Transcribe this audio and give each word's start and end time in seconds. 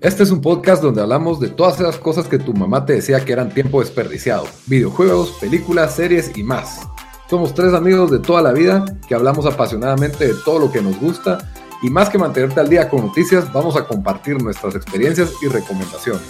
Este 0.00 0.22
es 0.22 0.30
un 0.30 0.40
podcast 0.40 0.80
donde 0.80 1.02
hablamos 1.02 1.40
de 1.40 1.48
todas 1.48 1.80
esas 1.80 1.98
cosas 1.98 2.28
que 2.28 2.38
tu 2.38 2.54
mamá 2.54 2.86
te 2.86 2.92
decía 2.92 3.24
que 3.24 3.32
eran 3.32 3.52
tiempo 3.52 3.80
desperdiciado. 3.80 4.44
Videojuegos, 4.66 5.32
películas, 5.40 5.96
series 5.96 6.38
y 6.38 6.44
más. 6.44 6.88
Somos 7.28 7.52
tres 7.52 7.74
amigos 7.74 8.08
de 8.12 8.20
toda 8.20 8.40
la 8.40 8.52
vida 8.52 8.84
que 9.08 9.16
hablamos 9.16 9.44
apasionadamente 9.44 10.28
de 10.28 10.34
todo 10.44 10.60
lo 10.60 10.70
que 10.70 10.80
nos 10.80 11.00
gusta 11.00 11.50
y 11.82 11.90
más 11.90 12.10
que 12.10 12.18
mantenerte 12.18 12.60
al 12.60 12.68
día 12.68 12.88
con 12.88 13.06
noticias, 13.06 13.52
vamos 13.52 13.74
a 13.74 13.88
compartir 13.88 14.40
nuestras 14.40 14.76
experiencias 14.76 15.32
y 15.42 15.48
recomendaciones. 15.48 16.28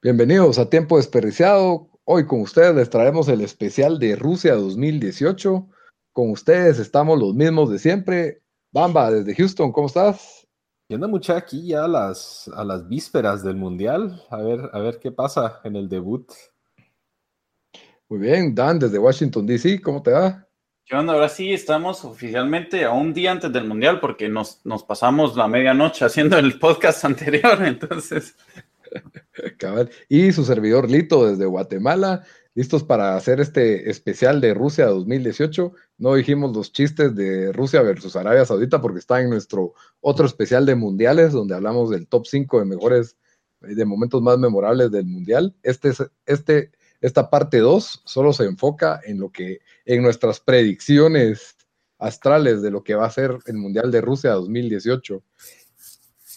Bienvenidos 0.00 0.58
a 0.58 0.70
Tiempo 0.70 0.96
Desperdiciado. 0.96 1.90
Hoy 2.04 2.26
con 2.26 2.40
ustedes 2.40 2.74
les 2.74 2.88
traemos 2.88 3.28
el 3.28 3.42
especial 3.42 3.98
de 3.98 4.16
Rusia 4.16 4.54
2018. 4.54 5.68
Con 6.14 6.30
ustedes 6.30 6.78
estamos 6.78 7.18
los 7.18 7.34
mismos 7.34 7.70
de 7.70 7.78
siempre. 7.78 8.40
Bamba, 8.70 9.10
desde 9.10 9.34
Houston, 9.34 9.72
¿cómo 9.72 9.86
estás? 9.86 10.46
Y 10.88 10.94
anda 10.94 11.08
mucha 11.08 11.36
aquí 11.36 11.68
ya 11.68 11.84
a 11.84 11.88
las, 11.88 12.50
a 12.54 12.64
las 12.64 12.86
vísperas 12.86 13.42
del 13.42 13.56
Mundial. 13.56 14.22
A 14.28 14.38
ver, 14.38 14.70
a 14.72 14.78
ver 14.78 14.98
qué 14.98 15.10
pasa 15.10 15.60
en 15.64 15.76
el 15.76 15.88
debut. 15.88 16.30
Muy 18.10 18.20
bien, 18.20 18.54
Dan, 18.54 18.78
desde 18.78 18.98
Washington, 18.98 19.46
D.C., 19.46 19.80
¿cómo 19.80 20.02
te 20.02 20.10
va? 20.10 20.46
¿Qué 20.84 20.96
onda? 20.96 21.14
Ahora 21.14 21.28
sí 21.28 21.52
estamos 21.52 22.04
oficialmente 22.04 22.84
a 22.84 22.92
un 22.92 23.12
día 23.12 23.32
antes 23.32 23.52
del 23.52 23.66
Mundial 23.66 24.00
porque 24.00 24.28
nos, 24.28 24.64
nos 24.64 24.82
pasamos 24.84 25.36
la 25.36 25.48
medianoche 25.48 26.04
haciendo 26.04 26.38
el 26.38 26.58
podcast 26.58 27.04
anterior, 27.04 27.62
entonces... 27.64 28.36
Y 30.08 30.32
su 30.32 30.44
servidor 30.44 30.90
Lito 30.90 31.26
desde 31.26 31.44
Guatemala, 31.44 32.24
listos 32.58 32.82
para 32.82 33.14
hacer 33.14 33.38
este 33.38 33.88
especial 33.88 34.40
de 34.40 34.52
Rusia 34.52 34.86
2018. 34.86 35.72
No 35.98 36.14
dijimos 36.16 36.56
los 36.56 36.72
chistes 36.72 37.14
de 37.14 37.52
Rusia 37.52 37.82
versus 37.82 38.16
Arabia 38.16 38.44
Saudita 38.44 38.80
porque 38.80 38.98
está 38.98 39.20
en 39.20 39.30
nuestro 39.30 39.74
otro 40.00 40.26
especial 40.26 40.66
de 40.66 40.74
mundiales, 40.74 41.30
donde 41.30 41.54
hablamos 41.54 41.88
del 41.88 42.08
top 42.08 42.26
5 42.26 42.58
de 42.58 42.64
mejores, 42.64 43.16
de 43.60 43.84
momentos 43.84 44.20
más 44.22 44.38
memorables 44.38 44.90
del 44.90 45.04
mundial. 45.04 45.54
Este, 45.62 45.92
este, 46.26 46.72
esta 47.00 47.30
parte 47.30 47.58
2 47.58 48.02
solo 48.04 48.32
se 48.32 48.46
enfoca 48.46 49.00
en 49.04 49.20
lo 49.20 49.30
que, 49.30 49.60
en 49.84 50.02
nuestras 50.02 50.40
predicciones 50.40 51.56
astrales 51.96 52.60
de 52.60 52.72
lo 52.72 52.82
que 52.82 52.96
va 52.96 53.06
a 53.06 53.10
ser 53.10 53.38
el 53.46 53.56
Mundial 53.56 53.92
de 53.92 54.00
Rusia 54.00 54.32
2018. 54.32 55.22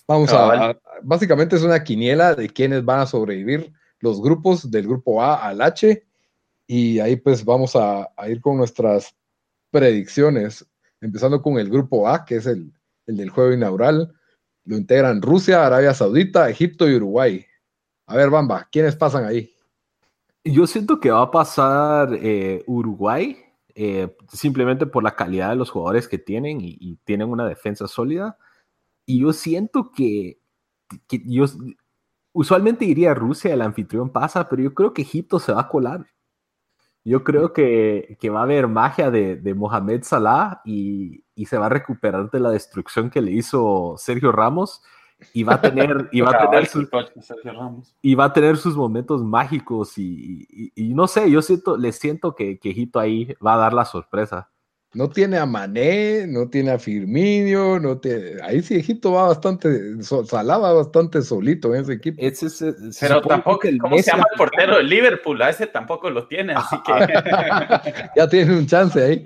Vamos 0.07 0.31
a, 0.33 0.77
básicamente 1.01 1.55
es 1.55 1.63
una 1.63 1.83
quiniela 1.83 2.35
de 2.35 2.47
quiénes 2.47 2.85
van 2.85 2.99
a 2.99 3.07
sobrevivir 3.07 3.73
los 4.01 4.21
grupos 4.21 4.69
del 4.69 4.85
grupo 4.85 5.23
A 5.23 5.47
al 5.47 5.61
H 5.61 6.03
y 6.73 7.01
ahí 7.01 7.17
pues 7.17 7.43
vamos 7.43 7.75
a, 7.75 8.09
ir 8.29 8.39
con 8.39 8.55
nuestras 8.55 9.13
predicciones, 9.71 10.65
empezando 11.01 11.41
con 11.41 11.59
el 11.59 11.69
grupo 11.69 12.07
A, 12.07 12.23
que 12.23 12.37
es 12.37 12.45
el, 12.45 12.71
del 13.05 13.29
juego 13.29 13.51
inaugural. 13.51 14.13
Lo 14.63 14.77
integran 14.77 15.21
Rusia, 15.21 15.65
Arabia 15.65 15.93
Saudita, 15.93 16.49
Egipto 16.49 16.89
y 16.89 16.95
Uruguay. 16.95 17.45
A 18.05 18.15
ver, 18.15 18.29
Bamba, 18.29 18.69
¿quiénes 18.71 18.95
pasan 18.95 19.25
ahí? 19.25 19.53
Yo 20.45 20.65
siento 20.65 21.01
que 21.01 21.11
va 21.11 21.23
a 21.23 21.31
pasar 21.31 22.13
eh, 22.13 22.63
Uruguay, 22.67 23.37
eh, 23.75 24.15
simplemente 24.31 24.85
por 24.85 25.03
la 25.03 25.13
calidad 25.13 25.49
de 25.49 25.57
los 25.57 25.71
jugadores 25.71 26.07
que 26.07 26.19
tienen 26.19 26.59
y 26.61 26.95
tienen 27.03 27.27
una 27.27 27.49
defensa 27.49 27.85
sólida. 27.85 28.37
Y 29.05 29.19
yo 29.19 29.33
siento 29.33 29.91
que, 29.91 30.39
yo 31.09 31.43
usualmente 32.31 32.85
diría 32.85 33.13
Rusia, 33.13 33.53
el 33.53 33.61
anfitrión 33.61 34.09
pasa, 34.09 34.47
pero 34.47 34.63
yo 34.63 34.73
creo 34.73 34.93
que 34.93 35.01
Egipto 35.01 35.37
se 35.37 35.51
va 35.51 35.59
a 35.63 35.67
colar. 35.67 36.07
Yo 37.03 37.23
creo 37.23 37.51
que, 37.51 38.17
va 38.31 38.41
a 38.41 38.43
haber 38.43 38.67
magia 38.67 39.09
de, 39.09 39.53
Mohamed 39.55 40.03
Salah 40.03 40.61
y, 40.65 41.23
se 41.45 41.57
va 41.57 41.65
a 41.65 41.69
recuperar 41.69 42.29
de 42.29 42.39
la 42.39 42.51
destrucción 42.51 43.09
que 43.09 43.21
le 43.21 43.31
hizo 43.31 43.95
Sergio 43.97 44.31
Ramos 44.31 44.83
y 45.33 45.43
va 45.43 45.55
a 45.55 45.61
tener, 45.61 46.09
y 46.11 46.21
va 46.21 46.31
a 46.31 46.49
tener, 46.49 46.67
sus, 46.67 46.87
y 48.01 48.15
va 48.15 48.25
a 48.25 48.33
tener 48.33 48.57
sus 48.57 48.75
momentos 48.75 49.23
mágicos 49.23 49.97
y, 49.97 50.71
no 50.93 51.07
sé, 51.07 51.29
yo 51.31 51.41
siento, 51.41 51.77
le 51.77 51.91
siento 51.91 52.35
que, 52.35 52.59
que 52.59 52.69
Egipto 52.69 52.99
ahí 52.99 53.35
va 53.45 53.55
a 53.55 53.57
dar 53.57 53.73
la 53.73 53.85
sorpresa. 53.85 54.50
No 54.93 55.09
tiene 55.09 55.37
a 55.37 55.45
Mané, 55.45 56.27
no 56.27 56.49
tiene 56.49 56.71
a 56.71 56.79
Firmino, 56.79 57.79
no 57.79 57.99
tiene... 57.99 58.41
ahí 58.43 58.61
sí 58.61 58.75
Egipto 58.75 59.13
va 59.13 59.29
bastante, 59.29 60.03
salaba 60.03 60.73
bastante 60.73 61.21
solito 61.21 61.73
en 61.73 61.83
ese 61.83 61.93
equipo. 61.93 62.21
Pero 62.99 63.21
tampoco, 63.21 63.69
¿cómo 63.79 63.97
se 63.97 64.11
llama 64.11 64.25
el 64.29 64.37
portero 64.37 64.75
de 64.75 64.83
Liverpool? 64.83 65.41
A 65.41 65.49
ese 65.49 65.67
tampoco 65.67 66.09
lo 66.09 66.27
tiene, 66.27 66.53
así 66.53 66.75
que... 66.85 66.91
ya 68.17 68.27
tiene 68.27 68.57
un 68.57 68.67
chance 68.67 69.01
ahí. 69.01 69.25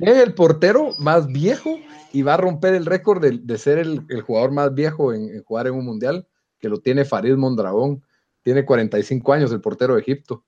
Es 0.00 0.16
el 0.18 0.34
portero 0.34 0.90
más 0.98 1.26
viejo 1.26 1.78
y 2.12 2.20
va 2.20 2.34
a 2.34 2.38
romper 2.38 2.74
el 2.74 2.84
récord 2.84 3.24
de, 3.24 3.58
ser 3.58 3.78
el, 3.78 4.04
jugador 4.20 4.50
más 4.50 4.74
viejo 4.74 5.14
en, 5.14 5.42
jugar 5.42 5.68
en 5.68 5.74
un 5.74 5.86
mundial, 5.86 6.26
que 6.58 6.68
lo 6.68 6.80
tiene 6.80 7.06
Farid 7.06 7.36
Mondragón. 7.36 8.04
Tiene 8.42 8.66
45 8.66 9.32
años 9.32 9.52
el 9.52 9.62
portero 9.62 9.94
de 9.94 10.02
Egipto. 10.02 10.44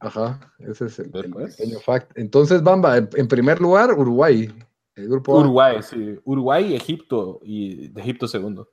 Ajá, 0.00 0.40
ese 0.58 0.86
es 0.86 0.98
el, 0.98 1.10
pequeño 1.10 1.78
fact. 1.80 2.16
Entonces, 2.16 2.62
Bamba, 2.62 2.96
en, 2.96 3.28
primer 3.28 3.60
lugar, 3.60 3.92
Uruguay. 3.92 4.50
El 4.94 5.08
grupo 5.08 5.38
Uruguay, 5.38 5.82
sí. 5.82 6.18
Uruguay 6.24 6.72
y 6.72 6.74
Egipto, 6.74 7.38
y 7.44 7.92
Egipto 7.98 8.26
segundo. 8.26 8.70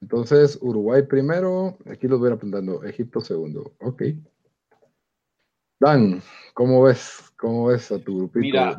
Entonces, 0.00 0.56
Uruguay 0.60 1.02
primero, 1.02 1.76
aquí 1.90 2.06
los 2.06 2.20
voy 2.20 2.30
apuntando, 2.30 2.84
Egipto 2.84 3.20
segundo. 3.20 3.72
Ok. 3.80 4.02
Dan, 5.80 6.22
¿cómo 6.52 6.82
ves? 6.84 7.32
¿Cómo 7.36 7.66
ves 7.66 7.90
a 7.90 7.98
tu 7.98 8.18
grupito? 8.18 8.40
Mira, 8.40 8.78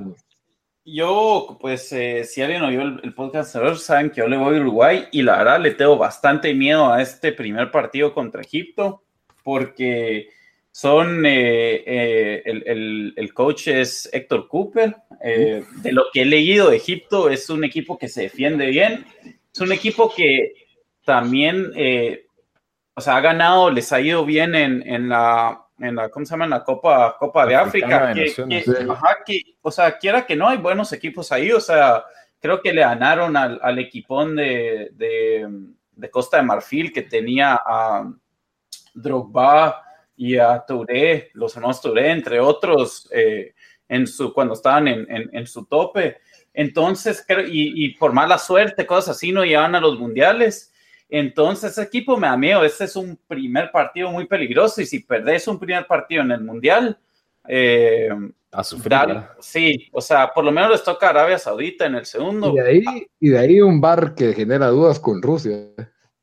yo, 0.86 1.58
pues, 1.60 1.92
eh, 1.92 2.24
si 2.24 2.42
alguien 2.42 2.62
oyó 2.62 2.82
el, 2.82 3.02
el 3.04 3.14
podcast 3.14 3.58
saben 3.78 4.10
que 4.10 4.22
yo 4.22 4.28
le 4.28 4.38
voy 4.38 4.56
a 4.56 4.62
Uruguay 4.62 5.06
y 5.12 5.22
la 5.22 5.38
verdad 5.38 5.60
le 5.60 5.72
tengo 5.72 5.98
bastante 5.98 6.54
miedo 6.54 6.94
a 6.94 7.02
este 7.02 7.34
primer 7.34 7.72
partido 7.72 8.14
contra 8.14 8.42
Egipto, 8.42 9.04
porque 9.44 10.30
son, 10.76 11.26
eh, 11.26 11.84
eh, 11.86 12.44
el, 13.16 13.34
coach 13.34 13.70
es 13.70 14.10
Héctor 14.12 14.50
Cooper. 14.50 14.94
Eh, 15.24 15.64
de 15.78 15.92
lo 15.94 16.04
que 16.12 16.24
he 16.24 16.26
leído 16.26 16.70
de 16.70 16.76
Egipto, 16.76 17.30
es 17.30 17.50
un 17.50 17.64
equipo 17.64 17.98
que 17.98 18.10
se 18.10 18.24
defiende 18.24 18.66
bien. 18.66 19.06
Es 19.54 19.62
un 19.62 19.72
equipo 19.72 20.14
que 20.14 20.54
también, 21.06 21.72
o 22.94 23.00
sea, 23.00 23.16
ha 23.16 23.22
ganado, 23.22 23.72
les 23.72 23.94
ha 23.94 24.02
ido 24.02 24.26
bien 24.26 24.54
en, 24.54 25.08
la, 25.08 25.66
en 25.80 25.96
la, 25.96 26.10
¿cómo 26.10 26.26
se 26.26 26.32
llama? 26.32 26.46
la 26.46 26.66
Copa, 26.66 27.16
Copa 27.18 27.46
de 27.46 27.56
África. 27.56 28.14
o 29.62 29.72
sea, 29.72 29.98
quiera 29.98 30.26
que 30.26 30.36
no, 30.36 30.50
hay 30.50 30.58
buenos 30.58 30.92
equipos 30.92 31.32
ahí. 31.32 31.54
O 31.54 31.62
sea, 31.62 32.04
creo 32.38 32.62
que 32.62 32.74
le 32.74 32.82
ganaron 32.82 33.38
al, 33.38 33.62
al 33.64 33.80
equipón 33.80 34.36
de, 34.36 34.90
de, 34.92 36.10
Costa 36.12 36.36
de 36.36 36.44
Marfil 36.44 36.92
que 36.92 37.04
tenía 37.04 37.62
a 37.66 38.12
Drogba 38.94 39.85
y 40.18 40.38
a 40.38 40.64
Touré, 40.66 41.30
los 41.34 41.56
hermanos 41.56 41.82
Touré, 41.82 42.12
entre 42.12 42.40
otros, 42.40 43.10
eh, 43.12 43.54
en 43.88 44.08
su, 44.08 44.34
cuando 44.34 44.54
estaban 44.54 44.88
en, 44.88 45.08
en, 45.10 45.48
su 45.48 45.66
tope. 45.66 46.18
Entonces, 46.54 47.26
y, 47.48 47.86
y, 47.86 47.90
por 47.96 48.14
mala 48.14 48.38
suerte, 48.38 48.86
cosas 48.86 49.18
así, 49.18 49.32
no 49.32 49.44
llevan 49.44 49.76
a 49.76 49.82
los 49.82 50.00
mundiales. 50.00 50.74
Entonces, 51.10 51.72
ese 51.72 51.84
equipo 51.84 52.18
me 52.18 52.28
da 52.28 52.38
miedo. 52.38 52.64
Este 52.64 52.86
es 52.86 52.96
un 52.96 53.20
primer 53.28 53.72
partido 53.72 54.12
muy 54.12 54.26
peligroso 54.26 54.82
y 54.82 54.86
si 54.86 55.00
perdés 55.00 55.48
un 55.48 55.60
primer 55.60 55.86
partido 55.86 56.24
en 56.24 56.32
el 56.32 56.42
mundial, 56.42 56.98
eh, 57.48 58.10
a 58.52 58.64
sufrir. 58.64 58.98
sí, 59.40 59.90
o 59.92 60.02
sea, 60.02 60.34
por 60.34 60.46
lo 60.46 60.52
menos 60.52 60.72
les 60.72 60.84
toca 60.84 61.10
Arabia 61.10 61.38
Saudita 61.38 61.86
en 61.86 61.96
el 61.96 62.06
segundo. 62.06 62.54
Y 62.54 62.56
de 62.56 62.70
ahí, 62.70 63.08
y 63.20 63.30
de 63.30 63.38
ahí 63.38 63.62
un 63.62 63.82
bar 63.82 64.16
que 64.16 64.34
genera 64.34 64.68
dudas 64.68 65.00
con 65.00 65.22
Rusia. 65.22 65.68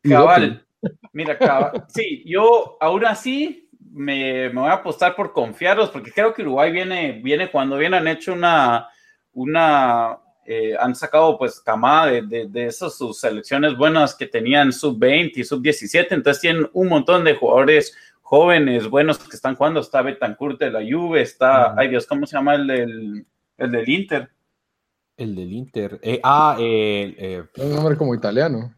Cabal. 0.03 0.67
Mira, 1.13 1.39
cabal. 1.39 1.85
Sí, 1.89 2.25
yo 2.27 2.77
aún 2.81 3.05
así 3.05 3.69
me, 3.93 4.49
voy 4.49 4.69
a 4.69 4.75
apostar 4.75 5.15
por 5.15 5.33
confiarlos, 5.33 5.91
porque 5.91 6.11
creo 6.11 6.33
que 6.33 6.43
Uruguay 6.43 6.73
viene, 6.73 7.21
viene 7.23 7.51
cuando 7.51 7.77
bien 7.77 7.95
han 7.95 8.09
hecho 8.09 8.33
una, 8.33 8.89
una 9.33 10.19
eh, 10.47 10.75
han 10.79 10.95
sacado 10.95 11.39
pues 11.39 11.61
camada 11.61 12.07
de, 12.07 12.49
de, 12.49 12.67
esas 12.67 12.97
sus 12.97 13.21
selecciones 13.21 13.77
buenas 13.77 14.15
que 14.15 14.27
tenían 14.27 14.73
sub-20 14.73 15.33
y 15.37 15.45
sub-17, 15.45 16.07
entonces 16.11 16.41
tienen 16.41 16.69
un 16.73 16.89
montón 16.89 17.25
de 17.25 17.37
jugadores 17.37 17.95
jóvenes, 18.23 18.89
buenos 18.89 19.19
que 19.19 19.37
están 19.37 19.57
jugando, 19.57 19.81
está 19.81 20.01
Betancourt 20.01 20.59
de 20.59 20.71
la 20.71 20.81
Juve, 20.81 21.21
está, 21.21 21.79
ay 21.79 21.89
Dios, 21.89 22.07
¿cómo 22.07 22.27
se 22.27 22.37
llama 22.37 22.55
el 22.55 22.67
del, 22.67 23.27
el 23.59 23.71
del 23.71 23.89
Inter? 23.89 24.31
El 25.17 25.37
del 25.37 25.53
Inter, 25.53 26.01
eh, 26.03 26.19
ah, 26.25 26.57
eh, 26.59 27.45
un 27.59 27.75
nombre 27.75 27.97
como 27.97 28.15
italiano. 28.15 28.75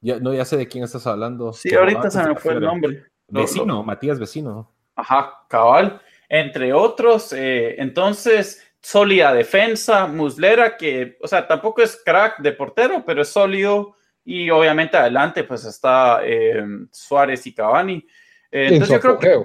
Ya, 0.00 0.20
no, 0.20 0.34
ya 0.34 0.44
sé 0.44 0.56
de 0.56 0.68
quién 0.68 0.84
estás 0.84 1.06
hablando. 1.06 1.52
Sí, 1.52 1.74
ahorita 1.74 2.10
se 2.10 2.22
me 2.22 2.36
fue 2.36 2.52
el 2.52 2.60
nombre. 2.60 3.04
Vecino, 3.28 3.82
Matías 3.82 4.18
Vecino. 4.18 4.70
Ajá, 4.94 5.44
cabal. 5.48 6.00
Entre 6.28 6.72
otros, 6.72 7.32
eh, 7.32 7.74
entonces, 7.78 8.62
sólida 8.80 9.32
defensa, 9.32 10.06
Muslera, 10.06 10.76
que, 10.76 11.18
o 11.20 11.28
sea, 11.28 11.46
tampoco 11.46 11.82
es 11.82 12.00
crack 12.04 12.38
de 12.38 12.52
portero, 12.52 13.04
pero 13.04 13.22
es 13.22 13.28
sólido. 13.28 13.96
Y 14.24 14.50
obviamente 14.50 14.96
adelante, 14.96 15.44
pues 15.44 15.64
está 15.64 16.20
eh, 16.24 16.64
Suárez 16.90 17.46
y 17.46 17.54
Cavani. 17.54 18.06
Eh, 18.50 18.68
entonces, 18.72 18.88
yo 18.88 19.00
creo 19.00 19.18
que. 19.18 19.44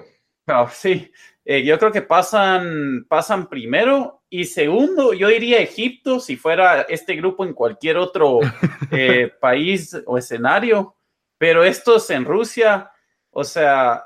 sí, 0.72 1.12
yo 1.46 1.78
creo 1.78 1.92
que 1.92 2.02
pasan, 2.02 3.06
pasan 3.08 3.48
primero 3.48 4.22
y 4.34 4.46
segundo, 4.46 5.12
yo 5.12 5.28
diría 5.28 5.60
Egipto, 5.60 6.22
si 6.22 6.38
fuera 6.38 6.84
este 6.84 7.16
grupo 7.16 7.44
en 7.44 7.54
cualquier 7.54 7.98
otro 7.98 8.40
eh, 8.92 9.30
país 9.42 9.94
o 10.06 10.18
escenario, 10.18 10.96
pero 11.38 11.66
estos 11.66 12.10
en 12.12 12.24
Rusia, 12.24 12.90
o 13.32 13.44
sea, 13.44 14.06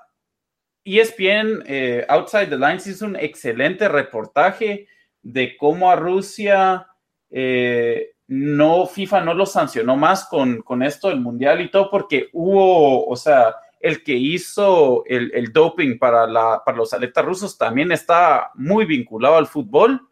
ESPN 0.83 1.63
eh, 1.65 2.05
Outside 2.07 2.47
the 2.47 2.57
Lines 2.57 2.87
hizo 2.87 3.05
un 3.05 3.15
excelente 3.15 3.89
reportaje 3.89 4.87
de 5.21 5.57
cómo 5.57 5.89
a 5.89 5.95
Rusia 5.95 6.87
eh, 7.29 8.11
no, 8.27 8.85
FIFA 8.85 9.21
no 9.21 9.33
lo 9.33 9.45
sancionó 9.45 9.95
más 9.95 10.25
con, 10.25 10.61
con 10.61 10.83
esto 10.83 11.09
del 11.09 11.19
Mundial 11.19 11.61
y 11.61 11.69
todo, 11.69 11.89
porque 11.89 12.29
hubo, 12.33 13.05
o 13.07 13.15
sea, 13.15 13.55
el 13.79 14.03
que 14.03 14.13
hizo 14.13 15.03
el, 15.05 15.51
doping 15.53 15.99
para, 15.99 16.25
la, 16.25 16.63
para 16.65 16.77
los 16.77 16.93
atletas 16.93 17.23
rusos 17.23 17.57
también 17.57 17.91
está 17.91 18.51
muy 18.55 18.85
vinculado 18.85 19.37
al 19.37 19.45
fútbol. 19.45 20.07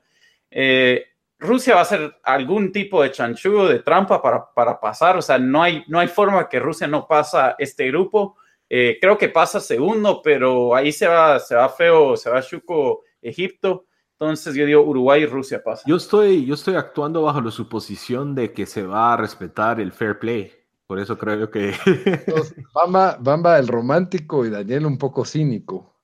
Eh, 0.52 1.06
Rusia 1.40 1.74
va 1.74 1.80
a 1.80 1.84
hacer 1.84 2.20
algún 2.24 2.72
tipo 2.72 3.02
de 3.02 3.12
chanchullo, 3.12 3.68
de 3.68 3.80
trampa 3.80 4.22
para, 4.22 4.46
para, 4.54 4.80
pasar, 4.80 5.18
o 5.18 5.22
sea, 5.22 5.40
no 5.40 5.64
hay, 5.64 5.84
no 5.88 6.00
hay 6.00 6.08
forma 6.08 6.48
que 6.48 6.60
Rusia 6.60 6.88
no 6.88 7.08
pasa 7.08 7.56
este 7.58 7.88
grupo. 7.88 8.38
Eh, 8.76 8.98
creo 9.00 9.20
que 9.20 9.30
pasa 9.30 9.60
segundo, 9.60 10.20
pero 10.24 10.74
ahí 10.74 10.92
se 10.92 11.06
va, 11.06 11.38
se 11.38 11.54
va 11.54 11.70
feo, 11.70 12.18
se 12.18 12.28
va 12.32 12.42
chuco 12.42 13.04
Egipto. 13.22 13.86
Entonces 14.14 14.56
yo 14.56 14.66
digo 14.66 14.82
Uruguay 14.82 15.22
y 15.22 15.26
Rusia 15.28 15.64
pasa. 15.64 15.84
Yo 15.86 15.96
estoy, 15.96 16.44
yo 16.44 16.56
estoy 16.56 16.74
actuando 16.74 17.22
bajo 17.22 17.40
la 17.40 17.52
suposición 17.52 18.34
de 18.34 18.52
que 18.52 18.66
se 18.66 18.82
va 18.82 19.14
a 19.14 19.18
respetar 19.18 19.80
el 19.80 19.92
fair 19.92 20.18
play. 20.18 20.52
Por 20.88 20.98
eso 20.98 21.16
creo 21.20 21.52
que. 21.52 21.76
Bamba, 22.74 23.16
Bamba 23.20 23.60
el 23.60 23.68
romántico 23.68 24.44
y 24.44 24.50
Daniel 24.50 24.88
un 24.88 24.98
poco 24.98 25.24
cínico. 25.24 26.00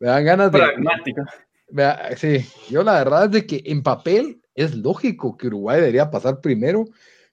Me 0.00 0.08
dan 0.08 0.24
ganas 0.24 0.50
de. 0.50 0.58
Pragmático. 0.58 1.22
Sí, 2.16 2.44
yo 2.68 2.82
la 2.82 2.94
verdad 2.94 3.26
es 3.26 3.30
de 3.30 3.46
que 3.46 3.62
en 3.64 3.84
papel 3.84 4.42
es 4.56 4.74
lógico 4.74 5.36
que 5.36 5.46
Uruguay 5.46 5.78
debería 5.78 6.10
pasar 6.10 6.40
primero, 6.40 6.86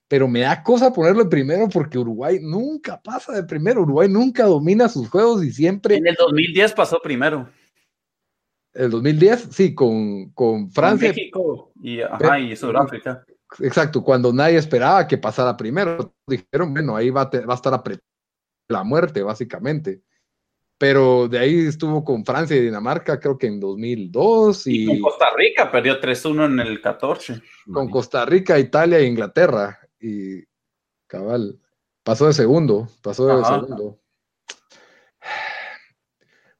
pero 0.08 0.26
me 0.26 0.40
da 0.40 0.62
cosa 0.62 0.92
ponerlo 0.92 1.22
en 1.22 1.28
primero 1.28 1.68
porque 1.68 1.98
Uruguay 1.98 2.38
nunca 2.40 3.00
pasa 3.00 3.34
de 3.34 3.44
primero. 3.44 3.82
Uruguay 3.82 4.08
nunca 4.08 4.44
domina 4.44 4.88
sus 4.88 5.08
juegos 5.08 5.44
y 5.44 5.52
siempre. 5.52 5.96
En 5.96 6.06
el 6.06 6.14
2010 6.14 6.72
pasó 6.72 6.98
primero. 7.00 7.48
El 8.72 8.90
2010, 8.90 9.48
sí, 9.50 9.74
con, 9.74 10.30
con 10.30 10.70
Francia. 10.70 11.08
México 11.08 11.72
y, 11.82 12.00
ajá, 12.00 12.38
y 12.38 12.56
Sudáfrica. 12.56 13.24
Exacto, 13.60 14.02
cuando 14.02 14.32
nadie 14.32 14.56
esperaba 14.56 15.06
que 15.06 15.18
pasara 15.18 15.56
primero, 15.56 16.14
dijeron, 16.26 16.72
bueno, 16.72 16.96
ahí 16.96 17.10
va, 17.10 17.22
a, 17.22 17.40
va 17.46 17.54
a 17.54 17.56
estar 17.56 17.82
la 18.68 18.84
muerte, 18.84 19.22
básicamente. 19.22 20.02
Pero 20.78 21.26
de 21.26 21.38
ahí 21.38 21.66
estuvo 21.66 22.04
con 22.04 22.24
Francia 22.24 22.56
y 22.56 22.60
Dinamarca, 22.60 23.18
creo 23.18 23.36
que 23.36 23.48
en 23.48 23.58
2002. 23.58 24.66
Y, 24.66 24.86
con 24.86 25.00
Costa 25.00 25.26
Rica 25.36 25.72
perdió 25.72 26.00
3-1 26.00 26.44
en 26.46 26.60
el 26.60 26.80
14. 26.80 27.42
Con 27.72 27.90
Costa 27.90 28.24
Rica, 28.24 28.58
Italia 28.58 28.98
e 28.98 29.06
Inglaterra. 29.06 29.80
Y 30.00 30.44
cabal, 31.06 31.60
pasó 32.02 32.26
de 32.26 32.32
segundo, 32.32 32.88
pasó 33.02 33.26
de 33.26 33.44
segundo. 33.44 33.98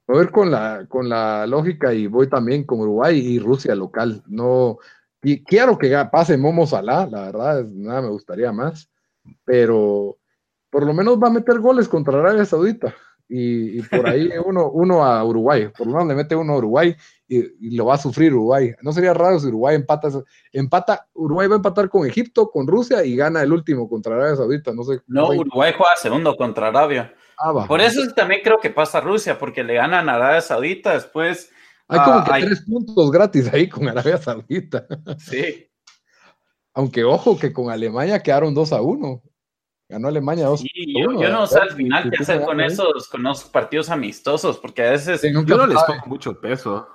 Voy 0.06 0.17
a 0.17 0.20
ver 0.20 0.31
con 0.31 0.50
la, 0.50 0.87
con 0.88 1.08
la 1.08 1.46
lógica 1.46 1.93
y 1.93 2.06
voy 2.06 2.29
también 2.29 2.64
con 2.64 2.81
Uruguay 2.81 3.19
y 3.19 3.38
Rusia 3.38 3.75
local. 3.75 4.23
No, 4.26 4.79
y 5.23 5.44
quiero 5.44 5.76
que 5.76 5.94
pase 6.11 6.37
Momo 6.37 6.67
Salah, 6.67 7.06
la 7.06 7.23
verdad, 7.23 7.64
nada 7.64 8.02
me 8.02 8.08
gustaría 8.08 8.52
más, 8.52 8.90
pero 9.44 10.19
por 10.70 10.87
lo 10.87 10.94
menos 10.94 11.23
va 11.23 11.29
a 11.29 11.32
meter 11.32 11.58
goles 11.58 11.88
contra 11.88 12.19
Arabia 12.19 12.44
Saudita. 12.44 12.94
Y, 13.28 13.82
por 13.82 14.08
ahí 14.08 14.30
uno, 14.44 14.70
uno 14.70 15.04
a 15.04 15.22
Uruguay, 15.22 15.69
por 15.76 15.86
lo 15.86 15.92
menos 15.92 16.08
le 16.08 16.14
mete 16.14 16.34
uno 16.34 16.54
a 16.54 16.56
Uruguay 16.56 16.96
y, 17.26 17.76
lo 17.76 17.86
va 17.86 17.94
a 17.94 17.98
sufrir 17.98 18.32
Uruguay. 18.32 18.72
No 18.82 18.92
sería 18.92 19.12
raro 19.12 19.38
si 19.38 19.48
Uruguay 19.48 19.76
empata, 19.76 20.08
empata, 20.52 21.08
Uruguay 21.12 21.48
va 21.48 21.54
a 21.54 21.56
empatar 21.56 21.88
con 21.90 22.06
Egipto, 22.06 22.50
con 22.50 22.66
Rusia 22.66 23.04
y 23.04 23.16
gana 23.16 23.42
el 23.42 23.52
último 23.52 23.88
contra 23.88 24.14
Arabia 24.14 24.36
Saudita. 24.36 24.72
No 24.72 24.82
sé. 24.82 25.00
No, 25.06 25.28
Uruguay 25.28 25.75
juega 25.76 25.96
segundo 25.96 26.36
contra 26.36 26.69
Arabia. 26.69 27.14
Ah, 27.38 27.66
por 27.69 27.80
eso 27.80 28.00
también 28.14 28.40
creo 28.42 28.58
que 28.58 28.70
pasa 28.70 29.00
Rusia, 29.00 29.38
porque 29.38 29.62
le 29.62 29.75
ganan 29.75 30.08
a 30.08 30.14
Arabia 30.14 30.40
Saudita, 30.40 30.94
después 30.94 31.52
hay 31.88 32.00
como 32.00 32.25
que 32.25 32.30
ah, 32.32 32.38
tres 32.40 32.60
puntos 32.60 33.10
gratis 33.10 33.52
ahí 33.52 33.69
con 33.69 33.88
Arabia 33.88 34.19
Saudita. 34.19 34.86
Sí. 35.19 35.66
Aunque 36.75 37.02
ojo 37.02 37.38
que 37.38 37.52
con 37.52 37.70
Alemania 37.70 38.22
quedaron 38.22 38.54
2 38.54 38.72
a 38.72 38.82
1. 38.82 39.22
Ganó 39.88 40.08
Alemania 40.08 40.46
2 40.46 40.61
sí, 40.61 40.69
yo, 40.94 41.12
no 41.12 41.46
sé 41.46 41.58
al 41.58 41.70
final 41.70 42.11
qué 42.11 42.23
hacer 42.23 42.43
con 42.43 42.61
esos, 42.61 43.08
con 43.08 43.26
esos 43.26 43.49
partidos 43.49 43.88
amistosos, 43.88 44.58
porque 44.58 44.87
a 44.87 44.90
veces 44.90 45.23
yo 45.23 45.56
no 45.56 45.67
les 45.67 45.82
pongo 45.85 46.06
mucho 46.06 46.38
peso. 46.38 46.87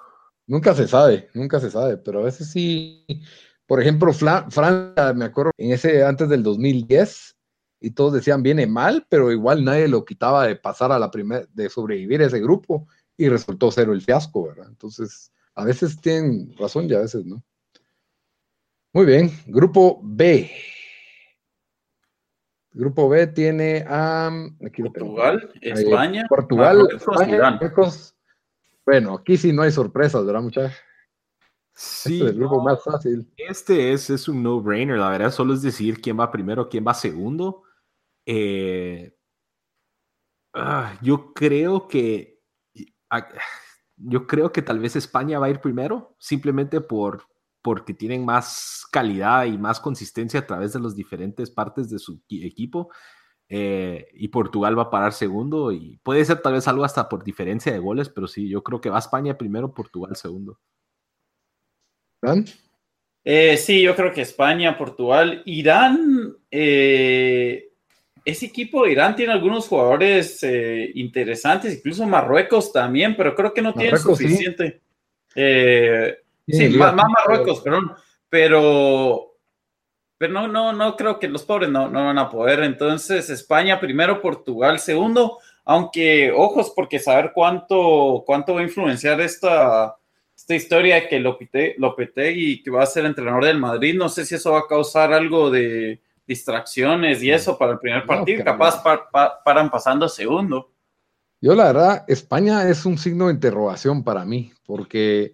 Nunca 0.46 0.76
se 0.76 0.88
sabe, 0.88 1.30
nunca 1.34 1.60
se 1.60 1.72
sabe, 1.72 1.98
pero 1.98 2.20
a 2.20 2.24
veces 2.24 2.52
sí. 2.52 3.06
Por 3.66 3.82
ejemplo, 3.82 4.14
Francia, 4.14 5.14
me 5.16 5.26
acuerdo, 5.26 5.52
en 5.58 5.72
ese 5.72 6.04
antes 6.04 6.30
del 6.30 6.44
2010, 6.44 7.36
y 7.80 7.92
todos 7.92 8.14
decían 8.14 8.44
viene 8.44 8.68
mal, 8.68 9.08
pero 9.10 9.32
igual 9.32 9.64
nadie 9.66 9.88
lo 9.88 10.06
quitaba 10.06 10.46
de 10.46 10.56
pasar 10.56 10.92
a 10.92 11.00
la 11.00 11.10
primera, 11.10 11.46
de 11.52 11.70
sobrevivir 11.70 12.22
ese 12.22 12.40
grupo 12.40 12.88
y 13.18 13.28
resultó 13.28 13.72
cero 13.72 13.94
el 13.94 14.02
fiasco, 14.02 14.48
¿verdad? 14.48 14.68
Entonces, 14.70 15.32
a 15.56 15.66
veces 15.66 16.00
tienen 16.00 16.56
razón 16.58 16.90
y 16.90 16.94
a 16.94 17.00
veces 17.00 17.26
no. 17.26 17.44
Muy 18.94 19.06
bien, 19.06 19.32
grupo 19.48 20.00
B. 20.04 20.52
Grupo 22.74 23.08
B 23.08 23.28
tiene 23.28 23.86
a 23.88 24.32
Portugal, 24.60 25.52
España, 25.62 26.26
Portugal, 26.28 26.88
España, 26.92 27.60
Bueno, 28.86 29.14
aquí 29.16 29.38
sí 29.38 29.54
no 29.54 29.62
hay 29.62 29.72
sorpresas, 29.72 30.26
¿verdad, 30.26 30.42
muchachos? 30.42 30.76
Sí, 31.76 32.14
este 32.16 32.26
es 32.26 32.32
el 32.32 32.38
grupo 32.38 32.62
más 32.62 32.84
fácil. 32.84 33.32
Este 33.38 33.94
es, 33.94 34.10
es 34.10 34.28
un 34.28 34.44
no-brainer, 34.44 34.98
la 34.98 35.10
verdad, 35.10 35.32
solo 35.32 35.54
es 35.54 35.62
decidir 35.62 36.02
quién 36.02 36.20
va 36.20 36.32
primero, 36.32 36.70
quién 36.70 36.86
va 36.86 36.94
segundo. 36.94 37.64
Eh, 38.26 39.16
ah, 40.54 40.98
yo 41.02 41.34
creo 41.34 41.88
que 41.88 42.42
yo 43.98 44.26
creo 44.26 44.52
que 44.52 44.62
tal 44.62 44.80
vez 44.80 44.96
España 44.96 45.40
va 45.40 45.48
a 45.48 45.50
ir 45.50 45.60
primero, 45.60 46.16
simplemente 46.20 46.82
por, 46.82 47.28
porque 47.64 47.94
tienen 47.94 48.26
más 48.26 48.86
calidad 48.92 49.46
y 49.46 49.58
más 49.58 49.80
consistencia 49.80 50.42
a 50.42 50.46
través 50.46 50.74
de 50.74 50.80
las 50.80 50.96
diferentes 50.96 51.50
partes 51.50 51.90
de 51.90 51.98
su 51.98 52.22
equipo. 52.30 52.92
Eh, 53.50 54.08
y 54.14 54.28
Portugal 54.30 54.78
va 54.78 54.84
a 54.84 54.90
parar 54.90 55.14
segundo 55.14 55.72
y 55.72 55.98
puede 56.04 56.24
ser 56.26 56.42
tal 56.42 56.54
vez 56.54 56.68
algo 56.68 56.84
hasta 56.84 57.08
por 57.10 57.24
diferencia 57.24 57.72
de 57.72 57.80
goles, 57.80 58.10
pero 58.10 58.28
sí, 58.28 58.50
yo 58.50 58.64
creo 58.64 58.82
que 58.82 58.90
va 58.90 59.00
España 59.00 59.38
primero, 59.38 59.74
Portugal 59.74 60.16
segundo. 60.16 60.60
¿Dan? 62.22 62.46
Eh, 63.26 63.58
sí, 63.58 63.82
yo 63.82 63.96
creo 63.96 64.12
que 64.12 64.22
España, 64.22 64.78
Portugal, 64.78 65.42
Irán, 65.46 66.36
eh, 66.52 67.70
ese 68.26 68.46
equipo 68.46 68.84
de 68.84 68.92
Irán 68.92 69.16
tiene 69.16 69.34
algunos 69.34 69.68
jugadores 69.68 70.42
eh, 70.44 70.92
interesantes, 70.96 71.76
incluso 71.78 72.06
Marruecos 72.06 72.72
también, 72.72 73.16
pero 73.16 73.36
creo 73.36 73.54
que 73.54 73.62
no 73.62 73.74
tiene 73.74 73.98
suficiente. 73.98 74.82
Eh, 75.36 76.23
sí, 76.48 76.70
más, 76.70 76.96
Marruecos, 76.96 77.62
perdón. 77.62 77.94
Pero, 78.30 79.36
pero 80.18 80.34
no, 80.34 80.48
no, 80.48 80.74
no 80.74 80.96
creo 80.96 81.20
que 81.20 81.28
los 81.28 81.44
pobres 81.44 81.70
no, 81.70 81.90
no 81.90 82.06
van 82.06 82.18
a 82.18 82.30
poder. 82.30 82.62
Entonces, 82.64 83.30
España 83.30 83.80
primero, 83.80 84.22
Portugal 84.22 84.80
segundo, 84.80 85.40
aunque 85.66 86.32
ojos, 86.32 86.74
porque 86.76 87.00
saber 87.00 87.32
cuánto, 87.34 88.24
cuánto 88.26 88.56
va 88.56 88.62
a 88.62 88.64
influenciar 88.64 89.22
esta, 89.22 89.96
esta 90.36 90.56
historia 90.56 90.96
de 90.96 91.08
que 91.08 91.20
Lopetegui, 91.78 92.64
que 92.64 92.72
va 92.72 92.84
a 92.84 92.88
ser 92.88 93.06
entrenador 93.06 93.46
del 93.46 93.60
Madrid, 93.60 93.96
no 93.96 94.10
sé 94.10 94.26
si 94.26 94.36
eso 94.36 94.52
va 94.52 94.60
a 94.60 94.68
causar 94.68 95.14
algo 95.14 95.50
de 95.50 96.02
distracciones 96.26 97.22
y 97.22 97.32
eso 97.32 97.58
para 97.58 97.74
el 97.74 97.80
primer 97.80 98.06
partido, 98.06 98.44
capaz 98.44 98.82
paran 99.44 99.70
pasando 99.70 100.08
segundo. 100.10 100.72
Yo 101.42 101.56
la 101.56 101.66
verdad, 101.66 102.06
España 102.08 102.70
es 102.70 102.86
un 102.86 102.98
signo 102.98 103.28
de 103.28 103.34
interrogación 103.34 104.04
para 104.04 104.24
mí, 104.24 104.52
porque 104.66 105.34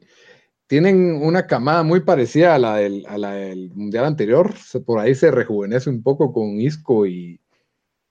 tienen 0.69 1.19
una 1.23 1.47
camada 1.47 1.81
muy 1.81 2.01
parecida 2.01 2.53
a 2.53 2.59
la 2.59 2.75
del, 2.75 3.71
Mundial 3.73 4.05
anterior, 4.05 4.53
por 4.85 4.99
ahí 4.99 5.15
se 5.15 5.31
rejuvenece 5.31 5.89
un 5.89 6.03
poco 6.03 6.31
con 6.31 6.61
Isco 6.61 7.07
y, 7.07 7.41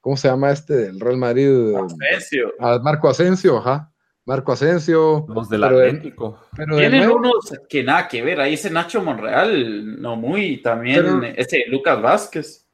¿cómo 0.00 0.17
se 0.17 0.27
llama 0.27 0.50
este 0.50 0.75
del 0.75 0.99
Real 0.99 1.19
Madrid? 1.19 1.49
Asensio. 1.77 2.53
Ah, 2.59 2.81
Marco 2.83 3.09
Asensio, 3.09 3.59
ajá. 3.59 3.93
Marco 4.25 4.50
Asensio. 4.50 5.25
Los 5.29 5.49
del 5.49 5.62
Atlético. 5.62 6.41
Tienen 6.77 7.09
unos 7.09 7.55
que 7.69 7.85
nada 7.85 8.09
que 8.09 8.23
ver. 8.23 8.41
Ahí 8.41 8.55
ese 8.55 8.71
Nacho 8.71 9.03
Monreal, 9.03 10.03
no 10.03 10.17
muy. 10.17 10.61
También 10.61 11.33
ese 11.37 11.65
Lucas 11.69 12.03
Vázquez 12.03 12.68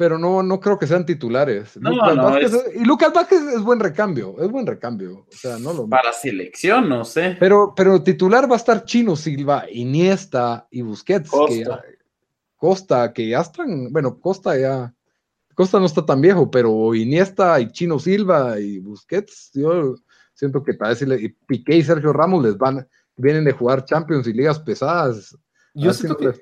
pero 0.00 0.16
no, 0.16 0.42
no 0.42 0.58
creo 0.60 0.78
que 0.78 0.86
sean 0.86 1.04
titulares. 1.04 1.76
Y 1.76 2.84
Lucas 2.86 3.12
Vázquez 3.12 3.42
es 3.54 3.60
buen 3.60 3.78
recambio, 3.78 4.34
es 4.40 4.50
buen 4.50 4.66
recambio. 4.66 5.26
O 5.30 5.36
sea, 5.36 5.58
no 5.58 5.74
lo... 5.74 5.86
Para 5.86 6.10
selección, 6.14 6.88
no 6.88 7.04
sé. 7.04 7.36
Pero, 7.38 7.74
pero 7.76 8.02
titular 8.02 8.50
va 8.50 8.54
a 8.54 8.56
estar 8.56 8.86
Chino 8.86 9.14
Silva, 9.14 9.66
Iniesta 9.70 10.66
y 10.70 10.80
Busquets. 10.80 11.28
Costa. 11.28 11.82
Que 11.82 11.98
Costa, 12.56 13.12
que 13.12 13.28
ya 13.28 13.40
están, 13.40 13.92
bueno, 13.92 14.18
Costa 14.18 14.58
ya, 14.58 14.94
Costa 15.54 15.78
no 15.78 15.84
está 15.84 16.06
tan 16.06 16.22
viejo, 16.22 16.50
pero 16.50 16.94
Iniesta 16.94 17.60
y 17.60 17.70
Chino 17.70 17.98
Silva 17.98 18.58
y 18.58 18.78
Busquets, 18.78 19.50
yo 19.52 19.96
siento 20.32 20.62
que 20.62 20.72
tal 20.72 20.96
vez 20.96 21.22
y 21.22 21.28
Piqué 21.46 21.76
y 21.76 21.82
Sergio 21.82 22.14
Ramos 22.14 22.42
les 22.42 22.56
van, 22.56 22.88
vienen 23.16 23.44
de 23.44 23.52
jugar 23.52 23.84
Champions 23.84 24.26
y 24.26 24.32
ligas 24.32 24.58
pesadas. 24.60 25.36
Yo 25.74 25.92
siento 25.92 26.16
que 26.16 26.32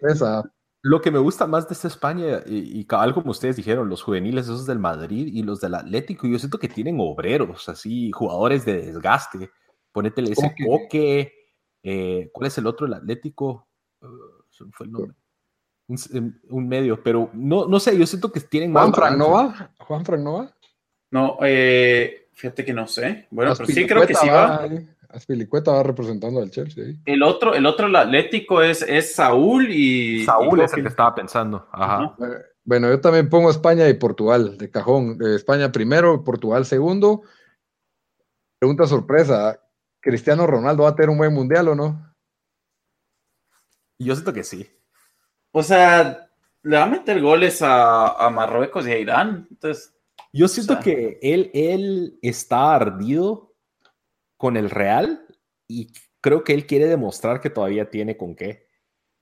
lo 0.82 1.00
que 1.00 1.10
me 1.10 1.18
gusta 1.18 1.46
más 1.46 1.68
de 1.68 1.74
esta 1.74 1.88
España, 1.88 2.42
y, 2.46 2.84
cabal 2.84 3.14
como 3.14 3.30
ustedes 3.30 3.56
dijeron, 3.56 3.88
los 3.88 4.02
juveniles, 4.02 4.44
esos 4.44 4.66
del 4.66 4.78
Madrid 4.78 5.28
y 5.32 5.42
los 5.42 5.60
del 5.60 5.74
Atlético, 5.74 6.26
yo 6.26 6.38
siento 6.38 6.58
que 6.58 6.68
tienen 6.68 6.98
obreros, 7.00 7.68
así, 7.68 8.10
jugadores 8.12 8.64
de 8.64 8.86
desgaste. 8.86 9.50
Ponétele 9.92 10.32
ese 10.32 10.54
Coque, 10.64 11.32
eh, 11.82 12.30
¿cuál 12.32 12.46
es 12.46 12.58
el 12.58 12.66
otro, 12.66 12.86
el 12.86 12.94
Atlético? 12.94 13.68
Uh, 14.00 14.70
fue 14.72 14.86
el 14.86 14.92
nombre. 14.92 15.14
Un, 15.88 16.68
medio, 16.68 17.02
pero 17.02 17.30
no, 17.32 17.66
no 17.66 17.80
sé, 17.80 17.98
yo 17.98 18.06
siento 18.06 18.30
que 18.30 18.40
tienen 18.40 18.72
Juan 18.72 18.92
Frank 18.92 19.16
Nova. 19.16 19.72
Juan 19.78 20.04
Frank 20.04 20.20
Nova. 20.20 20.54
No, 21.10 21.38
eh, 21.40 22.28
fíjate 22.34 22.64
que 22.64 22.74
no 22.74 22.86
sé. 22.86 23.26
Bueno, 23.30 23.54
pero 23.56 23.66
sí 23.66 23.86
creo 23.86 24.06
que 24.06 24.14
sí 24.14 24.28
va. 24.28 24.68
Aspilicueta 25.10 25.72
va 25.72 25.82
representando 25.82 26.40
al 26.40 26.50
Chelsea. 26.50 26.94
El 27.06 27.22
otro, 27.22 27.54
el 27.54 27.64
otro 27.64 27.86
el 27.86 27.96
Atlético 27.96 28.60
es, 28.60 28.82
es 28.82 29.14
Saúl 29.14 29.70
y. 29.70 30.24
Saúl 30.24 30.60
es 30.60 30.72
el 30.74 30.82
que 30.82 30.88
estaba 30.88 31.14
pensando. 31.14 31.66
Ajá. 31.72 32.14
Bueno, 32.64 32.90
yo 32.90 33.00
también 33.00 33.30
pongo 33.30 33.50
España 33.50 33.88
y 33.88 33.94
Portugal 33.94 34.58
de 34.58 34.70
cajón. 34.70 35.18
España 35.34 35.72
primero, 35.72 36.22
Portugal 36.24 36.66
segundo. 36.66 37.22
Pregunta 38.58 38.86
sorpresa: 38.86 39.58
¿Cristiano 40.00 40.46
Ronaldo 40.46 40.82
va 40.82 40.90
a 40.90 40.94
tener 40.94 41.08
un 41.08 41.18
buen 41.18 41.32
mundial 41.32 41.68
o 41.68 41.74
no? 41.74 42.14
Yo 43.98 44.14
siento 44.14 44.34
que 44.34 44.44
sí. 44.44 44.68
O 45.52 45.62
sea, 45.62 46.28
le 46.62 46.76
va 46.76 46.82
a 46.82 46.88
meter 46.88 47.22
goles 47.22 47.60
a, 47.62 48.28
Marruecos 48.30 48.86
y 48.86 48.92
a 48.92 48.98
Irán. 48.98 49.46
Entonces. 49.50 49.94
Yo 50.34 50.46
siento 50.46 50.78
que 50.80 51.18
él, 51.22 51.50
él 51.54 52.18
está 52.20 52.74
ardido 52.74 53.47
con 54.38 54.56
el 54.56 54.70
Real 54.70 55.26
y 55.66 55.92
creo 56.22 56.42
que 56.44 56.54
él 56.54 56.66
quiere 56.66 56.86
demostrar 56.86 57.40
que 57.42 57.50
todavía 57.50 57.90
tiene 57.90 58.16
con 58.16 58.34
qué. 58.34 58.66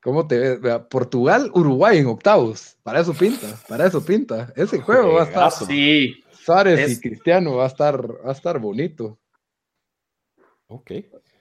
¿Cómo 0.00 0.28
te 0.28 0.58
ves? 0.58 0.80
Portugal, 0.88 1.50
Uruguay 1.52 1.98
en 1.98 2.06
octavos. 2.06 2.76
Para 2.84 3.00
eso 3.00 3.12
pinta, 3.12 3.48
para 3.68 3.86
eso 3.86 4.04
pinta. 4.04 4.52
Ese 4.54 4.80
juego 4.80 5.14
va 5.14 5.22
a 5.22 5.24
estar. 5.24 5.50
Sí. 5.50 6.22
Suárez 6.30 6.92
y 6.92 7.00
Cristiano 7.00 7.56
va 7.56 7.64
a 7.64 7.68
estar, 7.68 8.24
va 8.24 8.28
a 8.28 8.32
estar 8.32 8.60
bonito. 8.60 9.18
Ok. 10.68 10.92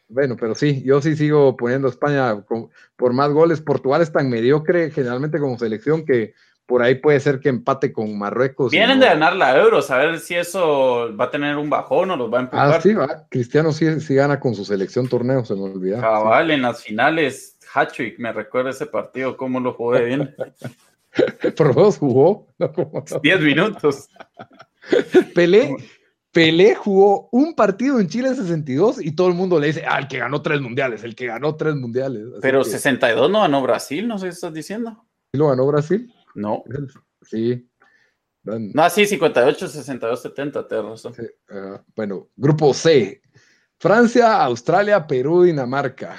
Bueno, 0.07 0.35
pero 0.39 0.55
sí, 0.55 0.81
yo 0.83 1.01
sí 1.01 1.15
sigo 1.15 1.55
poniendo 1.57 1.87
a 1.87 1.91
España 1.91 2.43
por 2.95 3.13
más 3.13 3.31
goles. 3.31 3.61
Portugal 3.61 4.01
es 4.01 4.11
tan 4.11 4.29
mediocre 4.29 4.89
generalmente 4.89 5.39
como 5.39 5.59
selección 5.59 6.05
que 6.05 6.33
por 6.65 6.81
ahí 6.81 6.95
puede 6.95 7.19
ser 7.19 7.39
que 7.39 7.49
empate 7.49 7.93
con 7.93 8.17
Marruecos. 8.17 8.71
Vienen 8.71 8.99
de 8.99 9.05
ganar 9.05 9.35
la 9.35 9.57
Euro, 9.57 9.79
a 9.87 9.97
ver 9.97 10.19
si 10.19 10.35
eso 10.35 11.15
va 11.15 11.25
a 11.25 11.31
tener 11.31 11.57
un 11.57 11.69
bajón 11.69 12.11
o 12.11 12.17
los 12.17 12.33
va 12.33 12.39
a 12.39 12.41
empujar. 12.41 12.73
Ah, 12.73 12.81
sí, 12.81 12.93
va. 12.93 13.27
Cristiano 13.29 13.71
sí, 13.71 13.99
sí 13.99 14.15
gana 14.15 14.39
con 14.39 14.55
su 14.55 14.65
selección 14.65 15.07
torneo, 15.07 15.45
se 15.45 15.55
me 15.55 15.63
olvidó. 15.63 15.99
Cabal, 15.99 16.51
en 16.51 16.63
las 16.63 16.83
finales, 16.83 17.57
Hattrick, 17.73 18.17
me 18.19 18.31
recuerda 18.33 18.71
ese 18.71 18.87
partido, 18.87 19.37
cómo 19.37 19.59
lo 19.59 19.73
jugué 19.73 20.05
bien. 20.05 20.35
Por 21.55 21.75
lo 21.75 21.91
jugó. 21.91 22.47
10 23.21 23.41
minutos. 23.41 24.09
Pelé, 25.33 25.75
Pelé 26.31 26.75
jugó 26.75 27.29
un 27.31 27.55
partido 27.55 27.99
en 27.99 28.07
Chile 28.07 28.29
en 28.29 28.35
62 28.35 29.01
y 29.01 29.15
todo 29.15 29.27
el 29.27 29.35
mundo 29.35 29.59
le 29.59 29.67
dice, 29.67 29.85
ah, 29.87 29.99
el 29.99 30.07
que 30.07 30.17
ganó 30.17 30.41
tres 30.41 30.59
mundiales, 30.59 31.03
el 31.03 31.15
que 31.15 31.27
ganó 31.27 31.55
tres 31.55 31.75
mundiales. 31.75 32.25
Pero 32.41 32.63
62 32.63 33.29
no 33.29 33.41
ganó 33.41 33.61
Brasil, 33.61 34.07
no 34.07 34.17
sé 34.17 34.25
qué 34.25 34.31
estás 34.31 34.53
diciendo. 34.53 35.05
¿Sí 35.31 35.37
lo 35.37 35.47
ganó 35.47 35.65
Brasil? 35.65 36.11
No. 36.35 36.63
Sí. 37.21 37.67
No, 38.43 38.89
sí, 38.89 39.07
58, 39.07 39.67
62, 39.67 40.21
70, 40.21 40.67
te 40.67 40.81
razón. 40.81 41.13
bueno, 41.95 42.29
grupo 42.35 42.73
C. 42.73 43.21
Francia, 43.79 44.43
Australia, 44.43 45.05
Perú, 45.05 45.43
Dinamarca. 45.43 46.17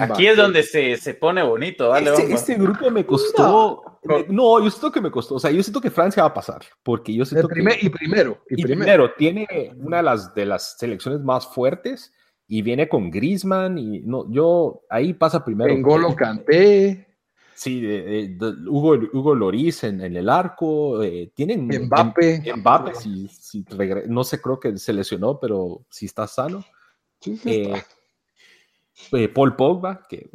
Aquí 0.00 0.26
es 0.26 0.36
donde 0.36 0.62
se, 0.62 0.96
se 0.96 1.14
pone 1.14 1.42
bonito. 1.42 1.94
este, 1.94 2.32
este, 2.32 2.54
grupo 2.54 2.90
me 2.90 3.04
costó. 3.04 3.98
No. 4.28 4.62
yo 4.62 4.70
siento 4.70 4.92
que 4.92 5.00
me 5.00 5.10
costó. 5.10 5.34
O 5.36 5.38
sea, 5.38 5.50
yo 5.50 5.62
siento 5.62 5.80
que 5.80 5.90
Francia 5.90 6.22
va 6.22 6.30
a 6.30 6.34
pasar. 6.34 6.62
Porque 6.82 7.14
yo 7.14 7.24
siento 7.24 7.48
que. 7.48 7.60
Y 7.80 7.88
primero. 7.88 8.42
Y, 8.48 8.62
primero. 8.62 9.12
tiene 9.16 9.46
una 9.76 9.98
de 9.98 10.02
las, 10.02 10.34
de 10.34 10.46
las 10.46 10.76
selecciones 10.78 11.20
más 11.20 11.46
fuertes 11.46 12.12
y 12.46 12.62
viene 12.62 12.88
con 12.88 13.10
Griezmann. 13.10 13.76
Y 13.76 14.00
no, 14.00 14.30
yo 14.30 14.82
ahí 14.88 15.12
pasa 15.12 15.44
primero. 15.44 15.74
Golo 15.80 16.14
Canté. 16.14 17.11
Sí, 17.54 18.36
Hugo, 18.66 18.94
Hugo 19.12 19.34
Loris 19.34 19.84
en, 19.84 20.00
el 20.00 20.28
arco, 20.28 21.02
eh, 21.02 21.32
tienen 21.34 21.66
Mbappe. 21.66 22.54
Mbappe, 22.56 22.94
si, 22.94 23.28
si 23.28 23.64
no 24.08 24.24
sé, 24.24 24.40
creo 24.40 24.58
que 24.58 24.76
se 24.78 24.92
lesionó, 24.92 25.38
pero 25.38 25.84
si 25.90 26.06
está 26.06 26.26
sano. 26.26 26.64
Eh, 27.44 27.82
eh, 29.12 29.28
Paul 29.28 29.54
Pogba, 29.56 30.02
que, 30.08 30.28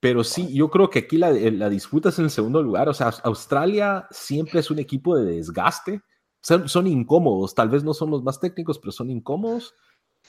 pero 0.00 0.22
sí, 0.22 0.52
yo 0.52 0.68
creo 0.70 0.90
que 0.90 1.00
aquí 1.00 1.16
la, 1.16 1.30
la, 1.30 1.70
disputa 1.70 2.10
es 2.10 2.18
en 2.18 2.26
el 2.26 2.30
segundo 2.30 2.62
lugar. 2.62 2.88
O 2.88 2.94
sea, 2.94 3.12
Australia 3.22 4.06
siempre 4.10 4.60
es 4.60 4.70
un 4.70 4.78
equipo 4.78 5.16
de 5.16 5.36
desgaste. 5.36 6.02
Son, 6.42 6.68
son 6.68 6.86
incómodos, 6.86 7.54
tal 7.54 7.70
vez 7.70 7.84
no 7.84 7.94
son 7.94 8.10
los 8.10 8.22
más 8.22 8.38
técnicos, 8.38 8.78
pero 8.78 8.92
son 8.92 9.10
incómodos. 9.10 9.74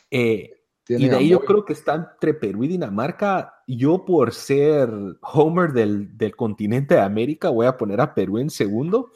Eh, 0.09 0.49
y 0.87 1.07
de 1.09 1.15
ahí 1.15 1.29
yo 1.29 1.41
creo 1.41 1.65
que 1.65 1.73
está 1.73 1.95
entre 1.95 2.33
Perú 2.33 2.63
y 2.63 2.69
Dinamarca. 2.69 3.54
Yo 3.67 4.05
por 4.05 4.34
ser 4.34 4.89
Homer 5.22 5.74
del, 5.74 6.17
del 6.17 6.36
continente 6.36 6.95
de 6.95 7.01
América 7.01 7.50
voy 7.50 7.65
a 7.65 7.77
poner 7.77 8.00
a 8.01 8.13
Perú 8.13 8.38
en 8.38 8.50
segundo. 8.50 9.12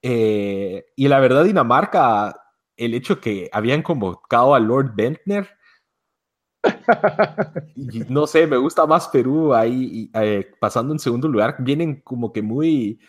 Eh, 0.00 0.86
y 0.96 1.08
la 1.08 1.20
verdad 1.20 1.44
Dinamarca, 1.44 2.40
el 2.76 2.94
hecho 2.94 3.20
que 3.20 3.50
habían 3.52 3.82
convocado 3.82 4.54
a 4.54 4.60
Lord 4.60 4.94
Bentner, 4.94 5.48
no 8.08 8.26
sé, 8.26 8.46
me 8.46 8.56
gusta 8.56 8.86
más 8.86 9.08
Perú 9.08 9.54
ahí 9.54 10.10
eh, 10.14 10.50
pasando 10.60 10.92
en 10.92 10.98
segundo 10.98 11.28
lugar. 11.28 11.56
Vienen 11.58 12.00
como 12.00 12.32
que 12.32 12.42
muy 12.42 13.00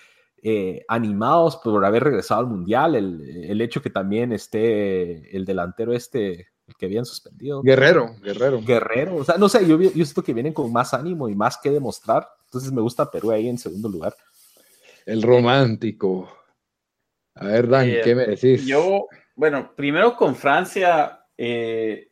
eh, 0.44 0.84
animados 0.88 1.58
por 1.58 1.84
haber 1.86 2.04
regresado 2.04 2.42
al 2.42 2.48
Mundial. 2.48 2.96
El, 2.96 3.46
el 3.50 3.62
hecho 3.62 3.82
que 3.82 3.90
también 3.90 4.32
esté 4.32 5.36
el 5.36 5.46
delantero 5.46 5.94
este 5.94 6.48
que 6.78 6.86
habían 6.86 7.06
suspendido. 7.06 7.62
Guerrero, 7.62 8.16
Guerrero. 8.22 8.62
Guerrero, 8.62 9.16
o 9.18 9.24
sea, 9.24 9.38
no 9.38 9.50
sé, 9.50 9.68
yo, 9.68 9.80
yo 9.80 9.90
siento 9.92 10.24
que 10.24 10.34
vienen 10.34 10.54
con 10.54 10.72
más 10.72 10.94
ánimo 10.94 11.30
y 11.30 11.36
más 11.36 11.58
que 11.58 11.70
demostrar. 11.70 12.28
Entonces 12.46 12.72
me 12.72 12.82
gusta 12.82 13.10
Perú 13.10 13.32
ahí 13.32 13.48
en 13.48 13.58
segundo 13.58 13.90
lugar. 13.90 14.16
El 15.06 15.22
romántico. 15.22 16.30
A 17.36 17.46
ver, 17.46 17.68
Dan, 17.68 17.90
eh, 17.90 18.02
¿qué 18.04 18.16
me 18.16 18.26
decís? 18.26 18.66
Yo, 18.66 19.08
bueno, 19.36 19.74
primero 19.76 20.16
con 20.16 20.36
Francia. 20.36 21.26
Eh, 21.38 22.12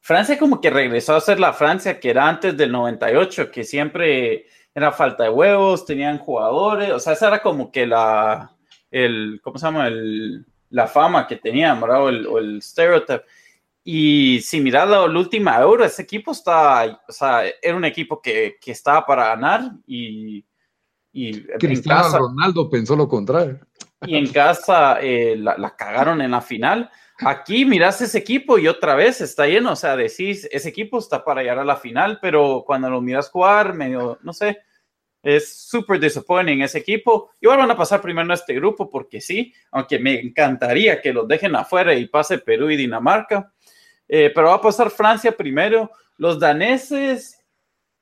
Francia 0.00 0.38
como 0.38 0.60
que 0.60 0.70
regresó 0.70 1.14
a 1.14 1.20
ser 1.20 1.38
la 1.38 1.52
Francia 1.52 2.00
que 2.00 2.10
era 2.10 2.28
antes 2.28 2.56
del 2.56 2.72
98, 2.72 3.50
que 3.50 3.62
siempre 3.62 4.46
era 4.74 4.90
falta 4.90 5.24
de 5.24 5.30
huevos, 5.30 5.84
tenían 5.84 6.18
jugadores, 6.18 6.90
o 6.90 6.98
sea, 6.98 7.12
esa 7.12 7.28
era 7.28 7.42
como 7.42 7.70
que 7.70 7.86
la, 7.86 8.50
el, 8.90 9.40
¿cómo 9.42 9.58
se 9.58 9.66
llama? 9.66 9.86
El, 9.86 10.44
la 10.70 10.86
fama 10.86 11.26
que 11.26 11.36
tenían, 11.36 11.80
¿verdad? 11.80 12.04
O 12.04 12.08
el, 12.08 12.26
o 12.26 12.38
el 12.38 12.62
stereotype. 12.62 13.24
Y 13.84 14.40
si 14.42 14.60
miras 14.60 14.88
la, 14.88 15.04
última 15.04 15.58
Euro, 15.60 15.84
ese 15.84 16.02
equipo 16.02 16.30
está, 16.32 17.02
o 17.08 17.12
sea, 17.12 17.42
era 17.60 17.76
un 17.76 17.84
equipo 17.84 18.20
que, 18.20 18.56
que 18.60 18.70
estaba 18.70 19.04
para 19.04 19.28
ganar 19.28 19.72
y, 19.86 20.44
y 21.12 21.42
Cristiano 21.58 22.02
casa, 22.02 22.18
Ronaldo 22.18 22.70
pensó 22.70 22.96
lo 22.96 23.08
contrario. 23.08 23.60
Y 24.04 24.16
en 24.16 24.32
casa 24.32 24.98
eh, 25.00 25.36
la, 25.38 25.56
la, 25.56 25.76
cagaron 25.76 26.20
en 26.22 26.32
la 26.32 26.40
final. 26.40 26.90
Aquí 27.18 27.64
miras 27.64 28.00
ese 28.00 28.18
equipo 28.18 28.58
y 28.58 28.66
otra 28.66 28.96
vez 28.96 29.20
está 29.20 29.46
lleno, 29.46 29.72
o 29.72 29.76
sea, 29.76 29.96
decís, 29.96 30.48
ese 30.50 30.70
equipo 30.70 30.98
está 30.98 31.24
para 31.24 31.40
llegar 31.40 31.60
a 31.60 31.64
la 31.64 31.76
final, 31.76 32.18
pero 32.20 32.64
cuando 32.66 32.90
lo 32.90 33.00
miras 33.00 33.30
jugar, 33.30 33.74
medio, 33.74 34.18
no 34.22 34.32
sé, 34.32 34.58
es 35.22 35.68
súper 35.68 36.00
disappointing 36.00 36.62
ese 36.62 36.78
equipo. 36.78 37.30
Igual 37.40 37.58
van 37.58 37.70
a 37.70 37.76
pasar 37.76 38.00
primero 38.00 38.26
en 38.26 38.32
este 38.32 38.54
grupo 38.54 38.90
porque 38.90 39.20
sí, 39.20 39.54
aunque 39.70 39.98
me 39.98 40.20
encantaría 40.20 41.00
que 41.00 41.12
los 41.12 41.28
dejen 41.28 41.54
afuera 41.54 41.94
y 41.94 42.08
pase 42.08 42.38
Perú 42.38 42.70
y 42.70 42.76
Dinamarca. 42.76 43.51
Eh, 44.14 44.30
pero 44.34 44.48
va 44.48 44.56
a 44.56 44.60
pasar 44.60 44.90
Francia 44.90 45.34
primero. 45.34 45.90
Los 46.18 46.38
daneses 46.38 47.42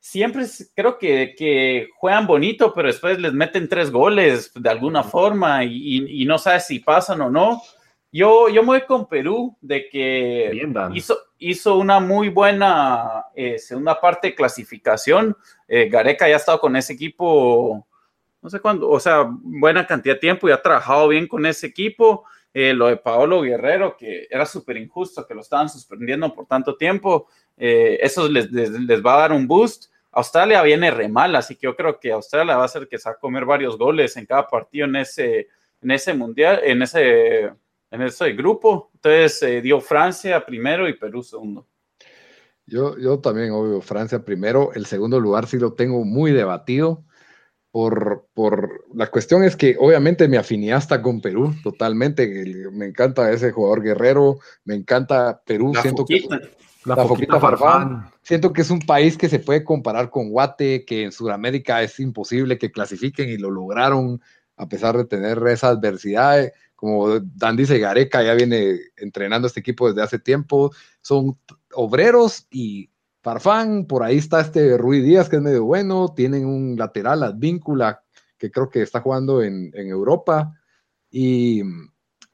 siempre 0.00 0.44
creo 0.74 0.98
que, 0.98 1.36
que, 1.38 1.88
juegan 1.98 2.26
bonito, 2.26 2.74
pero 2.74 2.88
después 2.88 3.20
les 3.20 3.32
meten 3.32 3.68
tres 3.68 3.92
goles 3.92 4.50
de 4.52 4.70
alguna 4.70 5.04
forma 5.04 5.62
y, 5.62 6.20
y, 6.20 6.24
no 6.24 6.36
sabes 6.36 6.66
si 6.66 6.80
pasan 6.80 7.20
o 7.20 7.30
no. 7.30 7.62
Yo, 8.10 8.48
yo 8.48 8.62
me 8.62 8.66
voy 8.66 8.80
con 8.80 9.06
Perú 9.06 9.56
de 9.60 9.88
que 9.88 10.68
hizo, 10.94 11.16
hizo 11.38 11.76
una 11.76 12.00
muy 12.00 12.28
buena 12.28 13.26
eh, 13.36 13.56
segunda 13.60 14.00
parte 14.00 14.28
de 14.28 14.34
clasificación. 14.34 15.36
Eh, 15.68 15.88
Gareca 15.88 16.26
ya 16.26 16.34
ha 16.34 16.38
estado 16.38 16.58
con 16.58 16.74
ese 16.74 16.94
equipo, 16.94 17.86
no 18.42 18.50
sé 18.50 18.58
cuándo, 18.58 18.90
o 18.90 18.98
sea, 18.98 19.28
buena 19.30 19.86
cantidad 19.86 20.16
de 20.16 20.20
tiempo 20.20 20.48
y 20.48 20.52
ha 20.52 20.60
trabajado 20.60 21.06
bien 21.06 21.28
con 21.28 21.46
ese 21.46 21.68
equipo. 21.68 22.24
Eh, 22.52 22.74
lo 22.74 22.88
de 22.88 22.96
Paolo 22.96 23.42
Guerrero, 23.42 23.96
que 23.96 24.26
era 24.28 24.44
súper 24.44 24.76
injusto 24.76 25.24
que 25.26 25.34
lo 25.34 25.40
estaban 25.40 25.68
suspendiendo 25.68 26.34
por 26.34 26.46
tanto 26.46 26.76
tiempo, 26.76 27.28
eh, 27.56 27.98
eso 28.02 28.28
les, 28.28 28.50
les, 28.50 29.04
va 29.04 29.14
a 29.14 29.20
dar 29.20 29.32
un 29.32 29.46
boost. 29.46 29.90
Australia 30.10 30.60
viene 30.62 30.90
re 30.90 31.08
mal, 31.08 31.36
así 31.36 31.54
que 31.54 31.66
yo 31.66 31.76
creo 31.76 32.00
que 32.00 32.10
Australia 32.10 32.56
va 32.56 32.64
a 32.64 32.68
ser 32.68 32.88
que 32.88 32.98
se 32.98 33.08
va 33.08 33.14
a 33.14 33.18
comer 33.18 33.44
varios 33.44 33.78
goles 33.78 34.16
en 34.16 34.26
cada 34.26 34.48
partido 34.48 34.86
en 34.86 34.96
ese, 34.96 35.46
en 35.80 35.90
ese 35.92 36.12
mundial, 36.12 36.60
en 36.64 36.82
ese, 36.82 37.52
en 37.90 38.36
grupo. 38.36 38.90
Entonces 38.94 39.42
eh, 39.44 39.60
dio 39.60 39.80
Francia 39.80 40.44
primero 40.44 40.88
y 40.88 40.94
Perú 40.94 41.22
segundo. 41.22 41.68
Yo, 42.66 42.98
yo 42.98 43.20
también, 43.20 43.50
obvio, 43.52 43.80
Francia 43.80 44.24
primero. 44.24 44.72
El 44.74 44.86
segundo 44.86 45.20
lugar 45.20 45.46
sí 45.46 45.58
lo 45.58 45.74
tengo 45.74 46.04
muy 46.04 46.32
debatido. 46.32 47.04
Por, 47.72 48.26
por, 48.34 48.84
la 48.94 49.06
cuestión 49.06 49.44
es 49.44 49.54
que 49.54 49.76
obviamente 49.78 50.26
mi 50.26 50.36
afinidad 50.36 50.78
está 50.78 51.00
con 51.00 51.20
Perú 51.20 51.54
totalmente. 51.62 52.26
Me 52.72 52.86
encanta 52.86 53.30
ese 53.30 53.52
jugador 53.52 53.82
guerrero, 53.82 54.38
me 54.64 54.74
encanta 54.74 55.40
Perú. 55.46 55.72
siento 55.80 56.04
que 56.04 56.26
la, 56.84 56.96
foquita, 56.96 57.38
Farfán. 57.38 58.10
Siento 58.22 58.52
que 58.52 58.62
es 58.62 58.70
un 58.70 58.80
país 58.80 59.16
que 59.18 59.28
se 59.28 59.38
puede 59.38 59.64
comparar 59.64 60.10
con 60.10 60.30
Guate, 60.30 60.84
que 60.84 61.04
en 61.04 61.12
Sudamérica 61.12 61.82
es 61.82 62.00
imposible 62.00 62.58
que 62.58 62.72
clasifiquen 62.72 63.28
y 63.28 63.36
lo 63.36 63.50
lograron 63.50 64.20
a 64.56 64.68
pesar 64.68 64.96
de 64.96 65.04
tener 65.04 65.42
esa 65.48 65.68
adversidad. 65.68 66.50
Como 66.74 67.20
Dan 67.20 67.56
dice, 67.56 67.78
Gareca 67.78 68.22
ya 68.22 68.34
viene 68.34 68.78
entrenando 68.96 69.46
este 69.46 69.60
equipo 69.60 69.88
desde 69.88 70.02
hace 70.02 70.18
tiempo. 70.18 70.72
Son 71.02 71.38
obreros 71.74 72.46
y 72.50 72.89
Farfán, 73.22 73.84
por 73.86 74.02
ahí 74.02 74.18
está 74.18 74.40
este 74.40 74.78
Rui 74.78 75.00
Díaz, 75.00 75.28
que 75.28 75.36
es 75.36 75.42
medio 75.42 75.64
bueno. 75.64 76.12
Tienen 76.14 76.46
un 76.46 76.76
lateral, 76.76 77.22
Advíncula, 77.22 78.02
que 78.38 78.50
creo 78.50 78.70
que 78.70 78.82
está 78.82 79.00
jugando 79.00 79.42
en, 79.42 79.70
en 79.74 79.88
Europa. 79.88 80.54
Y 81.10 81.62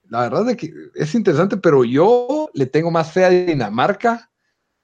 la 0.09 0.21
verdad 0.21 0.50
es 0.50 0.57
que 0.57 0.73
es 0.95 1.14
interesante, 1.14 1.57
pero 1.57 1.85
yo 1.85 2.49
le 2.55 2.66
tengo 2.66 2.90
más 2.90 3.12
fe 3.12 3.25
a 3.25 3.31
Dinamarca 3.31 4.31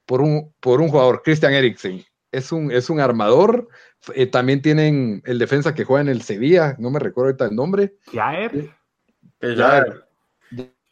por 0.07 0.21
un, 0.21 0.53
por 0.61 0.81
un 0.81 0.89
jugador, 0.89 1.23
Christian 1.23 1.53
Eriksen. 1.53 2.03
Es 2.33 2.51
un, 2.51 2.73
es 2.73 2.91
un 2.91 2.99
armador. 2.99 3.69
Eh, 4.15 4.27
también 4.27 4.63
tienen 4.63 5.23
el 5.25 5.39
defensa 5.39 5.75
que 5.75 5.85
juega 5.85 6.03
en 6.03 6.09
el 6.09 6.23
Sevilla, 6.23 6.75
no 6.79 6.91
me 6.91 6.99
recuerdo 6.99 7.29
ahorita 7.29 7.47
el 7.47 7.55
nombre. 7.55 7.95
Jair. 9.41 10.05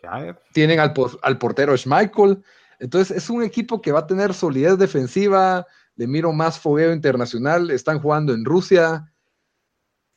Jair. 0.03 0.39
Tienen 0.53 0.81
al, 0.81 0.95
al 1.23 1.39
portero 1.39 1.77
Schmeichel. 1.77 2.43
Entonces 2.81 3.15
es 3.17 3.31
un 3.31 3.43
equipo 3.43 3.81
que 3.81 3.93
va 3.93 4.01
a 4.01 4.07
tener 4.07 4.33
solidez 4.35 4.79
defensiva, 4.79 5.67
le 5.97 6.07
miro 6.07 6.33
más 6.33 6.59
fogueo 6.59 6.95
internacional, 6.95 7.71
están 7.71 8.01
jugando 8.01 8.33
en 8.33 8.45
Rusia. 8.45 9.13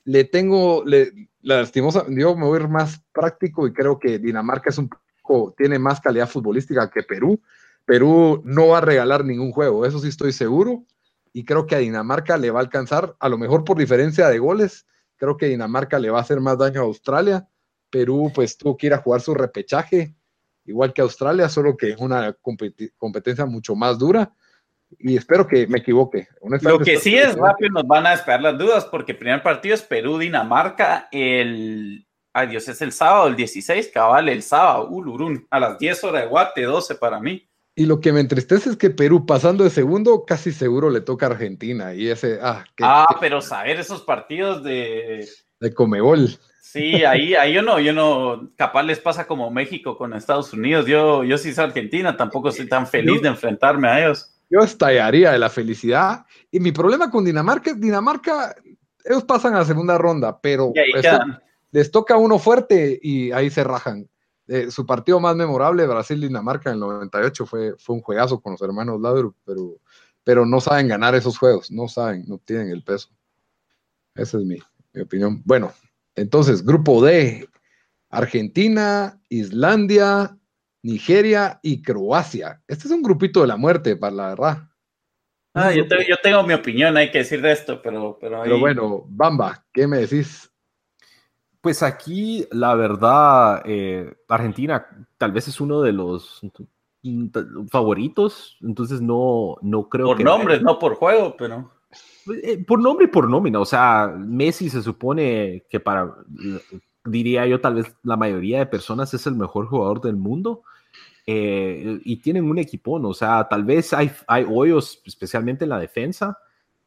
Le 0.06 0.24
tengo, 0.24 0.84
le, 0.86 1.30
lastimosa, 1.42 2.06
yo 2.10 2.36
me 2.36 2.46
voy 2.46 2.58
a 2.58 2.64
ir 2.64 2.70
más 2.70 3.02
práctico 3.12 3.68
y 3.68 3.74
creo 3.74 4.00
que 4.00 4.18
Dinamarca 4.18 4.70
es 4.70 4.78
un 4.78 4.90
poco, 4.90 5.54
tiene 5.58 5.78
más 5.78 6.00
calidad 6.00 6.30
futbolística 6.30 6.90
que 6.90 7.04
Perú. 7.04 7.40
Perú 7.86 8.42
no 8.46 8.70
va 8.70 8.78
a 8.78 8.82
regalar 8.82 9.26
ningún 9.26 9.52
juego, 9.52 9.86
eso 9.86 10.00
sí 10.00 10.08
estoy 10.08 10.32
seguro. 10.32 10.86
Y 11.34 11.44
creo 11.44 11.68
que 11.68 11.76
a 11.76 11.80
Dinamarca 11.80 12.38
le 12.38 12.50
va 12.50 12.60
a 12.60 12.64
alcanzar, 12.64 13.18
a 13.20 13.28
lo 13.28 13.38
mejor 13.38 13.66
por 13.66 13.78
diferencia 13.78 14.30
de 14.30 14.40
goles, 14.40 14.86
creo 15.18 15.36
que 15.36 15.48
Dinamarca 15.48 16.00
le 16.00 16.12
va 16.12 16.20
a 16.20 16.22
hacer 16.22 16.40
más 16.40 16.58
daño 16.58 16.80
a 16.80 16.86
Australia. 16.86 17.50
Perú 17.90 18.32
pues 18.34 18.58
tuvo 18.58 18.78
que 18.78 18.88
ir 18.88 18.94
a 18.94 19.00
jugar 19.00 19.20
su 19.20 19.34
repechaje 19.34 20.16
igual 20.66 20.94
que 20.94 21.02
Australia, 21.02 21.50
solo 21.50 21.76
que 21.78 21.92
es 21.92 21.98
una 21.98 22.36
competencia 22.98 23.46
mucho 23.46 23.76
más 23.76 23.98
dura. 23.98 24.34
Y 25.00 25.18
espero 25.18 25.48
que 25.48 25.68
me 25.68 25.80
equivoque. 25.80 26.28
Lo 26.62 26.80
que 26.80 26.98
sí 26.98 27.16
es 27.18 27.36
rápido, 27.36 27.72
nos 27.72 27.88
van 27.88 28.06
a 28.06 28.14
esperar 28.14 28.42
las 28.42 28.58
dudas, 28.58 28.86
porque 28.86 29.14
el 29.14 29.18
primer 29.18 29.42
partido 29.42 29.76
es 29.76 29.82
Perú-Dinamarca. 29.82 31.08
El. 31.12 32.06
Ay 32.36 32.48
Dios, 32.48 32.68
es 32.68 32.82
el 32.82 32.92
sábado, 32.92 33.28
el 33.28 33.36
16, 33.36 33.90
cabal, 33.94 34.28
el 34.28 34.42
sábado, 34.42 34.88
Ulurún, 34.90 35.46
a 35.52 35.60
las 35.60 35.78
10 35.78 36.04
horas 36.04 36.24
de 36.24 36.28
Guate, 36.28 36.64
12 36.64 36.96
para 36.96 37.20
mí. 37.20 37.48
Y 37.76 37.86
lo 37.86 38.02
que 38.02 38.12
me 38.12 38.20
entristece 38.20 38.72
es 38.72 38.76
que 38.76 38.90
Perú, 38.90 39.26
pasando 39.26 39.64
de 39.64 39.70
segundo, 39.70 40.26
casi 40.26 40.52
seguro 40.52 40.90
le 40.90 41.02
toca 41.02 41.26
a 41.26 41.30
Argentina. 41.30 41.94
Y 41.94 42.10
ese. 42.10 42.40
Ah, 42.42 42.66
ah 42.82 43.18
pero 43.20 43.42
saber 43.42 43.80
esos 43.80 44.02
partidos 44.02 44.64
de. 44.64 45.28
De 45.60 45.74
Comebol. 45.74 46.38
Sí, 46.74 47.06
ahí, 47.06 47.36
ahí 47.36 47.54
yo 47.54 47.62
no, 47.62 47.80
yo 47.80 47.94
no, 47.94 48.50
capaz 48.56 48.82
les 48.82 49.00
pasa 49.00 49.28
como 49.28 49.52
México 49.52 49.96
con 49.96 50.12
Estados 50.16 50.54
Unidos. 50.54 50.88
Yo, 50.88 51.24
yo 51.24 51.38
sí 51.38 51.54
soy 51.54 51.66
Argentina, 51.66 52.18
tampoco 52.18 52.52
soy 52.52 52.68
tan 52.68 52.88
feliz 52.88 53.22
de 53.22 53.28
enfrentarme 53.28 53.88
a 53.88 54.00
ellos. 54.04 54.34
Yo 54.50 54.60
estallaría 54.62 55.34
de 55.34 55.38
la 55.38 55.52
felicidad. 55.52 56.26
Y 56.50 56.60
mi 56.60 56.72
problema 56.72 57.12
con 57.12 57.24
Dinamarca 57.26 57.70
es 57.70 57.80
Dinamarca, 57.80 58.56
ellos 59.06 59.24
pasan 59.24 59.54
a 59.54 59.60
la 59.60 59.66
segunda 59.66 60.00
ronda, 60.00 60.42
pero 60.42 60.74
les 61.70 61.92
toca 61.92 62.18
uno 62.18 62.40
fuerte 62.40 63.00
y 63.00 63.32
ahí 63.32 63.52
se 63.52 63.64
rajan. 63.64 64.10
Eh, 64.48 64.72
su 64.72 64.84
partido 64.84 65.20
más 65.20 65.36
memorable, 65.36 65.86
Brasil-Dinamarca 65.86 66.72
en 66.72 66.78
el 66.78 66.80
98, 66.80 67.46
fue, 67.46 67.76
fue 67.78 67.98
un 67.98 68.02
juegazo 68.02 68.42
con 68.42 68.54
los 68.54 68.62
hermanos 68.64 69.00
Ladru, 69.00 69.36
pero, 69.46 69.78
pero 70.24 70.44
no 70.44 70.60
saben 70.60 70.88
ganar 70.88 71.14
esos 71.14 71.38
juegos, 71.38 71.70
no 71.70 71.88
saben, 71.88 72.24
no 72.28 72.40
tienen 72.40 72.70
el 72.70 72.84
peso. 72.84 73.10
Esa 74.16 74.40
es 74.40 74.44
mi, 74.44 74.58
mi 74.92 75.02
opinión. 75.04 75.40
Bueno, 75.46 75.72
entonces, 76.16 76.66
grupo 76.66 77.04
D, 77.04 77.48
Argentina, 78.10 79.20
Islandia, 79.30 80.38
Nigeria 80.84 81.60
y 81.64 81.82
Croacia. 81.82 82.62
Este 82.68 82.88
es 82.88 82.92
un 82.92 83.02
grupito 83.02 83.42
de 83.42 83.48
la 83.48 83.58
muerte, 83.58 83.96
para 83.96 84.16
la 84.16 84.28
verdad. 84.30 84.70
Ah, 85.56 85.72
yo, 85.72 85.86
tengo 86.22 86.44
mi 86.44 86.54
opinión, 86.54 86.98
hay 86.98 87.12
que 87.12 87.20
decir 87.20 87.42
de 87.42 87.52
esto, 87.52 87.82
pero... 87.82 88.18
Pero, 88.20 88.60
bueno, 88.60 89.06
Bamba, 89.08 89.66
¿qué 89.72 89.88
me 89.88 90.00
decís? 90.00 90.52
Pues 91.62 91.84
aquí, 91.84 92.46
la 92.52 92.76
verdad, 92.76 93.62
eh, 93.66 94.14
Argentina 94.28 94.86
tal 95.18 95.32
vez 95.32 95.48
es 95.48 95.62
uno 95.62 95.82
de 95.82 95.94
los 95.94 96.42
favoritos, 97.70 98.58
entonces 98.62 99.00
no, 99.00 99.58
no 99.62 99.90
creo 99.90 100.16
que... 100.16 100.24
Por 100.24 100.38
nombres, 100.38 100.62
no 100.62 100.80
por 100.80 100.96
juego, 100.96 101.36
pero... 101.38 101.72
Eh, 102.44 102.64
por 102.66 102.80
nombre 102.80 103.06
y 103.06 103.10
por 103.10 103.30
nómina, 103.30 103.60
o 103.60 103.66
sea, 103.66 104.14
Messi 104.18 104.70
se 104.70 104.82
supone 104.82 105.64
que 105.70 105.80
para, 105.80 106.16
diría 107.06 107.46
yo, 107.46 107.60
tal 107.60 107.76
vez 107.76 107.94
la 108.04 108.18
mayoría 108.18 108.60
de 108.60 108.66
personas 108.66 109.14
es 109.14 109.28
el 109.28 109.36
mejor 109.36 109.68
jugador 109.68 110.02
del 110.02 110.16
mundo. 110.16 110.64
Eh, 111.26 112.02
y 112.04 112.18
tienen 112.18 112.46
un 112.46 112.58
equipón, 112.60 113.06
o 113.06 113.14
sea, 113.14 113.48
tal 113.50 113.64
vez 113.64 113.94
hay, 113.94 114.12
hay 114.28 114.46
hoyos, 114.50 115.02
especialmente 115.06 115.66
en 115.66 115.70
la 115.70 115.80
defensa. 115.80 116.38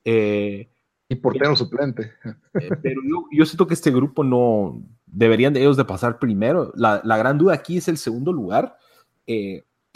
Eh, 0.05 0.69
y 1.09 1.15
portero 1.15 1.57
suplente. 1.57 2.13
pero 2.53 3.01
yo, 3.31 3.47
siento 3.47 3.67
que 3.67 3.75
este 3.75 3.91
grupo 3.91 4.25
no 4.25 4.83
deberían 5.07 5.53
de 5.53 5.61
ellos 5.61 5.77
de 5.77 5.85
pasar 5.85 6.19
primero. 6.19 6.73
La, 6.75 7.01
la 7.05 7.17
gran 7.17 7.39
duda 7.39 7.55
aquí 7.55 7.79
es 7.79 7.89
el 7.89 7.97
segundo 7.97 8.33
lugar. 8.33 8.77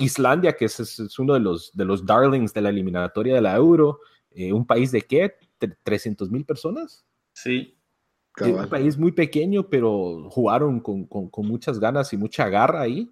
Islandia, 0.00 0.54
que 0.54 0.64
es, 0.64 0.80
es, 0.80 1.18
uno 1.18 1.34
de 1.34 1.40
los, 1.40 1.70
de 1.74 1.84
los 1.84 2.04
darlings 2.04 2.52
de 2.54 2.62
la 2.62 2.70
eliminatoria 2.70 3.34
de 3.34 3.42
la 3.42 3.54
Euro, 3.54 4.00
eh, 4.32 4.52
un 4.52 4.66
país 4.66 4.92
de 4.92 5.02
qué? 5.02 5.34
300 5.82 6.30
mil 6.30 6.44
personas. 6.44 7.04
Sí. 7.32 7.76
un 8.40 8.68
país 8.68 8.96
muy 8.96 9.12
pequeño, 9.12 9.68
pero 9.68 10.28
jugaron 10.30 10.80
con, 10.80 11.08
muchas 11.46 11.78
ganas 11.78 12.12
y 12.12 12.16
mucha 12.16 12.48
garra 12.48 12.82
ahí. 12.82 13.10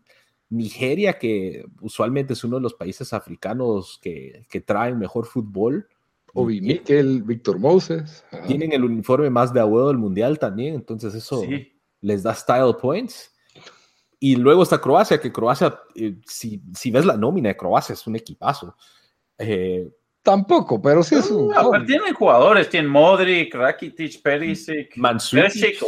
Nigeria, 0.50 1.18
que 1.18 1.66
usualmente 1.82 2.32
es 2.32 2.42
uno 2.42 2.56
de 2.56 2.62
los 2.62 2.74
países 2.74 3.12
africanos 3.12 3.98
que, 4.00 4.46
que 4.48 4.60
traen 4.60 4.98
mejor 4.98 5.26
fútbol. 5.26 5.88
Obi 6.34 6.60
Mikel, 6.60 7.22
Víctor 7.22 7.58
Moses. 7.58 8.24
Tienen 8.46 8.72
el 8.72 8.84
uniforme 8.84 9.30
más 9.30 9.52
de 9.52 9.60
abuelo 9.60 9.88
del 9.88 9.98
mundial 9.98 10.38
también, 10.38 10.74
entonces 10.74 11.14
eso 11.14 11.42
les 12.00 12.22
da 12.22 12.34
style 12.34 12.74
points. 12.80 13.34
Y 14.20 14.36
luego 14.36 14.62
está 14.62 14.80
Croacia, 14.80 15.20
que 15.20 15.32
Croacia, 15.32 15.78
eh, 15.94 16.16
si, 16.26 16.62
si, 16.74 16.90
ves 16.90 17.04
la 17.04 17.16
nómina 17.16 17.50
de 17.50 17.56
Croacia, 17.56 17.92
es 17.92 18.06
un 18.06 18.16
equipazo. 18.16 18.74
Eh, 19.38 19.88
Tampoco, 20.28 20.82
pero 20.82 21.02
sí 21.02 21.14
es 21.14 21.30
un. 21.30 21.48
No, 21.48 21.70
tienen 21.86 22.12
jugadores, 22.12 22.68
tienen 22.68 22.90
Modric, 22.90 23.54
Rakitic, 23.54 24.20
Perisic, 24.20 24.94
Mandzukic. 24.98 25.78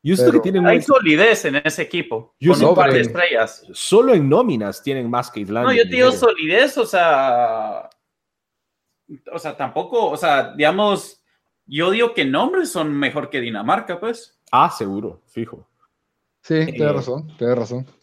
que 0.00 0.40
tienen 0.40 0.64
Hay 0.64 0.80
solidez 0.80 1.44
en 1.46 1.56
ese 1.56 1.82
equipo. 1.82 2.36
con 2.40 2.64
un 2.64 2.74
par 2.76 2.92
de 2.92 3.00
estrellas. 3.00 3.66
Solo 3.72 4.14
en 4.14 4.28
nóminas 4.28 4.80
tienen 4.80 5.10
más 5.10 5.28
que 5.28 5.40
Islandia. 5.40 5.72
No, 5.72 5.76
yo 5.76 5.90
te 5.90 5.96
digo 5.96 6.12
solidez, 6.12 6.78
o 6.78 6.86
sea. 6.86 7.90
O 9.32 9.38
sea, 9.40 9.56
tampoco, 9.56 10.10
o 10.10 10.16
sea, 10.16 10.52
digamos, 10.54 11.20
yo 11.66 11.90
digo 11.90 12.14
que 12.14 12.24
nombres 12.24 12.70
son 12.70 12.96
mejor 12.96 13.28
que 13.28 13.40
Dinamarca, 13.40 13.98
pues. 13.98 14.38
Ah, 14.52 14.70
seguro, 14.70 15.22
fijo. 15.26 15.66
Sí, 16.42 16.64
tienes 16.66 16.80
eh, 16.80 16.92
razón, 16.92 17.36
tienes 17.36 17.58
razón 17.58 17.97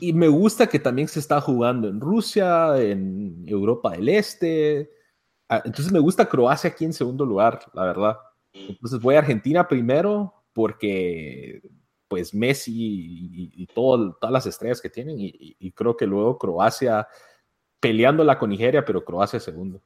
y 0.00 0.12
me 0.12 0.28
gusta 0.28 0.66
que 0.66 0.78
también 0.78 1.08
se 1.08 1.20
está 1.20 1.40
jugando 1.40 1.88
en 1.88 2.00
Rusia, 2.00 2.78
en 2.78 3.44
Europa 3.46 3.92
del 3.92 4.08
Este. 4.08 4.90
Ah, 5.48 5.62
entonces 5.64 5.92
me 5.92 5.98
gusta 5.98 6.28
Croacia 6.28 6.70
aquí 6.70 6.84
en 6.84 6.92
segundo 6.92 7.24
lugar, 7.24 7.60
la 7.74 7.84
verdad. 7.84 8.18
Entonces 8.52 9.00
voy 9.00 9.14
a 9.14 9.18
Argentina 9.18 9.66
primero 9.68 10.34
porque 10.52 11.62
pues 12.08 12.34
Messi 12.34 12.72
y, 12.74 13.66
todas 13.68 14.32
las 14.32 14.44
estrellas 14.46 14.80
que 14.80 14.90
tienen 14.90 15.16
y, 15.18 15.72
creo 15.72 15.96
que 15.96 16.06
luego 16.06 16.38
Croacia 16.38 17.06
peleándola 17.78 18.36
con 18.38 18.50
Nigeria, 18.50 18.84
pero 18.84 19.04
Croacia 19.04 19.38
segundo. 19.38 19.80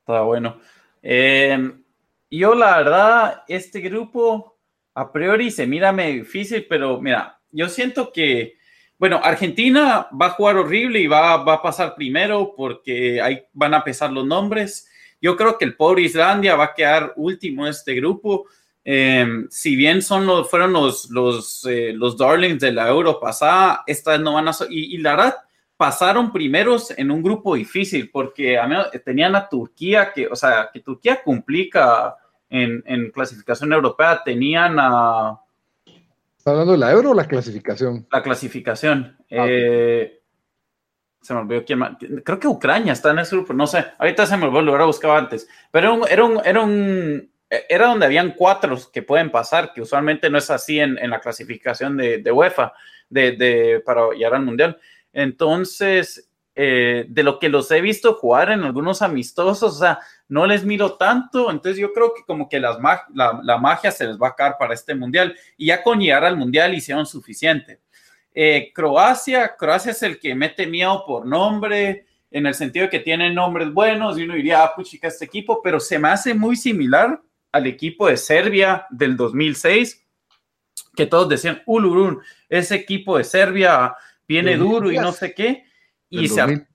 Está 0.00 0.20
bueno. 0.20 0.58
Em, 1.00 1.82
yo 2.30 2.54
la 2.54 2.76
verdad, 2.76 3.42
este 3.48 3.80
grupo 3.80 4.58
a 4.94 5.10
priori 5.10 5.50
se 5.50 5.66
mira 5.66 5.92
difícil, 5.92 6.66
pero 6.68 7.00
mira, 7.00 7.40
yo 7.50 7.68
siento 7.68 8.12
que 8.12 8.55
bueno, 8.98 9.20
Argentina 9.22 10.08
va 10.10 10.26
a 10.26 10.30
jugar 10.30 10.56
horrible 10.56 11.00
y 11.00 11.06
va, 11.06 11.34
a 11.34 11.62
pasar 11.62 11.94
primero 11.94 12.54
porque 12.56 13.20
ahí 13.20 13.42
van 13.52 13.74
a 13.74 13.84
pesar 13.84 14.10
los 14.10 14.26
nombres. 14.26 14.88
Yo 15.20 15.36
creo 15.36 15.58
que 15.58 15.66
el 15.66 15.76
pobre 15.76 16.02
Islandia 16.02 16.56
va 16.56 16.64
a 16.64 16.74
quedar 16.74 17.12
último 17.16 17.64
en 17.64 17.70
este 17.70 17.94
grupo. 17.94 18.46
Em, 18.84 19.48
si 19.50 19.76
bien 19.76 20.00
son 20.00 20.26
los, 20.26 20.48
fueron 20.48 20.72
eh, 20.74 21.92
los 21.94 22.16
darlings 22.16 22.60
de 22.60 22.72
la 22.72 22.88
Euro 22.88 23.20
pasada, 23.20 23.82
estas 23.86 24.20
no 24.20 24.34
van 24.34 24.48
a... 24.48 24.52
Y, 24.70 24.94
y 24.94 24.98
la 24.98 25.16
verdad, 25.16 25.36
pasaron 25.76 26.32
primeros 26.32 26.90
en 26.96 27.10
un 27.10 27.22
grupo 27.22 27.54
difícil, 27.54 28.10
porque 28.10 28.58
a 28.58 28.66
mí, 28.66 28.76
tenían 29.04 29.36
a 29.36 29.48
Turquía, 29.48 30.12
que, 30.12 30.26
o 30.26 30.36
sea, 30.36 30.70
que 30.72 30.80
Turquía 30.80 31.22
complica 31.22 32.16
en, 32.48 32.82
en 32.86 33.10
clasificación 33.10 33.72
europea, 33.72 34.22
tenían 34.24 34.76
a... 34.78 35.40
¿Está 36.46 36.52
hablando 36.52 36.74
de 36.74 36.78
la 36.78 36.92
euro 36.92 37.10
o 37.10 37.14
la 37.14 37.26
clasificación? 37.26 38.06
La 38.12 38.22
clasificación. 38.22 39.16
Ah, 39.32 39.46
eh, 39.48 40.22
se 41.20 41.34
me 41.34 41.40
olvidó 41.40 41.64
quién 41.64 41.80
más. 41.80 41.96
Creo 42.24 42.38
que 42.38 42.46
Ucrania 42.46 42.92
está 42.92 43.10
en 43.10 43.18
ese 43.18 43.34
grupo, 43.34 43.52
no 43.52 43.66
sé. 43.66 43.84
Ahorita 43.98 44.26
se 44.26 44.36
me 44.36 44.44
olvidó, 44.44 44.62
lo 44.62 44.70
hubiera 44.70 44.84
buscado 44.84 45.16
antes. 45.16 45.48
Pero 45.72 46.06
era 46.06 46.24
un, 46.24 46.40
era 46.44 46.60
un, 46.62 47.32
era 47.50 47.88
donde 47.88 48.06
habían 48.06 48.34
cuatro 48.36 48.78
que 48.92 49.02
pueden 49.02 49.32
pasar, 49.32 49.72
que 49.72 49.80
usualmente 49.80 50.30
no 50.30 50.38
es 50.38 50.48
así 50.48 50.78
en, 50.78 50.96
en 50.98 51.10
la 51.10 51.18
clasificación 51.18 51.96
de, 51.96 52.18
de 52.18 52.30
UEFA 52.30 52.74
de, 53.08 53.32
de, 53.32 53.82
para 53.84 54.10
llegar 54.10 54.36
al 54.36 54.44
Mundial. 54.44 54.78
Entonces, 55.12 56.30
eh, 56.54 57.06
de 57.08 57.22
lo 57.24 57.40
que 57.40 57.48
los 57.48 57.68
he 57.72 57.80
visto 57.80 58.14
jugar 58.14 58.52
en 58.52 58.62
algunos 58.62 59.02
amistosos, 59.02 59.74
o 59.74 59.78
sea, 59.80 59.98
no 60.28 60.46
les 60.46 60.64
miro 60.64 60.94
tanto, 60.94 61.50
entonces 61.50 61.80
yo 61.80 61.92
creo 61.92 62.12
que 62.14 62.22
como 62.24 62.48
que 62.48 62.58
las 62.58 62.78
la, 63.14 63.40
la, 63.42 63.58
magia 63.58 63.90
se 63.90 64.06
les 64.06 64.16
va 64.16 64.28
a 64.28 64.34
caer 64.34 64.54
para 64.58 64.74
este 64.74 64.94
mundial 64.94 65.36
y 65.56 65.66
ya 65.66 65.82
con 65.82 66.00
llegar 66.00 66.24
al 66.24 66.36
mundial 66.36 66.74
hicieron 66.74 67.06
suficiente. 67.06 67.80
Eh, 68.34 68.72
Croacia, 68.74 69.56
Croacia 69.56 69.92
es 69.92 70.02
el 70.02 70.18
que 70.18 70.34
mete 70.34 70.66
miedo 70.66 71.04
por 71.06 71.24
nombre, 71.26 72.06
en 72.30 72.46
el 72.46 72.54
sentido 72.54 72.84
de 72.84 72.90
que 72.90 73.00
tiene 73.00 73.32
nombres 73.32 73.72
buenos 73.72 74.18
y 74.18 74.24
uno 74.24 74.34
diría, 74.34 74.62
ah, 74.62 74.74
puchica, 74.74 75.08
este 75.08 75.24
equipo, 75.24 75.62
pero 75.62 75.80
se 75.80 75.98
me 75.98 76.08
hace 76.08 76.34
muy 76.34 76.56
similar 76.56 77.22
al 77.52 77.66
equipo 77.66 78.08
de 78.08 78.16
Serbia 78.16 78.86
del 78.90 79.16
2006, 79.16 80.04
que 80.94 81.06
todos 81.06 81.28
decían, 81.28 81.62
Ulurun, 81.66 82.20
ese 82.48 82.74
equipo 82.74 83.16
de 83.16 83.24
Serbia 83.24 83.94
viene 84.26 84.56
duro 84.56 84.90
y 84.90 84.98
no 84.98 85.12
sé 85.12 85.32
qué. 85.32 85.64
Y 86.10 86.28
se, 86.28 86.66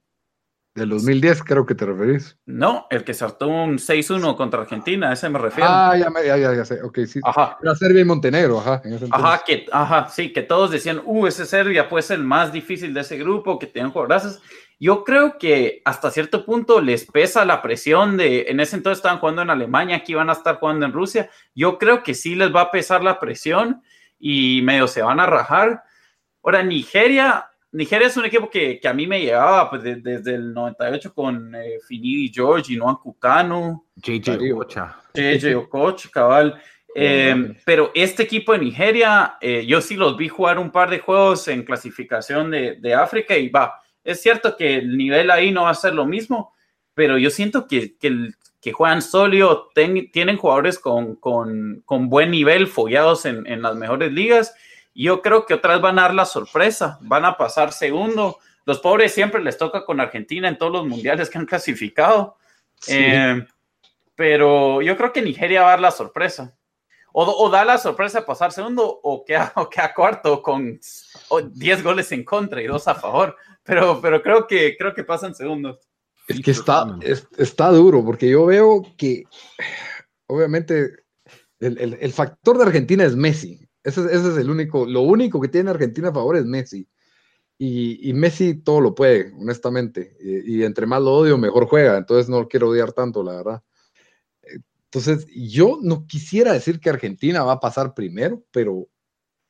del 0.74 0.88
2010 0.88 1.42
creo 1.42 1.66
que 1.66 1.74
te 1.74 1.84
referís. 1.84 2.38
No, 2.46 2.86
el 2.90 3.04
que 3.04 3.12
saltó 3.12 3.48
un 3.48 3.78
6-1 3.78 4.36
contra 4.36 4.62
Argentina, 4.62 5.12
ese 5.12 5.28
me 5.28 5.38
refiero. 5.38 5.68
Ah, 5.70 5.94
ya, 5.96 6.08
ya, 6.24 6.36
ya, 6.36 6.54
ya, 6.54 6.64
sé, 6.64 6.82
ok, 6.82 7.00
sí. 7.06 7.20
Ajá. 7.22 7.58
Era 7.62 7.74
Serbia 7.74 8.00
y 8.00 8.04
Montenegro, 8.04 8.58
ajá. 8.58 8.82
ajá, 9.10 9.42
que, 9.44 9.66
ajá, 9.70 10.08
sí, 10.08 10.32
que 10.32 10.42
todos 10.42 10.70
decían, 10.70 11.02
uh, 11.04 11.26
ese 11.26 11.44
Serbia 11.44 11.88
puede 11.88 12.02
ser 12.02 12.20
el 12.20 12.24
más 12.24 12.52
difícil 12.52 12.94
de 12.94 13.02
ese 13.02 13.18
grupo, 13.18 13.58
que 13.58 13.66
tienen 13.66 13.92
jugadores. 13.92 14.40
Yo 14.80 15.04
creo 15.04 15.38
que 15.38 15.82
hasta 15.84 16.10
cierto 16.10 16.44
punto 16.44 16.80
les 16.80 17.04
pesa 17.04 17.44
la 17.44 17.60
presión 17.60 18.16
de, 18.16 18.46
en 18.48 18.58
ese 18.58 18.76
entonces 18.76 18.98
estaban 18.98 19.18
jugando 19.18 19.42
en 19.42 19.50
Alemania, 19.50 19.96
aquí 19.96 20.14
van 20.14 20.30
a 20.30 20.32
estar 20.32 20.56
jugando 20.56 20.86
en 20.86 20.92
Rusia. 20.92 21.30
Yo 21.54 21.78
creo 21.78 22.02
que 22.02 22.14
sí 22.14 22.34
les 22.34 22.52
va 22.52 22.62
a 22.62 22.70
pesar 22.70 23.04
la 23.04 23.20
presión 23.20 23.82
y 24.18 24.60
medio 24.62 24.88
se 24.88 25.02
van 25.02 25.20
a 25.20 25.26
rajar. 25.26 25.84
Ahora, 26.42 26.62
Nigeria, 26.62 27.51
Nigeria 27.72 28.06
es 28.06 28.16
un 28.18 28.26
equipo 28.26 28.50
que, 28.50 28.78
que 28.78 28.86
a 28.86 28.92
mí 28.92 29.06
me 29.06 29.20
llevaba 29.20 29.70
pues, 29.70 29.82
desde 29.82 30.34
el 30.34 30.52
98 30.52 31.14
con 31.14 31.54
eh, 31.54 31.78
Finidi 31.86 32.30
George, 32.32 32.76
Noan 32.76 32.96
Kukanu, 32.96 33.86
JJ 33.96 34.52
Okocha. 34.52 34.96
JJ 35.14 35.54
Okocha, 35.56 36.08
cabal. 36.10 36.60
Eh, 36.94 37.56
pero 37.64 37.90
este 37.94 38.24
equipo 38.24 38.52
de 38.52 38.58
Nigeria, 38.58 39.38
eh, 39.40 39.64
yo 39.64 39.80
sí 39.80 39.96
los 39.96 40.14
vi 40.14 40.28
jugar 40.28 40.58
un 40.58 40.70
par 40.70 40.90
de 40.90 40.98
juegos 40.98 41.48
en 41.48 41.62
clasificación 41.62 42.50
de, 42.50 42.76
de, 42.82 42.92
África 42.92 43.34
y 43.34 43.48
va, 43.48 43.80
es 44.04 44.20
cierto 44.20 44.54
que 44.58 44.74
el 44.74 44.98
nivel 44.98 45.30
ahí 45.30 45.50
no 45.52 45.62
va 45.62 45.70
a 45.70 45.74
ser 45.74 45.94
lo 45.94 46.04
mismo, 46.04 46.52
pero 46.92 47.16
yo 47.16 47.30
siento 47.30 47.66
que, 47.66 47.96
que, 47.96 48.32
que 48.60 48.72
juegan 48.72 49.00
sólido, 49.00 49.70
tienen 49.74 50.36
jugadores 50.36 50.78
con, 50.78 51.16
con, 51.16 51.82
con, 51.86 52.10
buen 52.10 52.30
nivel, 52.30 52.66
follados 52.66 53.24
en, 53.24 53.46
en 53.46 53.62
las 53.62 53.74
mejores 53.74 54.12
ligas 54.12 54.54
yo 54.94 55.22
creo 55.22 55.46
que 55.46 55.54
otras 55.54 55.80
van 55.80 55.98
a 55.98 56.02
dar 56.02 56.14
la 56.14 56.26
sorpresa, 56.26 56.98
van 57.02 57.24
a 57.24 57.36
pasar 57.36 57.72
segundo. 57.72 58.38
Los 58.64 58.80
pobres 58.80 59.12
siempre 59.12 59.42
les 59.42 59.58
toca 59.58 59.84
con 59.84 60.00
Argentina 60.00 60.48
en 60.48 60.58
todos 60.58 60.72
los 60.72 60.86
mundiales 60.86 61.30
que 61.30 61.38
han 61.38 61.46
clasificado. 61.46 62.36
Eh, 62.88 63.44
pero 64.14 64.82
yo 64.82 64.96
creo 64.96 65.12
que 65.12 65.22
Nigeria 65.22 65.62
va 65.62 65.68
a 65.68 65.70
dar 65.70 65.80
la 65.80 65.90
sorpresa. 65.90 66.54
O, 67.14 67.50
da 67.50 67.64
la 67.64 67.76
sorpresa 67.76 68.20
de 68.20 68.26
pasar 68.26 68.52
segundo 68.52 69.00
o 69.02 69.24
queda, 69.24 69.52
o 69.56 69.68
queda 69.68 69.92
cuarto 69.94 70.42
con 70.42 70.80
10 71.52 71.82
goles 71.82 72.10
en 72.12 72.24
contra 72.24 72.62
y 72.62 72.66
dos 72.66 72.88
a 72.88 72.94
favor. 72.94 73.36
Pero, 73.62 74.00
pero 74.00 74.22
creo, 74.22 74.46
que, 74.46 74.76
creo 74.76 74.94
que 74.94 75.04
pasan 75.04 75.34
segundos. 75.34 75.78
Es 76.28 76.40
que 76.40 76.52
está, 76.52 76.86
está 77.36 77.70
duro 77.70 78.04
porque 78.04 78.28
yo 78.28 78.46
veo 78.46 78.82
que 78.96 79.24
obviamente 80.26 81.04
el, 81.60 81.98
el 82.00 82.12
factor 82.12 82.58
de 82.58 82.64
Argentina 82.64 83.04
es 83.04 83.16
Messi. 83.16 83.68
Ese, 83.84 84.04
es 84.04 84.36
el 84.36 84.50
único, 84.50 84.86
lo 84.86 85.02
único 85.02 85.40
que 85.40 85.48
tiene 85.48 85.70
Argentina 85.70 86.08
a 86.08 86.14
favor 86.14 86.36
es 86.36 86.44
Messi. 86.44 86.88
Y, 87.58 88.12
Messi 88.12 88.54
todo 88.54 88.80
lo 88.80 88.92
puede, 88.92 89.32
honestamente. 89.38 90.16
Y, 90.20 90.64
entre 90.64 90.84
más 90.84 91.00
lo 91.00 91.12
odio, 91.12 91.38
mejor 91.38 91.66
juega. 91.66 91.96
Entonces 91.96 92.28
no 92.28 92.40
lo 92.40 92.48
quiero 92.48 92.68
odiar 92.68 92.92
tanto, 92.92 93.22
la 93.22 93.36
verdad. 93.36 93.62
Entonces, 94.86 95.26
yo 95.28 95.78
no 95.80 96.06
quisiera 96.06 96.52
decir 96.52 96.80
que 96.80 96.90
Argentina 96.90 97.44
va 97.44 97.52
a 97.52 97.60
pasar 97.60 97.94
primero, 97.94 98.42
pero 98.50 98.88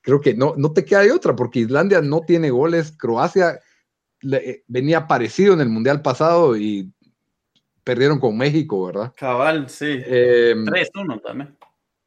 creo 0.02 0.20
que 0.20 0.34
no, 0.34 0.54
no 0.56 0.72
te 0.72 0.84
queda 0.84 1.00
de 1.00 1.12
otra, 1.12 1.34
porque 1.34 1.60
Islandia 1.60 2.02
no 2.02 2.20
tiene 2.20 2.50
goles. 2.50 2.92
Croacia 2.92 3.60
eh, 4.30 4.62
venía 4.66 5.06
parecido 5.06 5.54
en 5.54 5.62
el 5.62 5.68
Mundial 5.68 6.02
pasado 6.02 6.56
y 6.56 6.92
perdieron 7.82 8.20
con 8.20 8.36
México, 8.36 8.86
¿verdad? 8.86 9.12
Cabal, 9.16 9.68
sí. 9.68 9.86
3-1 9.86 11.14
em, 11.14 11.20
también. 11.20 11.56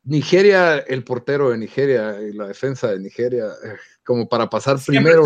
Nigeria, 0.06 0.78
el 0.78 1.04
portero 1.04 1.50
de 1.50 1.58
Nigeria 1.58 2.22
y 2.22 2.32
la 2.34 2.48
defensa 2.48 2.92
de 2.92 3.00
Nigeria, 3.00 3.46
eh, 3.46 3.76
como 4.04 4.30
para 4.30 4.50
pasar 4.50 4.78
primero. 4.86 5.24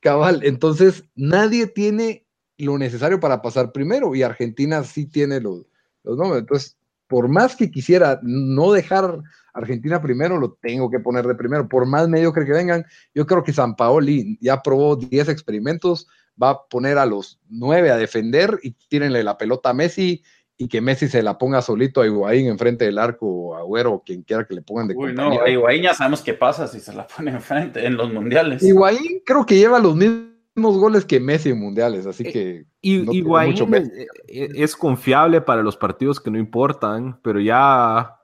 Cabal, 0.00 0.40
entonces 0.42 1.04
nadie 1.14 1.66
tiene 1.66 2.26
lo 2.58 2.78
necesario 2.78 3.20
para 3.20 3.42
pasar 3.42 3.72
primero 3.72 4.14
y 4.14 4.22
Argentina 4.22 4.82
sí 4.84 5.06
tiene 5.06 5.40
los, 5.40 5.66
los 6.02 6.16
nombres. 6.16 6.40
Entonces, 6.40 6.76
por 7.06 7.28
más 7.28 7.54
que 7.54 7.70
quisiera 7.70 8.18
no 8.22 8.72
dejar 8.72 9.20
Argentina 9.52 10.00
primero, 10.00 10.38
lo 10.38 10.54
tengo 10.54 10.90
que 10.90 11.00
poner 11.00 11.26
de 11.26 11.34
primero. 11.34 11.68
Por 11.68 11.86
más 11.86 12.08
mediocre 12.08 12.46
que 12.46 12.52
vengan, 12.52 12.84
yo 13.14 13.26
creo 13.26 13.44
que 13.44 13.52
San 13.52 13.76
Paoli 13.76 14.38
ya 14.40 14.62
probó 14.62 14.96
10 14.96 15.28
experimentos, 15.28 16.08
va 16.40 16.50
a 16.50 16.62
poner 16.68 16.98
a 16.98 17.06
los 17.06 17.38
9 17.48 17.90
a 17.90 17.96
defender 17.96 18.58
y 18.62 18.72
tírenle 18.88 19.22
la 19.22 19.36
pelota 19.36 19.70
a 19.70 19.74
Messi 19.74 20.22
y 20.58 20.68
que 20.68 20.80
Messi 20.80 21.08
se 21.08 21.22
la 21.22 21.36
ponga 21.36 21.60
solito 21.60 22.00
a 22.00 22.06
Higuaín 22.06 22.46
enfrente 22.46 22.86
del 22.86 22.98
arco, 22.98 23.26
o 23.26 23.54
a 23.54 23.60
Agüero, 23.60 23.92
o 23.92 24.02
quien 24.02 24.22
quiera 24.22 24.46
que 24.46 24.54
le 24.54 24.62
pongan 24.62 24.88
de 24.88 24.94
Uy, 24.94 25.12
no, 25.12 25.40
a 25.40 25.48
Higuaín 25.48 25.82
ya 25.82 25.94
sabemos 25.94 26.22
qué 26.22 26.32
pasa 26.32 26.66
si 26.66 26.80
se 26.80 26.94
la 26.94 27.06
pone 27.06 27.30
enfrente 27.30 27.84
en 27.84 27.96
los 27.96 28.12
mundiales. 28.12 28.62
Higuaín 28.62 29.22
creo 29.24 29.44
que 29.44 29.56
lleva 29.56 29.78
los 29.78 29.94
mismos 29.94 30.78
goles 30.78 31.04
que 31.04 31.20
Messi 31.20 31.50
en 31.50 31.60
mundiales, 31.60 32.06
así 32.06 32.24
eh, 32.26 32.32
que... 32.32 32.64
Y, 32.80 33.18
Higuaín 33.18 33.54
eh, 33.74 34.48
es, 34.54 34.74
confiable 34.74 35.42
para 35.42 35.62
los 35.62 35.76
partidos 35.76 36.20
que 36.20 36.30
no 36.30 36.38
importan, 36.38 37.20
pero 37.22 37.38
ya 37.38 38.16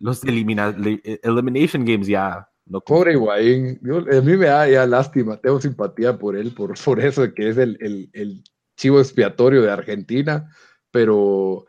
los 0.00 0.24
elimina, 0.24 0.74
elimination 1.22 1.84
games 1.84 2.08
ya... 2.08 2.48
No 2.66 2.82
Pobre 2.82 3.12
Higuaín, 3.12 3.80
a 4.12 4.20
mí 4.20 4.36
me 4.36 4.44
da 4.44 4.68
ya 4.68 4.84
lástima, 4.84 5.38
tengo 5.38 5.58
simpatía 5.58 6.18
por 6.18 6.36
él, 6.36 6.52
por, 6.52 6.74
por 6.84 7.00
eso 7.00 7.32
que 7.32 7.48
es 7.48 7.56
el, 7.56 7.78
el, 7.80 8.10
el 8.12 8.42
chivo 8.76 8.98
expiatorio 8.98 9.62
de 9.62 9.70
Argentina, 9.70 10.50
pero 10.90 11.66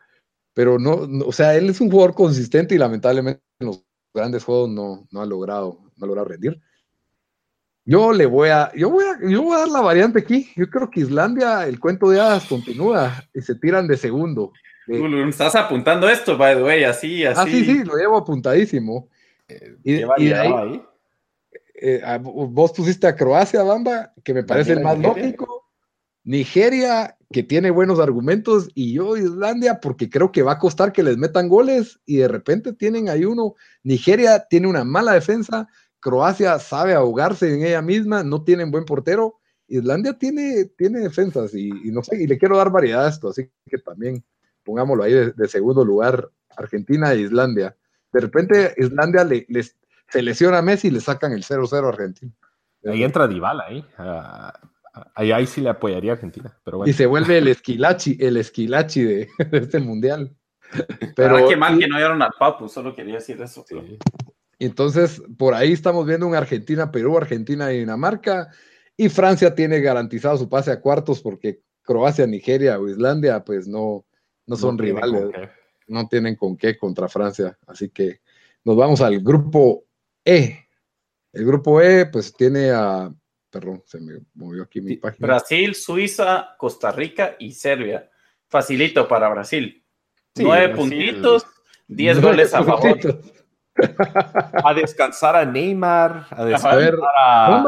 pero 0.60 0.78
no, 0.78 1.08
o 1.24 1.32
sea, 1.32 1.56
él 1.56 1.70
es 1.70 1.80
un 1.80 1.90
jugador 1.90 2.14
consistente 2.14 2.74
y 2.74 2.78
lamentablemente 2.78 3.40
en 3.60 3.68
los 3.68 3.82
grandes 4.12 4.44
juegos 4.44 4.68
no, 4.68 5.08
no 5.10 5.22
ha 5.22 5.24
logrado, 5.24 5.80
no 5.96 6.04
ha 6.04 6.06
logrado 6.06 6.28
rendir. 6.28 6.60
Yo 7.86 8.12
le 8.12 8.26
voy 8.26 8.50
a, 8.50 8.70
yo 8.76 8.90
voy 8.90 9.06
a, 9.06 9.26
yo 9.26 9.42
voy 9.42 9.54
a 9.54 9.60
dar 9.60 9.68
la 9.68 9.80
variante 9.80 10.18
aquí. 10.18 10.50
Yo 10.56 10.68
creo 10.68 10.90
que 10.90 11.00
Islandia, 11.00 11.66
el 11.66 11.80
cuento 11.80 12.10
de 12.10 12.20
hadas 12.20 12.44
continúa 12.44 13.24
y 13.32 13.40
se 13.40 13.54
tiran 13.54 13.88
de 13.88 13.96
segundo. 13.96 14.52
estás 14.86 15.54
apuntando 15.54 16.10
esto, 16.10 16.36
by 16.36 16.56
the 16.56 16.62
way, 16.62 16.84
así, 16.84 17.24
así. 17.24 17.40
Ah, 17.40 17.46
sí, 17.50 17.64
sí, 17.64 17.82
lo 17.82 17.96
llevo 17.96 18.18
apuntadísimo. 18.18 19.08
Eh, 19.48 19.76
y, 19.82 20.30
ahí, 20.30 20.82
eh, 21.80 22.02
vos 22.20 22.72
pusiste 22.72 23.06
a 23.06 23.16
Croacia, 23.16 23.62
Bamba, 23.62 24.12
que 24.22 24.34
me 24.34 24.44
parece 24.44 24.72
el 24.72 24.80
más 24.80 24.98
lógico. 24.98 25.70
Nigeria, 26.22 27.16
que 27.32 27.42
tiene 27.44 27.70
buenos 27.70 28.00
argumentos, 28.00 28.68
y 28.74 28.94
yo 28.94 29.16
Islandia, 29.16 29.80
porque 29.80 30.10
creo 30.10 30.32
que 30.32 30.42
va 30.42 30.52
a 30.52 30.58
costar 30.58 30.92
que 30.92 31.04
les 31.04 31.16
metan 31.16 31.48
goles, 31.48 32.00
y 32.04 32.16
de 32.16 32.28
repente 32.28 32.72
tienen 32.72 33.08
ahí 33.08 33.24
uno. 33.24 33.54
Nigeria 33.84 34.46
tiene 34.50 34.66
una 34.66 34.84
mala 34.84 35.12
defensa, 35.12 35.68
Croacia 36.00 36.58
sabe 36.58 36.94
ahogarse 36.94 37.54
en 37.54 37.64
ella 37.64 37.82
misma, 37.82 38.24
no 38.24 38.42
tienen 38.42 38.70
buen 38.70 38.84
portero. 38.84 39.38
Islandia 39.68 40.14
tiene, 40.14 40.64
tiene 40.76 41.00
defensas, 41.00 41.54
y, 41.54 41.70
no 41.92 42.02
sé, 42.02 42.20
y 42.20 42.26
le 42.26 42.36
quiero 42.36 42.56
dar 42.56 42.70
variedad 42.70 43.06
a 43.06 43.08
esto, 43.08 43.28
así 43.28 43.48
que 43.66 43.78
también 43.78 44.24
pongámoslo 44.64 45.04
ahí 45.04 45.12
de, 45.12 45.48
segundo 45.48 45.84
lugar, 45.84 46.28
Argentina 46.56 47.12
e 47.12 47.20
Islandia. 47.20 47.76
De 48.12 48.20
repente 48.20 48.74
Islandia 48.76 49.22
le, 49.22 49.46
les, 49.48 49.76
se 50.08 50.22
lesiona 50.22 50.58
a 50.58 50.62
Messi 50.62 50.88
y 50.88 50.90
le 50.90 51.00
sacan 51.00 51.32
el 51.32 51.44
0-0 51.44 51.84
a 51.84 51.88
Argentina. 51.88 52.32
Ahí 52.84 53.04
entra 53.04 53.28
Dybala, 53.28 53.70
¿eh? 53.70 53.84
Ahí, 55.14 55.32
ahí 55.32 55.46
sí 55.46 55.60
le 55.60 55.70
apoyaría 55.70 56.12
a 56.12 56.14
Argentina. 56.14 56.56
Pero 56.64 56.78
bueno. 56.78 56.90
Y 56.90 56.94
se 56.94 57.06
vuelve 57.06 57.38
el 57.38 57.48
esquilachi, 57.48 58.16
el 58.20 58.36
esquilachi 58.36 59.02
de, 59.02 59.28
este 59.52 59.78
mundial. 59.80 60.34
Pero 61.16 61.48
qué 61.48 61.56
mal 61.56 61.78
que 61.78 61.88
no 61.88 61.96
dieron 61.96 62.22
al 62.22 62.32
Papu, 62.38 62.68
solo 62.68 62.94
quería 62.94 63.14
decir 63.14 63.40
eso. 63.42 63.64
Entonces, 64.58 65.20
por 65.36 65.54
ahí 65.54 65.72
estamos 65.72 66.06
viendo 66.06 66.26
un 66.26 66.34
Argentina-Perú, 66.34 67.16
Argentina-Dinamarca. 67.16 68.50
Y 68.96 69.08
Francia 69.08 69.54
tiene 69.54 69.80
garantizado 69.80 70.36
su 70.36 70.48
pase 70.48 70.70
a 70.70 70.80
cuartos 70.80 71.22
porque 71.22 71.62
Croacia, 71.82 72.26
Nigeria 72.26 72.78
o 72.78 72.86
Islandia, 72.86 73.42
pues 73.42 73.66
no, 73.66 74.04
no 74.46 74.56
son 74.56 74.78
rivales, 74.78 75.24
no 75.88 76.06
tienen 76.06 76.36
con 76.36 76.56
qué 76.56 76.76
contra 76.76 77.08
Francia. 77.08 77.58
Así 77.66 77.88
que 77.88 78.20
nos 78.64 78.76
vamos 78.76 79.00
al 79.00 79.20
grupo 79.20 79.84
E. 80.24 80.66
El 81.32 81.46
grupo 81.46 81.80
E, 81.80 82.06
pues 82.06 82.34
tiene 82.34 82.70
a, 82.70 83.10
perdón, 83.50 83.82
se 83.86 84.00
me 84.00 84.20
movió 84.34 84.62
aquí 84.62 84.80
mi 84.80 84.96
página. 84.96 85.26
Brasil, 85.26 85.74
Suiza, 85.74 86.54
Costa 86.56 86.92
Rica 86.92 87.36
y 87.38 87.52
Serbia. 87.52 88.10
Facilito 88.48 89.06
para 89.06 89.28
Brasil. 89.28 89.84
Nueve 90.36 90.74
puntitos, 90.74 91.44
diez 91.86 92.20
goles 92.20 92.54
a 92.54 92.64
favor. 92.64 92.98
a 94.64 94.74
descansar 94.74 95.36
a 95.36 95.44
Neymar, 95.44 96.26
a 96.30 96.44
descansar 96.44 96.94
a... 97.16 97.64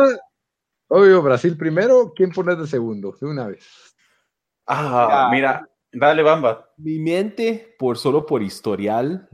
Obvio, 0.89 1.23
Brasil 1.23 1.57
primero, 1.57 2.13
¿quién 2.15 2.31
pone 2.31 2.55
de 2.55 2.67
segundo? 2.67 3.17
De 3.19 3.27
una 3.27 3.47
vez. 3.47 3.97
Ah, 4.67 5.29
mira, 5.33 5.69
dale, 5.91 6.23
Bamba. 6.23 6.71
Mi 6.77 6.99
mente, 6.99 7.75
por 7.79 7.97
solo 7.97 8.27
por 8.27 8.43
historial, 8.43 9.29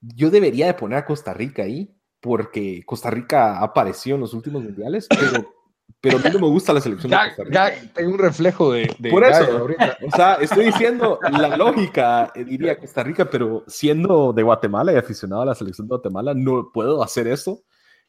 yo 0.00 0.30
debería 0.30 0.66
de 0.66 0.74
poner 0.74 0.98
a 0.98 1.04
Costa 1.04 1.34
Rica 1.34 1.62
ahí, 1.62 1.94
porque 2.20 2.82
Costa 2.84 3.10
Rica 3.10 3.62
apareció 3.62 4.14
en 4.14 4.22
los 4.22 4.34
últimos 4.34 4.62
mundiales, 4.62 5.06
pero, 5.08 5.54
pero 6.00 6.18
a 6.18 6.20
mí 6.20 6.30
no 6.32 6.38
me 6.38 6.46
gusta 6.46 6.72
la 6.72 6.80
selección 6.80 7.10
de 7.10 7.16
Costa 7.16 7.44
Rica. 7.44 7.72
Tengo 7.94 8.12
un 8.12 8.18
reflejo 8.18 8.72
de, 8.72 8.94
por 9.10 9.24
eso, 9.24 9.66
o 10.06 10.10
sea, 10.14 10.34
estoy 10.34 10.66
diciendo 10.66 11.18
la 11.30 11.56
lógica, 11.56 12.30
eh, 12.34 12.44
diría 12.44 12.78
Costa 12.78 13.02
Rica, 13.02 13.28
pero 13.28 13.64
siendo 13.66 14.32
de 14.32 14.42
Guatemala 14.42 14.92
y 14.92 14.96
aficionado 14.96 15.42
a 15.42 15.46
la 15.46 15.54
selección 15.54 15.88
de 15.88 15.94
Guatemala, 15.96 16.34
no 16.34 16.70
puedo 16.72 17.02
hacer 17.02 17.26
eso. 17.26 17.64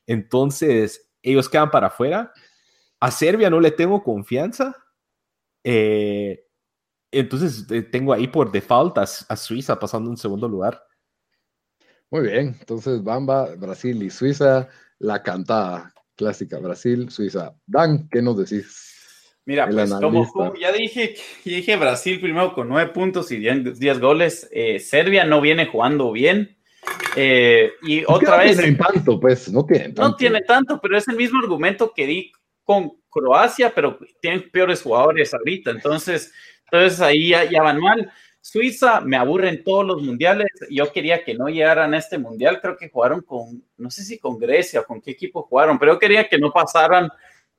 Entonces, 0.06 1.10
ellos 1.24 1.50
quedan 1.50 1.72
para 1.72 1.88
afuera. 1.88 2.32
A 3.00 3.12
Serbia 3.12 3.50
no 3.50 3.60
le 3.60 3.72
tengo 3.72 4.04
confianza. 4.04 4.76
Eh, 5.64 6.46
entonces 7.12 7.66
eh, 7.72 7.82
tengo 7.82 8.14
ahí 8.14 8.28
por 8.28 8.52
default 8.52 8.98
a, 8.98 9.36
Suiza 9.36 9.80
pasando 9.80 10.10
en 10.10 10.18
segundo 10.18 10.48
lugar. 10.48 10.84
Muy 12.12 12.22
bien, 12.22 12.56
entonces 12.60 13.04
Bamba, 13.04 13.56
Brasil 13.56 14.02
y 14.02 14.10
Suiza, 14.10 14.68
la 15.00 15.22
cantada 15.22 15.94
clásica 16.20 16.60
Brasil, 16.60 17.10
Suiza. 17.10 17.56
Dan, 17.66 18.10
¿qué 18.10 18.22
nos 18.22 18.38
decís? 18.38 19.38
Mira, 19.46 19.68
pues 19.68 19.90
como, 19.94 20.54
ya 20.56 20.72
dije, 20.74 21.16
dije 21.46 21.78
Brasil 21.78 22.20
primero 22.20 22.54
con 22.54 22.68
nueve 22.68 22.92
puntos 22.92 23.32
y 23.32 23.38
diez, 23.38 24.00
goles. 24.00 24.48
Eh, 24.52 24.80
Serbia 24.80 25.24
no 25.24 25.40
viene 25.40 25.66
jugando 25.66 26.12
bien. 26.12 26.58
Eh, 27.16 27.72
y 27.84 28.04
otra 28.06 28.38
vez. 28.38 28.58
No 28.58 28.64
tiene 28.64 28.78
tanto, 28.78 29.20
pues, 29.20 29.52
no 29.52 29.66
tiene 29.66 29.86
tanto. 29.86 30.02
No 30.02 30.16
tiene 30.18 30.42
tanto, 30.42 30.80
pero 30.82 30.98
es 30.98 31.08
el 31.08 31.16
mismo 31.16 31.40
argumento 31.40 31.94
que 31.96 32.06
di 32.06 32.32
con 32.66 32.92
Croacia, 33.10 33.74
pero 33.74 33.98
tienen 34.22 34.52
peores 34.52 34.82
jugadores 34.82 35.34
ahorita. 35.34 35.72
Entonces, 35.72 36.34
entonces 36.66 37.00
ahí 37.00 37.30
ya, 37.30 37.64
van 37.64 37.80
mal. 37.80 38.12
Suiza 38.42 39.02
me 39.02 39.18
aburre 39.18 39.50
en 39.50 39.64
todos 39.64 39.86
los 39.86 40.02
mundiales. 40.02 40.48
Yo 40.70 40.92
quería 40.92 41.24
que 41.24 41.36
no 41.36 41.50
llegaran 41.50 41.94
a 41.94 41.98
este 41.98 42.18
mundial. 42.18 42.60
Creo 42.62 42.78
que 42.78 42.90
jugaron 42.90 43.22
con, 43.22 43.64
no 43.78 43.92
sé 43.92 44.04
si 44.04 44.18
con 44.18 44.38
Grecia 44.38 44.82
o 44.82 44.86
con 44.86 45.02
qué 45.02 45.12
equipo 45.12 45.44
jugaron, 45.44 45.78
pero 45.78 45.94
yo 45.94 46.00
quería 46.00 46.28
que 46.28 46.38
no 46.38 46.52
pasaran 46.52 47.10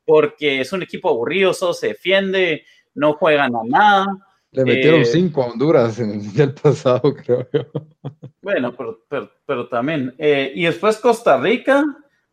porque 0.04 0.60
es 0.60 0.72
un 0.72 0.82
equipo 0.82 1.10
aburrido, 1.10 1.54
solo 1.54 1.74
se 1.74 1.88
defiende, 1.88 2.64
no 2.94 3.12
juegan 3.14 3.54
a 3.54 3.60
nada. 3.64 4.06
Le 4.52 4.64
metieron 4.64 5.02
eh, 5.02 5.04
cinco 5.04 5.42
a 5.42 5.46
Honduras 5.46 6.00
en 6.00 6.10
el 6.10 6.16
mundial 6.16 6.54
pasado, 6.62 7.14
creo 7.14 7.46
yo. 7.52 7.66
Bueno, 8.42 8.74
pero, 9.08 9.30
pero, 9.46 9.68
también. 9.68 10.14
Eh, 10.18 10.52
y 10.54 10.64
después 10.64 10.98
Costa 10.98 11.40
Rica. 11.40 11.84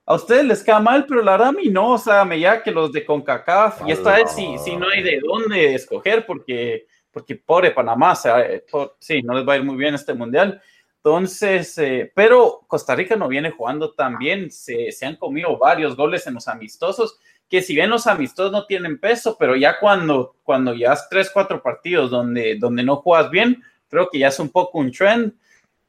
A 0.09 0.15
ustedes 0.15 0.45
les 0.45 0.63
queda 0.63 0.79
mal, 0.79 1.05
pero 1.05 1.21
la 1.21 1.33
verdad 1.33 1.49
a 1.49 1.51
mí 1.51 1.67
no. 1.67 1.91
O 1.91 1.97
sea, 1.97 2.23
me 2.23 2.39
ya 2.39 2.63
que 2.63 2.71
los 2.71 2.93
de 2.93 3.05
CONCACAF. 3.05 3.81
Y 3.85 3.91
esta 3.91 4.15
vez 4.15 4.31
sí, 4.31 4.55
sí 4.63 4.77
no 4.77 4.87
hay 4.87 5.03
de 5.03 5.19
dónde 5.19 5.75
escoger 5.75 6.25
porque 6.25 6.87
porque 7.11 7.35
pobre 7.35 7.71
Panamá, 7.71 8.13
eh, 8.25 8.63
sí, 8.99 9.21
no 9.21 9.33
les 9.33 9.47
va 9.47 9.53
a 9.53 9.57
ir 9.57 9.63
muy 9.63 9.75
bien 9.75 9.95
este 9.95 10.13
mundial. 10.13 10.61
Entonces, 10.97 11.77
eh, 11.77 12.11
pero 12.13 12.65
Costa 12.67 12.95
Rica 12.95 13.15
no 13.15 13.27
viene 13.27 13.51
jugando 13.51 13.93
tan 13.93 14.17
bien, 14.17 14.51
se, 14.51 14.91
se, 14.91 15.05
han 15.05 15.15
comido 15.15 15.57
varios 15.57 15.95
goles 15.95 16.27
en 16.27 16.33
los 16.33 16.47
amistosos, 16.47 17.17
que 17.49 17.61
si 17.61 17.73
bien 17.73 17.89
los 17.89 18.07
amistosos 18.07 18.51
no 18.51 18.65
tienen 18.65 18.99
peso, 18.99 19.37
pero 19.39 19.55
ya 19.55 19.79
cuando, 19.79 20.35
cuando 20.43 20.73
has 20.87 21.07
tres, 21.09 21.31
cuatro 21.33 21.61
partidos 21.61 22.11
donde, 22.11 22.57
donde 22.59 22.83
no 22.83 22.97
juegas 22.97 23.31
bien, 23.31 23.63
creo 23.89 24.09
que 24.09 24.19
ya 24.19 24.27
es 24.27 24.39
un 24.39 24.49
poco 24.49 24.79
un 24.79 24.91
trend. 24.91 25.33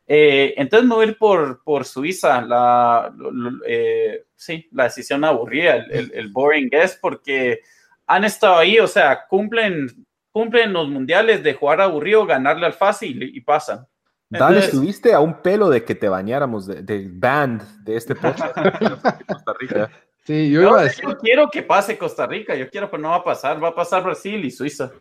Eh, 0.06 0.54
entonces 0.56 0.88
me 0.88 0.94
voy 0.94 1.06
a 1.06 1.08
ir 1.08 1.18
por, 1.18 1.62
por 1.64 1.84
Suiza, 1.84 2.40
la, 2.40 3.12
sí, 4.36 4.68
la 4.72 4.84
decisión 4.84 5.24
aburrida, 5.24 5.76
el, 5.76 5.90
el, 5.90 6.12
el 6.14 6.28
boring 6.28 6.70
guess, 6.70 6.96
porque 7.00 7.60
han 8.06 8.24
estado 8.24 8.56
ahí, 8.56 8.78
o 8.78 8.86
sea, 8.86 9.26
cumplen 9.26 10.06
cumplen 10.38 10.72
los 10.72 10.88
mundiales 10.88 11.42
de 11.42 11.52
jugar 11.52 11.80
aburrido, 11.80 12.24
ganarle 12.24 12.64
al 12.64 12.72
fácil 12.72 13.24
y, 13.24 13.40
pasan. 13.40 13.88
Dale, 14.30 14.60
estuviste 14.60 15.12
a 15.12 15.18
un 15.18 15.42
pelo 15.42 15.68
de 15.68 15.82
que 15.82 15.96
te 15.96 16.08
bañáramos 16.08 16.64
de, 16.64 17.10
band 17.12 17.60
de 17.82 17.96
este 17.96 18.14
podcast 18.14 18.54
Costa 19.26 19.52
Rica. 19.58 19.90
Sí, 20.24 20.48
yo 20.48 20.62
iba 20.62 20.78
a 20.78 20.84
decir. 20.84 21.04
Yo 21.04 21.18
quiero 21.18 21.50
que 21.50 21.64
pase 21.64 21.98
Costa 21.98 22.24
Rica, 22.28 22.54
yo 22.54 22.70
quiero 22.70 22.88
que 22.88 22.98
no 22.98 23.08
va 23.08 23.16
a 23.16 23.24
pasar, 23.24 23.60
va 23.60 23.70
a 23.70 23.74
pasar 23.74 24.04
Brasil 24.04 24.44
y 24.44 24.52
Suiza. 24.52 24.92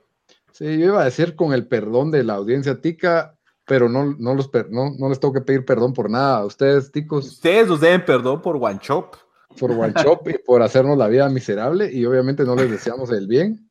Sí, 0.53 0.65
yo 0.79 0.85
iba 0.85 1.01
a 1.01 1.05
decir 1.05 1.35
con 1.35 1.53
el 1.53 1.67
perdón 1.67 2.09
de 2.09 2.23
la 2.23 2.33
audiencia 2.33 2.81
tica, 2.81 3.37
pero 3.63 3.87
no, 3.87 4.15
no, 4.17 4.33
los, 4.33 4.49
no, 4.71 4.95
no 4.97 5.07
les 5.07 5.19
tengo 5.19 5.35
que 5.35 5.41
pedir 5.41 5.65
perdón 5.65 5.93
por 5.93 6.09
nada. 6.09 6.43
Ustedes, 6.45 6.91
ticos. 6.91 7.27
Ustedes 7.27 7.67
nos 7.67 7.79
deben 7.79 8.03
perdón 8.03 8.41
por 8.41 8.55
One 8.55 8.79
Chop. 8.81 9.17
Por 9.59 9.69
One 9.69 9.93
Chop 10.01 10.27
y 10.29 10.39
por 10.39 10.63
hacernos 10.63 10.97
la 10.97 11.07
vida 11.07 11.29
miserable 11.29 11.91
y 11.93 12.03
obviamente 12.07 12.43
no 12.43 12.55
les 12.55 12.71
deseamos 12.71 13.11
el 13.11 13.27
bien. 13.27 13.66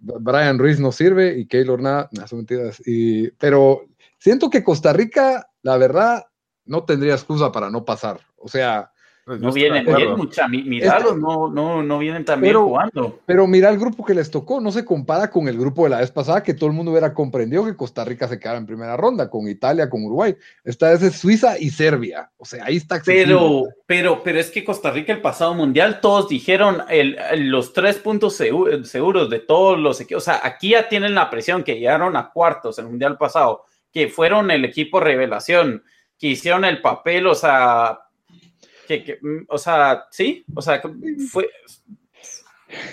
Brian 0.00 0.58
Ruiz 0.58 0.80
no 0.80 0.92
sirve 0.92 1.38
y 1.38 1.46
Keylor 1.46 1.80
nada, 1.80 2.08
son 2.26 2.38
mentiras. 2.38 2.82
Y, 2.86 3.30
pero 3.32 3.86
siento 4.18 4.50
que 4.50 4.64
Costa 4.64 4.92
Rica, 4.92 5.50
la 5.62 5.76
verdad, 5.76 6.24
no 6.64 6.84
tendría 6.84 7.14
excusa 7.14 7.52
para 7.52 7.70
no 7.70 7.84
pasar. 7.84 8.20
O 8.36 8.48
sea, 8.48 8.92
pues 9.24 9.40
no 9.40 9.52
vienen 9.52 9.84
bien, 9.84 10.16
mucha, 10.16 10.48
no, 10.48 11.48
no, 11.48 11.82
no 11.82 11.98
vienen 11.98 12.24
tan 12.24 12.40
bien 12.40 12.56
jugando. 12.56 13.20
Pero 13.26 13.46
mira 13.46 13.68
el 13.68 13.78
grupo 13.78 14.04
que 14.04 14.14
les 14.14 14.30
tocó, 14.30 14.60
no 14.60 14.72
se 14.72 14.84
compara 14.84 15.30
con 15.30 15.46
el 15.46 15.58
grupo 15.58 15.84
de 15.84 15.90
la 15.90 15.98
vez 15.98 16.10
pasada, 16.10 16.42
que 16.42 16.54
todo 16.54 16.68
el 16.68 16.74
mundo 16.74 16.90
hubiera 16.90 17.12
comprendido 17.12 17.64
que 17.64 17.76
Costa 17.76 18.04
Rica 18.04 18.26
se 18.28 18.38
quedara 18.38 18.58
en 18.58 18.66
primera 18.66 18.96
ronda, 18.96 19.28
con 19.28 19.46
Italia, 19.46 19.90
con 19.90 20.04
Uruguay. 20.04 20.34
Esta 20.64 20.90
vez 20.90 21.02
es 21.02 21.18
Suiza 21.18 21.58
y 21.58 21.70
Serbia. 21.70 22.30
O 22.38 22.44
sea, 22.44 22.64
ahí 22.64 22.76
está 22.76 23.00
Pero, 23.04 23.68
pero, 23.86 24.22
pero 24.24 24.40
es 24.40 24.50
que 24.50 24.64
Costa 24.64 24.90
Rica 24.90 25.12
el 25.12 25.20
pasado 25.20 25.54
mundial, 25.54 26.00
todos 26.00 26.28
dijeron 26.28 26.82
el, 26.88 27.16
los 27.50 27.72
tres 27.72 27.98
puntos 27.98 28.36
seguros 28.36 29.30
de 29.30 29.38
todos 29.38 29.78
los 29.78 30.00
equipos. 30.00 30.22
O 30.22 30.24
sea, 30.24 30.40
aquí 30.42 30.70
ya 30.70 30.88
tienen 30.88 31.14
la 31.14 31.30
presión 31.30 31.62
que 31.62 31.78
llegaron 31.78 32.16
a 32.16 32.30
cuartos 32.30 32.78
en 32.78 32.86
el 32.86 32.90
mundial 32.90 33.18
pasado, 33.18 33.64
que 33.92 34.08
fueron 34.08 34.50
el 34.50 34.64
equipo 34.64 34.98
revelación, 34.98 35.84
que 36.18 36.28
hicieron 36.28 36.64
el 36.64 36.80
papel, 36.80 37.26
o 37.26 37.34
sea 37.34 38.00
Mm, 38.98 39.44
o 39.48 39.58
sea, 39.58 40.04
sí, 40.10 40.44
o 40.54 40.62
sea, 40.62 40.82
fue... 41.30 41.48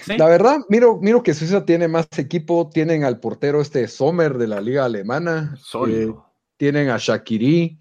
La 0.07 0.27
verdad, 0.27 0.57
miro, 0.69 0.97
miro 0.97 1.21
que 1.21 1.35
Suiza 1.35 1.63
tiene 1.63 1.87
más 1.87 2.07
equipo, 2.17 2.69
tienen 2.73 3.03
al 3.03 3.19
portero 3.19 3.61
este 3.61 3.87
Sommer 3.87 4.37
de 4.37 4.47
la 4.47 4.59
liga 4.59 4.85
alemana, 4.85 5.55
eh, 5.87 6.11
tienen 6.57 6.89
a 6.89 6.97
Shakiri, 6.97 7.79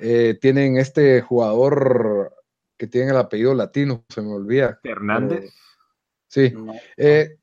eh, 0.00 0.38
tienen 0.38 0.76
este 0.76 1.22
jugador 1.22 2.34
que 2.76 2.86
tiene 2.86 3.12
el 3.12 3.16
apellido 3.16 3.54
latino, 3.54 4.04
se 4.10 4.20
me 4.20 4.32
olvida. 4.32 4.80
Hernández. 4.82 5.50
sí. 6.28 6.52
Eh, 6.98 7.36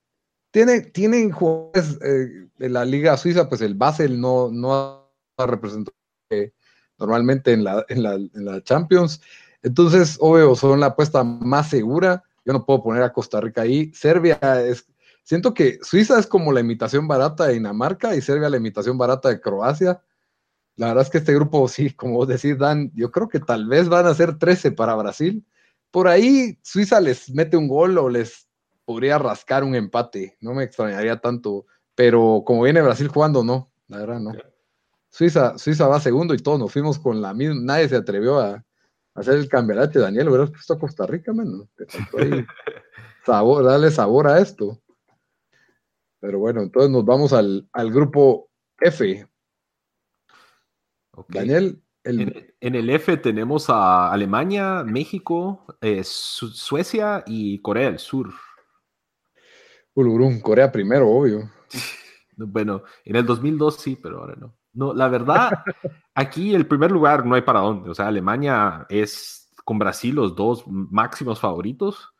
tienen, 0.51 1.31
jugadores 1.31 1.99
de 1.99 2.69
la 2.69 2.85
liga 2.85 3.17
suiza, 3.17 3.47
pues 3.47 3.61
el 3.61 3.75
Basel 3.75 4.19
no, 4.19 4.49
no 4.51 5.09
ha 5.37 5.45
representado 5.45 5.95
normalmente 6.97 7.53
en 7.53 7.63
la, 7.63 7.85
en 7.89 8.03
la, 8.03 8.13
en 8.15 8.45
la 8.45 8.63
Champions. 8.63 9.21
Entonces, 9.67 10.17
obvio, 10.21 10.55
son 10.55 10.79
la 10.79 10.87
apuesta 10.87 11.25
más 11.25 11.69
segura. 11.69 12.23
Yo 12.45 12.53
no 12.53 12.65
puedo 12.65 12.81
poner 12.81 13.03
a 13.03 13.11
Costa 13.11 13.41
Rica 13.41 13.63
ahí. 13.63 13.91
Serbia 13.93 14.39
es. 14.65 14.87
Siento 15.23 15.53
que 15.53 15.77
Suiza 15.81 16.17
es 16.17 16.25
como 16.25 16.53
la 16.53 16.61
imitación 16.61 17.05
barata 17.05 17.47
de 17.47 17.55
Dinamarca 17.55 18.15
y 18.15 18.21
Serbia 18.21 18.49
la 18.49 18.55
imitación 18.55 18.97
barata 18.97 19.27
de 19.27 19.41
Croacia. 19.41 20.01
La 20.77 20.87
verdad 20.87 21.03
es 21.03 21.09
que 21.09 21.17
este 21.17 21.33
grupo, 21.33 21.67
sí, 21.67 21.91
como 21.91 22.13
vos 22.13 22.29
decís, 22.29 22.57
Dan, 22.57 22.93
yo 22.95 23.11
creo 23.11 23.27
que 23.27 23.41
tal 23.41 23.67
vez 23.67 23.89
van 23.89 24.05
a 24.05 24.13
ser 24.13 24.37
13 24.37 24.71
para 24.71 24.95
Brasil. 24.95 25.45
Por 25.91 26.07
ahí 26.07 26.57
Suiza 26.61 27.01
les 27.01 27.29
mete 27.29 27.57
un 27.57 27.67
gol 27.67 27.97
o 27.97 28.07
les 28.07 28.47
podría 28.85 29.17
rascar 29.17 29.65
un 29.65 29.75
empate. 29.75 30.37
No 30.39 30.53
me 30.53 30.63
extrañaría 30.63 31.19
tanto. 31.19 31.65
Pero 31.93 32.43
como 32.45 32.63
viene 32.63 32.81
Brasil 32.81 33.09
jugando, 33.09 33.43
no. 33.43 33.69
La 33.89 33.97
verdad, 33.97 34.21
no. 34.21 34.31
Suiza, 35.09 35.57
Suiza 35.57 35.87
va 35.87 35.99
segundo 35.99 36.33
y 36.33 36.37
todos 36.37 36.57
nos 36.57 36.71
fuimos 36.71 36.97
con 36.99 37.21
la 37.21 37.33
misma. 37.33 37.59
Nadie 37.59 37.89
se 37.89 37.97
atrevió 37.97 38.39
a, 38.39 38.63
hacer 39.17 39.35
el 39.35 39.49
campeonato. 39.49 39.99
Daniel, 39.99 40.29
hubieras 40.29 40.51
puesto 40.51 40.73
a 40.73 40.79
Costa 40.79 41.05
Rica, 41.05 41.33
mano. 41.33 41.67
sabor, 43.25 43.65
dale 43.65 43.91
sabor 43.91 44.27
a 44.27 44.39
esto. 44.39 44.79
Pero 46.19 46.39
bueno, 46.39 46.61
entonces 46.61 46.91
nos 46.91 47.05
vamos 47.05 47.33
al, 47.33 47.67
grupo 47.91 48.49
F. 48.79 49.27
Daniel. 51.29 51.81
En, 52.03 52.75
el 52.75 52.89
F 52.89 53.17
tenemos 53.17 53.69
a 53.69 54.13
Alemania, 54.13 54.83
México, 54.85 55.65
eh, 55.81 56.01
Suecia 56.05 57.23
y 57.27 57.59
Corea 57.61 57.87
del 57.87 57.99
Sur. 57.99 58.29
Ulurún, 59.93 60.39
Corea 60.39 60.71
primero, 60.71 61.09
obvio. 61.09 61.51
Bueno, 62.39 62.83
en 63.03 63.15
el 63.15 63.25
2002 63.25 63.77
sí, 63.77 63.95
pero 63.99 64.19
ahora 64.19 64.35
no. 64.35 64.55
No, 64.77 64.93
la 64.93 65.07
verdad, 65.07 65.63
aquí 66.13 66.53
el 66.53 66.67
primer 66.67 66.91
lugar 66.91 67.25
no 67.25 67.35
hay 67.35 67.41
para 67.41 67.61
dónde. 67.61 67.89
O 67.89 67.95
sea, 67.95 68.07
Alemania 68.07 68.85
es 68.89 69.51
con 69.65 69.79
Brasil 69.79 70.15
los 70.15 70.35
dos 70.35 70.63
máximos 70.67 71.39
favoritos 71.39 72.13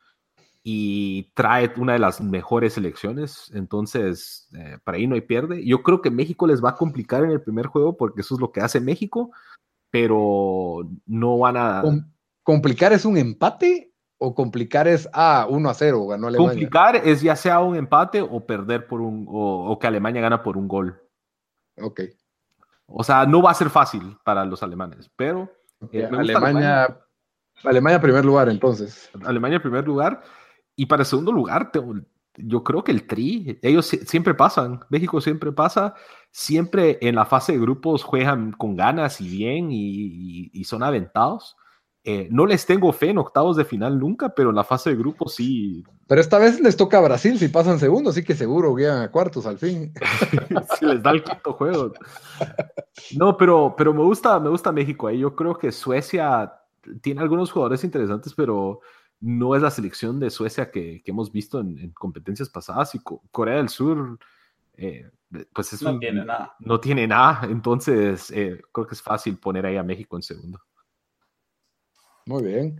y 0.63 1.31
trae 1.33 1.71
una 1.77 1.93
de 1.93 1.99
las 1.99 2.19
mejores 2.19 2.73
selecciones. 2.73 3.51
Entonces, 3.53 4.49
eh, 4.57 4.79
para 4.83 4.97
ahí 4.97 5.05
no 5.05 5.15
hay 5.15 5.21
pierde. 5.21 5.63
Yo 5.65 5.83
creo 5.83 6.01
que 6.01 6.11
México 6.11 6.47
les 6.47 6.61
va 6.61 6.71
a 6.71 6.75
complicar 6.75 7.23
en 7.23 7.29
el 7.31 7.41
primer 7.41 7.67
juego 7.67 7.95
porque 7.95 8.21
eso 8.21 8.33
es 8.33 8.41
lo 8.41 8.51
que 8.51 8.59
hace 8.59 8.81
México, 8.81 9.31
pero 9.91 10.89
no 11.05 11.37
van 11.37 11.57
a. 11.57 11.83
¿Complicar 12.43 12.91
es 12.91 13.05
un 13.05 13.17
empate 13.17 13.93
o 14.17 14.33
complicar 14.33 14.87
es, 14.87 15.07
ah, 15.13 15.45
1 15.47 15.69
a 15.69 15.73
0, 15.73 16.07
ganó 16.07 16.27
Alemania? 16.27 16.49
Complicar 16.49 16.95
es 16.97 17.21
ya 17.21 17.35
sea 17.35 17.59
un 17.59 17.75
empate 17.75 18.21
o 18.21 18.45
perder 18.45 18.87
por 18.87 18.99
un, 18.99 19.27
o, 19.29 19.77
que 19.79 19.87
Alemania 19.87 20.21
gana 20.21 20.41
por 20.41 20.57
un 20.57 20.67
gol. 20.67 20.99
Ok. 21.79 22.01
O 22.87 23.03
sea, 23.03 23.25
no 23.25 23.41
va 23.41 23.51
a 23.51 23.55
ser 23.55 23.69
fácil 23.69 24.17
para 24.23 24.45
los 24.45 24.63
alemanes, 24.63 25.11
pero... 25.15 25.51
Eh, 25.91 26.09
Alemania, 26.11 26.99
Alemania, 27.63 28.01
primer 28.01 28.25
lugar, 28.25 28.49
entonces. 28.49 29.11
Alemania 29.23 29.61
primer 29.61 29.85
lugar. 29.85 30.21
Y 30.75 30.85
para 30.87 31.03
el 31.03 31.05
segundo 31.05 31.31
lugar, 31.31 31.71
yo 32.35 32.63
creo 32.63 32.83
que 32.83 32.91
el 32.91 33.05
Tri, 33.05 33.59
ellos 33.61 33.85
siempre 33.85 34.33
pasan, 34.33 34.79
México 34.89 35.21
siempre 35.21 35.51
pasa, 35.51 35.93
siempre 36.31 36.97
en 37.01 37.15
la 37.15 37.25
fase 37.25 37.53
de 37.53 37.59
grupos 37.59 38.03
juegan 38.03 38.51
con 38.53 38.75
ganas 38.75 39.21
y 39.21 39.29
bien 39.29 39.67
y 39.71 40.63
son 40.63 40.81
aventados. 40.81 41.57
Eh, 42.09 42.29
no 42.31 42.45
les 42.45 42.65
tengo 42.65 42.93
fe 42.93 43.09
en 43.09 43.17
octavos 43.17 43.57
de 43.57 43.65
final 43.65 43.99
nunca, 43.99 44.29
pero 44.29 44.51
en 44.51 44.55
la 44.55 44.63
fase 44.63 44.91
de 44.91 44.95
grupo 44.95 45.27
sí. 45.27 45.83
Pero 46.07 46.21
esta 46.21 46.39
vez 46.39 46.57
les 46.61 46.77
toca 46.77 46.99
a 46.99 47.01
Brasil 47.01 47.37
si 47.37 47.49
pasan 47.49 47.79
segundo, 47.79 48.11
así 48.11 48.23
que 48.23 48.33
seguro 48.33 48.73
llegan 48.77 49.01
a 49.01 49.11
cuartos 49.11 49.45
al 49.45 49.57
fin. 49.57 49.91
si 50.79 50.85
les 50.85 51.03
da 51.03 51.11
el 51.11 51.21
quinto 51.21 51.51
juego. 51.51 51.91
No, 53.17 53.35
pero, 53.35 53.75
pero 53.77 53.93
me 53.93 54.03
gusta, 54.03 54.39
me 54.39 54.47
gusta 54.47 54.71
México 54.71 55.07
ahí. 55.07 55.19
Yo 55.19 55.35
creo 55.35 55.57
que 55.57 55.69
Suecia 55.73 56.53
tiene 57.01 57.19
algunos 57.19 57.51
jugadores 57.51 57.83
interesantes, 57.83 58.33
pero 58.33 58.79
no 59.19 59.53
es 59.57 59.61
la 59.61 59.69
selección 59.69 60.17
de 60.17 60.29
Suecia 60.29 60.71
que, 60.71 61.03
hemos 61.05 61.29
visto 61.29 61.59
en, 61.59 61.91
competencias 61.91 62.47
pasadas. 62.47 62.95
Y 62.95 62.99
Corea 63.31 63.57
del 63.57 63.67
Sur, 63.67 64.17
eh, 64.77 65.11
pues 65.51 65.81
no 65.81 65.99
tiene 65.99 66.23
nada. 66.23 66.55
No 66.59 66.79
tiene 66.79 67.05
nada. 67.05 67.41
Entonces, 67.49 68.31
eh, 68.31 68.61
creo 68.71 68.87
que 68.87 68.95
es 68.95 69.01
fácil 69.01 69.37
poner 69.37 69.65
ahí 69.65 69.75
a 69.75 69.83
México 69.83 70.15
en 70.15 70.23
segundo. 70.23 70.61
Muy 72.27 72.43
bien. 72.43 72.79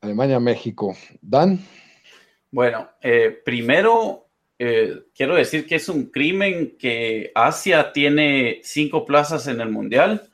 Alemania, 0.00 0.40
México. 0.40 0.96
Dan. 1.20 1.60
Bueno, 2.50 2.88
eh, 3.02 3.38
primero 3.44 4.26
eh, 4.58 5.02
quiero 5.14 5.34
decir 5.34 5.66
que 5.66 5.74
es 5.74 5.88
un 5.90 6.06
crimen 6.06 6.76
que 6.78 7.30
Asia 7.34 7.92
tiene 7.92 8.60
cinco 8.62 9.04
plazas 9.04 9.46
en 9.48 9.60
el 9.60 9.68
Mundial. 9.68 10.30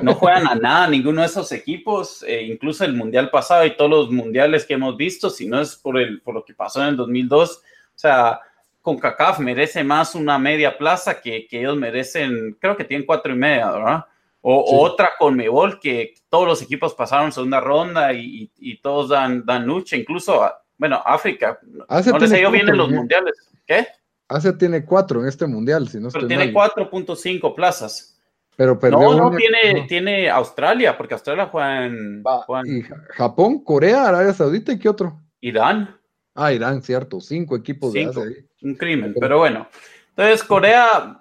No 0.00 0.14
juegan 0.14 0.46
a 0.46 0.54
nada 0.54 0.86
ninguno 0.90 1.22
de 1.22 1.26
esos 1.26 1.50
equipos, 1.50 2.22
eh, 2.28 2.42
incluso 2.42 2.84
el 2.84 2.92
Mundial 2.92 3.30
pasado 3.30 3.66
y 3.66 3.76
todos 3.76 3.90
los 3.90 4.10
mundiales 4.12 4.64
que 4.64 4.74
hemos 4.74 4.96
visto, 4.96 5.28
si 5.28 5.48
no 5.48 5.60
es 5.60 5.74
por, 5.74 5.98
el, 5.98 6.20
por 6.20 6.34
lo 6.34 6.44
que 6.44 6.54
pasó 6.54 6.82
en 6.82 6.90
el 6.90 6.96
2002. 6.96 7.50
O 7.50 7.62
sea, 7.96 8.38
con 8.80 8.96
CACAF 8.96 9.40
merece 9.40 9.82
más 9.82 10.14
una 10.14 10.38
media 10.38 10.78
plaza 10.78 11.20
que, 11.20 11.48
que 11.48 11.58
ellos 11.58 11.76
merecen, 11.76 12.56
creo 12.60 12.76
que 12.76 12.84
tienen 12.84 13.04
cuatro 13.04 13.32
y 13.32 13.36
media, 13.36 13.72
¿verdad? 13.72 14.04
O, 14.48 14.84
otra 14.84 15.10
con 15.18 15.34
Mebol, 15.34 15.80
que 15.80 16.14
todos 16.28 16.46
los 16.46 16.62
equipos 16.62 16.94
pasaron 16.94 17.32
segunda 17.32 17.60
ronda 17.60 18.12
y, 18.12 18.48
todos 18.80 19.08
dan, 19.08 19.44
dan 19.44 19.66
lucha, 19.66 19.96
incluso, 19.96 20.48
bueno, 20.78 21.02
África. 21.04 21.58
no 21.62 22.18
les 22.18 22.32
ha 22.32 22.38
ido 22.38 22.52
bien 22.52 22.68
en 22.68 22.76
los 22.76 22.88
mundiales. 22.88 23.34
¿Qué? 23.66 23.88
Asia 24.28 24.56
tiene 24.56 24.84
cuatro 24.84 25.20
en 25.20 25.26
este 25.26 25.48
mundial, 25.48 25.88
si 25.88 25.98
no 25.98 26.10
Pero 26.10 26.28
tiene 26.28 26.52
4.5 26.52 27.54
plazas. 27.56 28.20
Pero 28.54 28.78
no, 28.82 29.30
no, 29.30 29.36
tiene, 29.36 29.84
tiene 29.88 30.30
Australia, 30.30 30.96
porque 30.96 31.14
Australia 31.14 31.48
juega 31.50 31.86
en, 31.86 32.22
Y 32.66 32.82
Japón, 33.10 33.64
Corea, 33.64 34.06
Arabia 34.06 34.32
Saudita 34.32 34.70
y 34.72 34.78
qué 34.78 34.88
otro? 34.88 35.20
Irán. 35.40 36.00
Ah, 36.36 36.52
Irán, 36.52 36.82
cierto, 36.82 37.20
cinco 37.20 37.56
equipos 37.56 37.92
de 37.92 38.04
Asia. 38.04 38.22
Un 38.62 38.76
crimen, 38.76 39.12
pero 39.18 39.38
bueno. 39.38 39.68
Entonces, 40.10 40.44
Corea, 40.44 41.20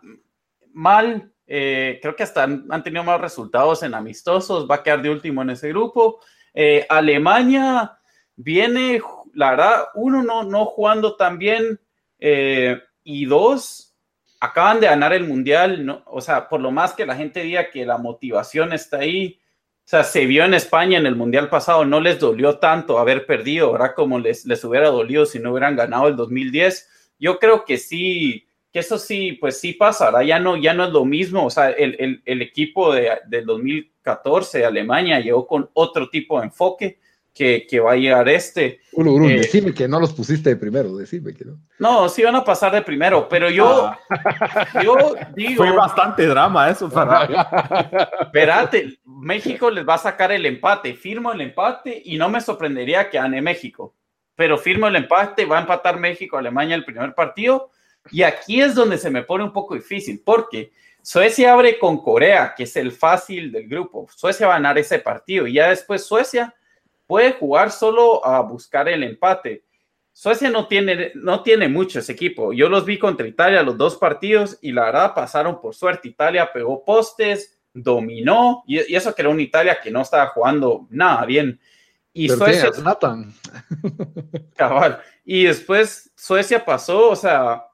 mal, 0.74 1.32
eh, 1.48 2.00
creo 2.02 2.16
que 2.16 2.24
hasta 2.24 2.44
han, 2.44 2.84
tenido 2.84 3.04
más 3.04 3.22
resultados 3.22 3.84
en 3.84 3.94
amistosos. 3.94 4.68
Va 4.70 4.76
a 4.76 4.84
quedar 4.84 5.02
de 5.02 5.10
último 5.10 5.42
en 5.42 5.52
ese 5.52 5.70
grupo. 5.70 6.20
Eh, 6.54 6.86
Alemania 6.90 7.98
viene, 8.36 9.02
la 9.34 9.52
verdad, 9.52 9.86
uno, 9.96 10.24
no, 10.24 10.44
no 10.44 10.66
jugando 10.66 11.16
tan 11.16 11.38
bien. 11.38 11.80
Eh, 12.20 12.80
y 13.04 13.26
dos, 13.26 13.96
acaban 14.40 14.80
de 14.80 14.88
ganar 14.88 15.14
el 15.14 15.28
mundial. 15.28 15.86
¿no? 15.86 16.04
O 16.08 16.22
sea, 16.22 16.50
por 16.50 16.62
lo 16.62 16.72
más 16.72 16.94
que 16.94 17.06
la 17.06 17.16
gente 17.16 17.42
diga 17.42 17.70
que 17.70 17.86
la 17.86 17.98
motivación 17.98 18.74
está 18.74 18.98
ahí. 18.98 19.40
O 19.86 19.88
sea, 19.88 20.04
se 20.04 20.26
vio 20.26 20.44
en 20.44 20.56
España 20.56 20.98
en 20.98 21.06
el 21.06 21.16
mundial 21.16 21.48
pasado, 21.48 21.86
no 21.86 22.00
les 22.00 22.20
dolió 22.20 22.58
tanto 22.58 22.98
haber 22.98 23.28
perdido, 23.28 23.72
¿verdad? 23.72 23.94
Como 23.96 24.18
les, 24.18 24.44
les 24.46 24.64
hubiera 24.64 24.90
dolido 24.90 25.28
si 25.28 25.38
no 25.38 25.52
hubieran 25.52 25.76
ganado 25.76 26.08
el 26.08 26.16
2010. 26.16 27.14
Yo 27.20 27.38
creo 27.38 27.66
que 27.66 27.78
sí, 27.78 28.45
que 28.76 28.80
eso 28.80 29.00
sí, 29.00 29.32
pues 29.40 29.58
sí 29.58 29.72
pasa, 29.72 30.22
ya 30.22 30.38
no, 30.38 30.58
ya 30.58 30.74
no 30.74 30.84
es 30.84 30.90
lo 30.92 31.06
mismo, 31.06 31.46
o 31.46 31.50
sea, 31.50 31.70
el, 31.70 32.42
equipo 32.42 32.94
de, 32.94 33.10
del 33.26 33.46
2014 33.46 34.58
de 34.58 34.66
Alemania 34.66 35.22
llegó 35.22 35.48
con 35.48 35.70
otro 35.72 36.10
tipo 36.10 36.38
de 36.38 36.48
enfoque 36.48 37.00
que, 37.34 37.80
va 37.80 37.94
a 37.94 37.96
llegar 37.96 38.28
este. 38.28 38.82
Uno, 38.92 39.14
uno, 39.14 39.30
eh, 39.30 39.38
decime 39.38 39.74
que 39.74 39.88
no 39.88 39.98
los 39.98 40.12
pusiste 40.12 40.50
de 40.50 40.58
primero, 40.58 40.94
decime 40.98 41.34
que 41.34 41.46
no. 41.46 41.58
No, 41.80 42.10
sí 42.10 42.22
van 42.24 42.36
a 42.36 42.44
pasar 42.44 42.74
de 42.74 42.82
primero, 42.82 43.30
pero 43.30 43.50
yo, 43.50 43.86
ah. 43.86 43.98
yo 44.84 45.16
digo... 45.34 45.64
Fue 45.64 45.72
bastante 45.72 46.26
drama 46.26 46.70
eso 46.70 46.90
para... 46.90 47.24
Espérate, 48.24 49.00
México 49.06 49.72
les 49.72 49.88
va 49.88 49.94
a 49.94 50.00
sacar 50.00 50.34
el 50.34 50.46
empate, 50.46 50.96
firmo 50.96 51.32
el 51.32 51.40
empate 51.40 52.02
y 52.04 52.18
no 52.18 52.28
me 52.28 52.42
sorprendería 52.42 53.10
que 53.10 53.20
gane 53.20 53.42
México, 53.42 53.96
pero 54.36 54.58
firmo 54.58 54.88
el 54.88 54.98
empate, 54.98 55.46
va 55.46 55.60
a 55.60 55.62
empatar 55.62 55.98
México-Alemania 55.98 56.76
el 56.76 56.84
primer 56.84 57.16
partido 57.16 57.72
y 58.12 58.24
aquí 58.24 58.62
es 58.62 58.76
donde 58.76 58.98
se 58.98 59.10
me 59.10 59.24
pone 59.24 59.44
un 59.44 59.54
poco 59.54 59.76
difícil, 59.76 60.22
porque 60.24 60.72
Suecia 61.02 61.54
abre 61.54 61.78
con 61.78 62.02
Corea, 62.02 62.54
que 62.56 62.64
es 62.64 62.76
el 62.76 62.92
fácil 62.92 63.52
del 63.52 63.68
grupo. 63.68 64.08
Suecia 64.16 64.48
va 64.48 64.54
a 64.54 64.58
ganar 64.58 64.78
ese 64.78 65.00
partido 65.00 65.46
y 65.46 65.54
ya 65.54 65.70
después 65.70 66.04
Suecia 66.04 66.56
puede 67.06 67.34
jugar 67.34 67.72
solo 67.72 68.26
a 68.26 68.42
buscar 68.42 68.90
el 68.90 69.04
empate. 69.04 69.64
Suecia 70.12 70.50
no 70.50 70.68
tiene, 70.68 71.12
no 71.14 71.44
tiene 71.44 71.68
mucho 71.68 72.00
ese 72.00 72.14
equipo. 72.14 72.54
Yo 72.54 72.70
los 72.70 72.86
vi 72.86 72.98
contra 72.98 73.28
Italia 73.28 73.62
los 73.62 73.78
dos 73.78 73.98
partidos 73.98 74.58
y 74.62 74.72
la 74.72 74.86
verdad 74.86 75.14
pasaron 75.14 75.60
por 75.60 75.76
suerte. 75.76 76.08
Italia 76.08 76.52
pegó 76.52 76.84
postes, 76.84 77.60
dominó 77.74 78.64
y, 78.66 78.80
eso 78.96 79.14
que 79.14 79.22
era 79.22 79.30
una 79.30 79.42
Italia 79.42 79.80
que 79.84 79.92
no 79.92 80.02
estaba 80.02 80.28
jugando 80.28 80.88
nada 80.90 81.26
bien. 81.26 81.60
Y 82.14 82.30
Suecia. 82.30 82.72
Cabal. 84.56 85.02
Y 85.26 85.44
después 85.44 86.12
Suecia 86.16 86.64
pasó, 86.64 87.10
o 87.10 87.16
sea, 87.16 87.65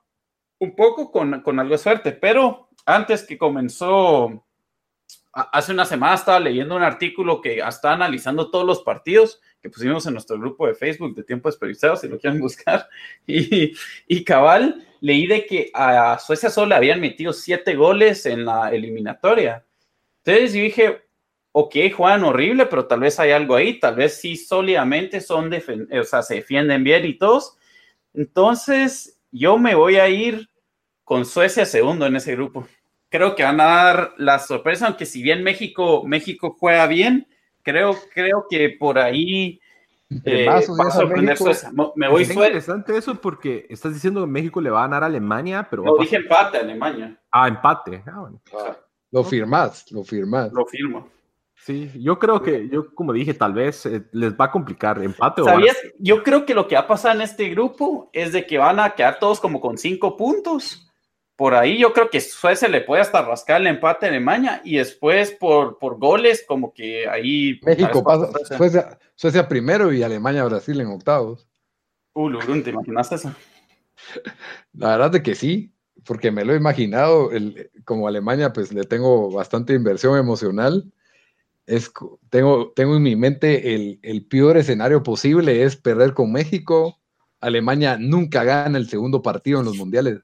un 0.61 0.75
poco 0.75 1.11
con, 1.11 1.41
con, 1.41 1.59
algo 1.59 1.71
de 1.71 1.79
suerte, 1.79 2.11
pero 2.11 2.69
antes 2.85 3.23
que 3.23 3.35
comenzó, 3.35 4.45
hace 5.33 5.71
una 5.71 5.85
semana 5.85 6.13
estaba 6.13 6.39
leyendo 6.39 6.75
un 6.75 6.83
artículo 6.83 7.41
que 7.41 7.57
está 7.57 7.93
analizando 7.93 8.51
todos 8.51 8.63
los 8.63 8.83
partidos 8.83 9.41
que 9.59 9.71
pusimos 9.71 10.05
en 10.05 10.13
nuestro 10.13 10.37
grupo 10.37 10.67
de 10.67 10.75
Facebook 10.75 11.15
de 11.15 11.23
Tiempo 11.23 11.49
Desperdiciado, 11.49 11.95
si 11.95 12.07
lo 12.07 12.19
quieren 12.19 12.39
buscar, 12.39 12.87
y, 13.27 13.73
y 14.07 14.23
cabal, 14.23 14.87
leí 14.99 15.25
de 15.25 15.47
que 15.47 15.71
a 15.73 16.19
Suecia 16.19 16.51
solo 16.51 16.75
habían 16.75 17.01
metido 17.01 17.33
siete 17.33 17.73
goles 17.73 18.27
en 18.27 18.45
la 18.45 18.69
eliminatoria. 18.69 19.65
Entonces 20.23 20.53
yo 20.53 20.61
dije, 20.61 21.01
ok, 21.53 21.75
juegan 21.95 22.23
horrible, 22.23 22.67
pero 22.67 22.85
tal 22.85 22.99
vez 22.99 23.19
hay 23.19 23.31
algo 23.31 23.55
ahí, 23.55 23.79
tal 23.79 23.95
vez 23.95 24.21
sí 24.21 24.35
sólidamente 24.35 25.21
son, 25.21 25.51
o 25.51 26.03
sea, 26.03 26.21
se 26.21 26.35
defienden 26.35 26.83
bien 26.83 27.03
y 27.03 27.17
todos. 27.17 27.57
Entonces, 28.13 29.19
yo 29.31 29.57
me 29.57 29.73
voy 29.73 29.95
a 29.95 30.07
ir 30.07 30.50
con 31.11 31.25
Suecia 31.25 31.65
segundo 31.65 32.05
en 32.05 32.15
ese 32.15 32.37
grupo. 32.37 32.65
Creo 33.09 33.35
que 33.35 33.43
van 33.43 33.59
a 33.59 33.65
dar 33.65 34.13
la 34.15 34.39
sorpresa, 34.39 34.87
aunque 34.87 35.05
si 35.05 35.21
bien 35.21 35.43
México, 35.43 36.03
México 36.05 36.55
juega 36.57 36.87
bien, 36.87 37.27
creo, 37.63 37.97
creo 38.13 38.45
que 38.49 38.77
por 38.79 38.97
ahí 38.97 39.59
eh, 40.23 40.45
va 40.45 40.59
a 40.59 40.61
sorprender 40.61 41.35
Suecia. 41.35 41.69
Me 41.97 42.07
voy 42.07 42.21
Es 42.21 42.29
interesante 42.29 42.95
eso 42.95 43.15
porque 43.15 43.67
estás 43.69 43.93
diciendo 43.93 44.21
que 44.21 44.27
México 44.27 44.61
le 44.61 44.69
va 44.69 44.79
a 44.79 44.87
ganar 44.87 45.03
a 45.03 45.07
Alemania, 45.07 45.67
pero... 45.69 45.83
No, 45.83 45.97
dije 45.97 46.15
empate 46.15 46.59
a 46.59 46.61
Alemania. 46.61 47.19
Ah, 47.29 47.49
empate. 47.49 48.01
Ah, 48.07 48.29
ah, 48.53 48.77
lo 49.11 49.25
firmas, 49.25 49.91
lo 49.91 50.05
firmas. 50.05 50.53
Lo 50.53 50.65
firmo. 50.65 51.09
Sí, 51.55 51.91
yo 51.99 52.19
creo 52.19 52.41
que, 52.41 52.69
yo 52.69 52.95
como 52.95 53.11
dije, 53.11 53.33
tal 53.33 53.51
vez 53.51 53.85
eh, 53.85 54.05
les 54.13 54.31
va 54.31 54.45
a 54.45 54.51
complicar 54.51 55.03
empate. 55.03 55.43
¿Sabías? 55.43 55.75
Yo 55.99 56.23
creo 56.23 56.45
que 56.45 56.53
lo 56.53 56.69
que 56.69 56.75
va 56.75 56.81
a 56.83 56.87
pasar 56.87 57.17
en 57.17 57.23
este 57.23 57.49
grupo 57.49 58.09
es 58.13 58.31
de 58.31 58.47
que 58.47 58.57
van 58.57 58.79
a 58.79 58.91
quedar 58.91 59.19
todos 59.19 59.41
como 59.41 59.59
con 59.59 59.77
cinco 59.77 60.15
puntos. 60.15 60.87
Por 61.41 61.55
ahí 61.55 61.79
yo 61.79 61.91
creo 61.91 62.07
que 62.11 62.21
Suecia 62.21 62.67
le 62.67 62.81
puede 62.81 63.01
hasta 63.01 63.23
rascar 63.23 63.61
el 63.61 63.65
empate 63.65 64.05
a 64.05 64.09
Alemania 64.09 64.61
y 64.63 64.75
después 64.75 65.31
por, 65.31 65.79
por 65.79 65.97
goles 65.97 66.45
como 66.47 66.71
que 66.71 67.09
ahí... 67.09 67.59
México 67.63 68.03
pasa, 68.03 68.29
Suecia, 68.55 68.99
Suecia, 69.15 69.47
primero 69.47 69.91
y 69.91 70.03
Alemania-Brasil 70.03 70.79
en 70.79 70.89
octavos. 70.89 71.49
Uh, 72.13 72.29
¿te 72.61 72.69
imaginas 72.69 73.11
eso? 73.11 73.33
La 74.73 74.89
verdad 74.89 75.09
de 75.09 75.23
que 75.23 75.33
sí, 75.33 75.73
porque 76.05 76.29
me 76.29 76.45
lo 76.45 76.53
he 76.53 76.57
imaginado, 76.57 77.31
el, 77.31 77.71
como 77.85 78.07
Alemania, 78.07 78.53
pues 78.53 78.71
le 78.71 78.83
tengo 78.83 79.31
bastante 79.31 79.73
inversión 79.73 80.19
emocional. 80.19 80.93
Es, 81.65 81.91
tengo, 82.29 82.71
tengo 82.75 82.97
en 82.97 83.01
mi 83.01 83.15
mente 83.15 83.73
el, 83.73 83.99
el 84.03 84.27
peor 84.27 84.57
escenario 84.57 85.01
posible 85.01 85.63
es 85.63 85.75
perder 85.75 86.13
con 86.13 86.31
México. 86.31 86.99
Alemania 87.39 87.97
nunca 87.99 88.43
gana 88.43 88.77
el 88.77 88.87
segundo 88.87 89.23
partido 89.23 89.61
en 89.61 89.65
los 89.65 89.75
mundiales. 89.75 90.19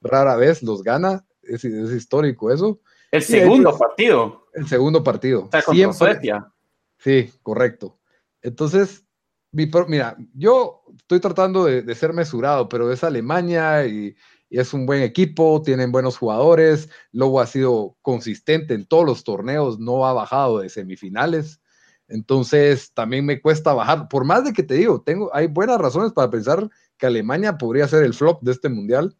Rara 0.00 0.36
vez 0.36 0.62
los 0.62 0.82
gana, 0.82 1.26
es, 1.42 1.64
es 1.64 1.92
histórico 1.92 2.50
eso. 2.52 2.80
El 3.10 3.22
segundo 3.22 3.76
partido. 3.76 4.46
El 4.54 4.66
segundo 4.66 5.02
partido. 5.02 5.44
O 5.44 5.50
sea, 5.50 5.62
contra 5.62 5.92
Suecia. 5.92 6.52
Sí, 6.98 7.32
correcto. 7.42 7.98
Entonces, 8.42 9.04
mira, 9.52 10.16
yo 10.34 10.82
estoy 10.96 11.20
tratando 11.20 11.64
de, 11.64 11.94
ser 11.94 12.12
mesurado, 12.12 12.68
pero 12.68 12.92
es 12.92 13.04
Alemania 13.04 13.86
y, 13.86 14.14
es 14.50 14.72
un 14.72 14.86
buen 14.86 15.02
equipo, 15.02 15.60
tienen 15.62 15.92
buenos 15.92 16.16
jugadores. 16.16 16.88
Lobo 17.12 17.42
ha 17.42 17.46
sido 17.46 17.98
consistente 18.00 18.72
en 18.72 18.86
todos 18.86 19.04
los 19.04 19.22
torneos, 19.22 19.78
no 19.78 20.06
ha 20.06 20.14
bajado 20.14 20.60
de 20.60 20.70
semifinales. 20.70 21.60
Entonces, 22.08 22.94
también 22.94 23.26
me 23.26 23.42
cuesta 23.42 23.74
bajar. 23.74 24.08
Por 24.08 24.24
más 24.24 24.44
de 24.44 24.54
que 24.54 24.62
te 24.62 24.72
digo, 24.72 25.02
tengo, 25.02 25.30
hay 25.34 25.48
buenas 25.48 25.78
razones 25.78 26.14
para 26.14 26.30
pensar 26.30 26.66
que 26.96 27.04
Alemania 27.04 27.58
podría 27.58 27.86
ser 27.88 28.04
el 28.04 28.14
flop 28.14 28.42
de 28.42 28.52
este 28.52 28.70
mundial. 28.70 29.18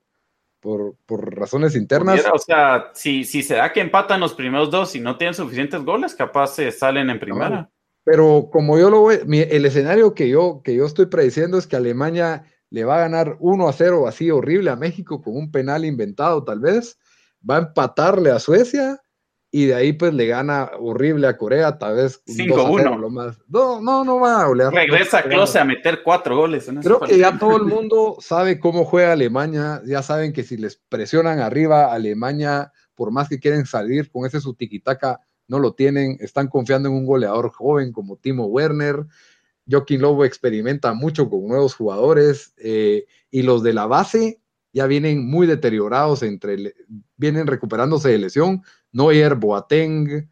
Por, 0.61 0.96
razones 1.09 1.76
internas. 1.76 2.24
o 2.32 2.38
sea, 2.38 2.90
si, 2.92 3.24
si 3.24 3.42
se 3.42 3.54
da 3.54 3.72
que 3.72 3.80
empatan 3.80 4.20
los 4.20 4.34
primeros 4.34 4.70
dos 4.70 4.94
y 4.96 5.00
no 5.00 5.16
tienen 5.16 5.34
suficientes 5.34 5.82
goles, 5.82 6.14
capaz 6.14 6.48
se 6.48 6.72
salen 6.72 7.11
en 7.11 7.20
primera. 7.20 7.70
Pero 8.02 8.48
como 8.50 8.78
yo 8.78 8.90
lo 8.90 9.04
veo, 9.04 9.20
el 9.22 9.66
escenario 9.66 10.14
que 10.14 10.28
yo, 10.28 10.62
que 10.64 10.74
yo 10.74 10.86
estoy 10.86 11.06
prediciendo 11.06 11.59
es 11.59 11.66
que 11.66 11.76
Alemania 11.76 12.44
le 12.70 12.84
va 12.84 12.96
a 12.96 13.00
ganar 13.00 13.36
1 13.38 13.68
a 13.68 13.72
0 13.72 14.09
así 14.09 14.30
horrible 14.30 14.70
a 14.70 14.76
México 14.76 15.22
con 15.22 15.36
un 15.36 15.50
penal 15.50 15.84
inventado 15.84 16.42
tal 16.42 16.61
vez, 16.61 16.98
va 17.48 17.56
a 17.56 17.61
empatarle 17.61 18.30
a 18.30 18.38
Suecia 18.38 19.00
y 19.51 19.66
de 19.66 19.74
ahí 19.74 19.92
pues 19.94 20.12
le 20.12 20.26
gana 20.26 20.70
horrible 20.78 21.26
a 21.26 21.36
Corea, 21.36 21.78
tal 21.78 21.96
vez 21.96 22.22
5-1. 22.26 23.09
más. 23.11 23.38
No, 23.49 23.80
no, 23.80 24.05
no 24.05 24.20
va 24.20 24.42
a 24.42 24.49
olear. 24.49 24.72
Regresa 24.72 25.22
Klose 25.22 25.59
a 25.59 25.64
meter 25.64 26.03
cuatro 26.03 26.36
goles. 26.36 26.68
En 26.68 26.82
Creo 26.82 27.01
que 27.01 27.18
ya 27.18 27.38
todo 27.38 27.57
el 27.57 27.64
mundo 27.64 28.16
sabe 28.20 28.61
cómo 28.61 28.84
juega 28.84 29.12
Alemania, 29.12 29.80
ya 29.86 30.03
saben 30.03 30.32
que 30.32 30.44
si 30.44 30.59
les 30.59 30.76
presionan 30.76 31.40
arriba, 31.40 31.92
Alemania, 31.92 32.72
por 32.94 33.11
más 33.11 33.28
que 33.28 33.40
quieren 33.40 33.64
salir 33.64 34.11
con 34.11 34.26
ese 34.26 34.40
su 34.40 34.55
tiquitaca, 34.55 35.20
no 35.46 35.59
lo 35.59 35.72
tienen, 35.72 36.18
están 36.20 36.49
confiando 36.49 36.90
en 36.90 36.94
un 36.94 37.07
goleador 37.07 37.51
joven 37.51 37.90
como 37.90 38.16
Timo 38.16 38.46
Werner. 38.46 39.07
Joaquín 39.70 40.03
Lobo 40.03 40.24
experimenta 40.26 40.92
mucho 40.92 41.28
con 41.30 41.46
nuevos 41.46 41.74
jugadores 41.74 42.53
eh, 42.59 43.07
y 43.30 43.42
los 43.42 43.62
de 43.62 43.72
la 43.72 43.86
base 43.86 44.40
ya 44.72 44.86
vienen 44.86 45.26
muy 45.26 45.46
deteriorados, 45.46 46.22
entre, 46.22 46.74
vienen 47.16 47.46
recuperándose 47.46 48.11
de 48.11 48.18
lesión. 48.18 48.62
Neuer, 48.93 49.34
Boateng, 49.34 50.28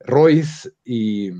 Royce 0.00 0.70
y 0.84 1.30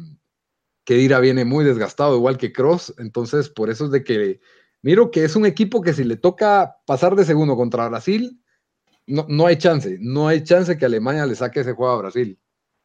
Kedira 0.84 1.20
viene 1.20 1.44
muy 1.44 1.64
desgastado, 1.64 2.16
igual 2.16 2.38
que 2.38 2.52
Cross. 2.52 2.94
Entonces, 2.98 3.48
por 3.48 3.70
eso 3.70 3.86
es 3.86 3.90
de 3.90 4.04
que 4.04 4.40
miro 4.82 5.10
que 5.10 5.24
es 5.24 5.36
un 5.36 5.46
equipo 5.46 5.82
que 5.82 5.92
si 5.92 6.04
le 6.04 6.16
toca 6.16 6.76
pasar 6.86 7.14
de 7.14 7.24
segundo 7.24 7.56
contra 7.56 7.88
Brasil, 7.88 8.42
no, 9.06 9.26
no 9.28 9.46
hay 9.46 9.56
chance, 9.56 9.98
no 10.00 10.28
hay 10.28 10.44
chance 10.44 10.76
que 10.76 10.84
Alemania 10.84 11.26
le 11.26 11.34
saque 11.34 11.60
ese 11.60 11.72
juego 11.72 11.92
a 11.92 11.98
Brasil. 11.98 12.38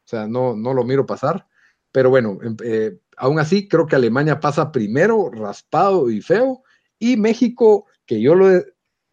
O 0.06 0.08
sea, 0.08 0.28
no, 0.28 0.56
no 0.56 0.74
lo 0.74 0.84
miro 0.84 1.06
pasar. 1.06 1.48
Pero 1.92 2.10
bueno, 2.10 2.40
em, 2.42 2.58
eh, 2.64 3.00
aún 3.18 3.40
así 3.40 3.68
creo 3.68 3.88
que 3.88 3.96
Alemania 3.96 4.40
pasa 4.40 4.72
primero, 4.72 5.30
raspado 5.32 6.10
y 6.10 6.22
feo. 6.22 6.64
Y 7.00 7.18
México, 7.18 7.88
que 8.06 8.22
yo 8.22 8.36
lo 8.36 8.50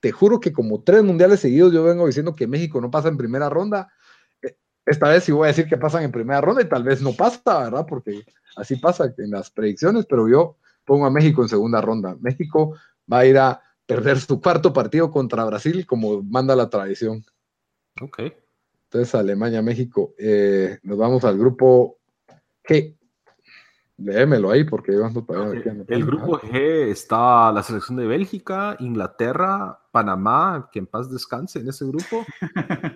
te 0.01 0.13
juro 0.13 0.41
que 0.41 0.53
como 0.53 0.83
tres 0.83 1.03
mundiales 1.05 1.41
seguidos 1.41 1.73
yo 1.73 1.85
vengo 1.85 2.07
diciendo 2.07 2.35
que 2.35 2.47
México 2.47 2.81
no 2.81 2.91
pasa 2.91 3.09
en 3.09 3.19
primera 3.19 3.49
ronda. 3.49 3.93
Esta 4.87 5.09
vez 5.09 5.25
sí 5.25 5.33
voy 5.33 5.45
a 5.45 5.49
decir 5.49 5.67
que 5.67 5.77
pasan 5.77 6.03
en 6.03 6.13
primera 6.13 6.41
ronda 6.41 6.63
y 6.63 6.69
tal 6.69 6.83
vez 6.83 7.03
no 7.03 7.13
pasa, 7.13 7.61
¿verdad? 7.65 7.87
Porque 7.89 8.25
así 8.57 8.77
pasa 8.77 9.13
en 9.17 9.31
las 9.31 9.51
predicciones, 9.51 10.07
pero 10.07 10.29
yo 10.29 10.57
pongo 10.85 11.07
a 11.07 11.11
México 11.11 11.43
en 11.43 11.49
segunda 11.49 11.81
ronda. 11.81 12.17
México 12.21 12.75
va 13.11 13.21
a 13.21 13.27
ir 13.27 13.39
a 13.39 13.61
perder 13.87 14.21
su 14.21 14.41
cuarto 14.41 14.73
partido 14.73 15.11
contra 15.11 15.45
Brasil 15.45 15.87
como 15.87 16.23
manda 16.23 16.57
la 16.57 16.71
tradición. 16.71 17.25
Ok. 18.01 18.23
Entonces, 18.85 19.15
Alemania, 19.15 19.63
México. 19.63 20.15
Eh, 20.19 20.79
nos 20.83 20.99
vamos 20.99 21.25
al 21.25 21.39
grupo 21.39 21.99
G. 22.65 22.97
Léemelo 24.01 24.51
ahí 24.51 24.65
porque 24.65 24.93
yo 24.93 25.05
ando 25.05 25.25
para 25.25 25.51
El 25.89 26.05
grupo 26.05 26.39
G 26.39 26.89
está 26.89 27.53
la 27.53 27.63
selección 27.63 27.97
de 27.99 28.07
Bélgica, 28.07 28.77
Inglaterra, 28.81 29.79
Panamá, 29.91 30.69
que 30.73 30.79
en 30.79 30.87
paz 30.87 31.11
descanse 31.11 31.61
en 31.61 31.69
ese 31.69 31.87
grupo, 31.87 32.25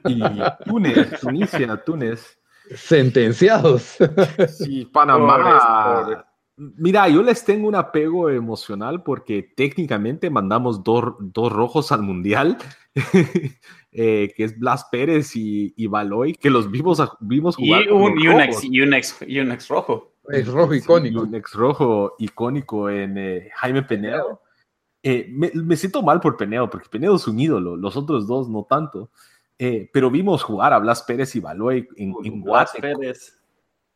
y 0.07 0.21
Túnez, 0.65 1.21
Tunisia, 1.21 1.77
Túnez. 1.85 2.39
Sentenciados. 2.75 3.97
Sí, 4.49 4.87
Panamá. 4.87 6.25
Mira, 6.57 7.09
yo 7.09 7.23
les 7.23 7.45
tengo 7.45 7.67
un 7.69 7.75
apego 7.75 8.31
emocional 8.31 9.03
porque 9.03 9.43
técnicamente 9.57 10.31
mandamos 10.31 10.85
dos, 10.85 11.15
dos 11.19 11.53
rojos 11.53 11.91
al 11.91 12.03
mundial 12.03 12.57
Eh, 13.97 14.33
que 14.37 14.43
es 14.43 14.59
Blas 14.59 14.89
Pérez 14.91 15.37
y, 15.37 15.73
y, 15.77 15.87
Baloy, 15.87 16.35
que 16.35 16.51
los 16.51 16.69
vimos, 16.69 17.01
vimos 17.21 17.55
jugar. 17.55 17.85
Y 17.85 17.89
un, 17.91 18.21
y 18.21 18.27
un, 18.27 18.41
ex, 18.41 18.65
y 18.65 18.81
un, 18.81 18.93
ex, 18.93 19.19
y 19.25 19.39
un 19.39 19.53
ex 19.53 19.69
rojo. 19.69 20.14
Ex 20.29 20.49
rojo 20.49 20.75
icónico. 20.75 21.23
un 21.23 21.35
ex 21.35 21.53
rojo 21.53 22.15
icónico 22.19 22.89
en 22.91 23.19
eh, 23.19 23.51
Jaime 23.57 23.83
Penedo. 23.83 24.43
Eh, 25.03 25.29
me, 25.31 25.51
me, 25.55 25.77
siento 25.77 26.03
mal 26.03 26.21
por 26.21 26.37
Penedo, 26.37 26.71
porque 26.71 26.89
Penedo 26.89 27.17
es 27.17 27.29
un 27.29 27.39
ídolo, 27.39 27.77
los 27.77 27.97
otros 27.97 28.27
dos 28.27 28.49
no 28.49 28.65
tanto. 28.65 29.11
pero 29.59 30.11
vimos 30.11 30.43
jugar 30.43 30.73
a 30.73 30.79
Blas 30.79 31.03
Pérez 31.03 31.37
y 31.37 31.41
Baloy 31.41 31.89
en, 31.97 32.15
en 32.25 32.41
Guate. 32.41 32.81
Pérez. 32.81 33.41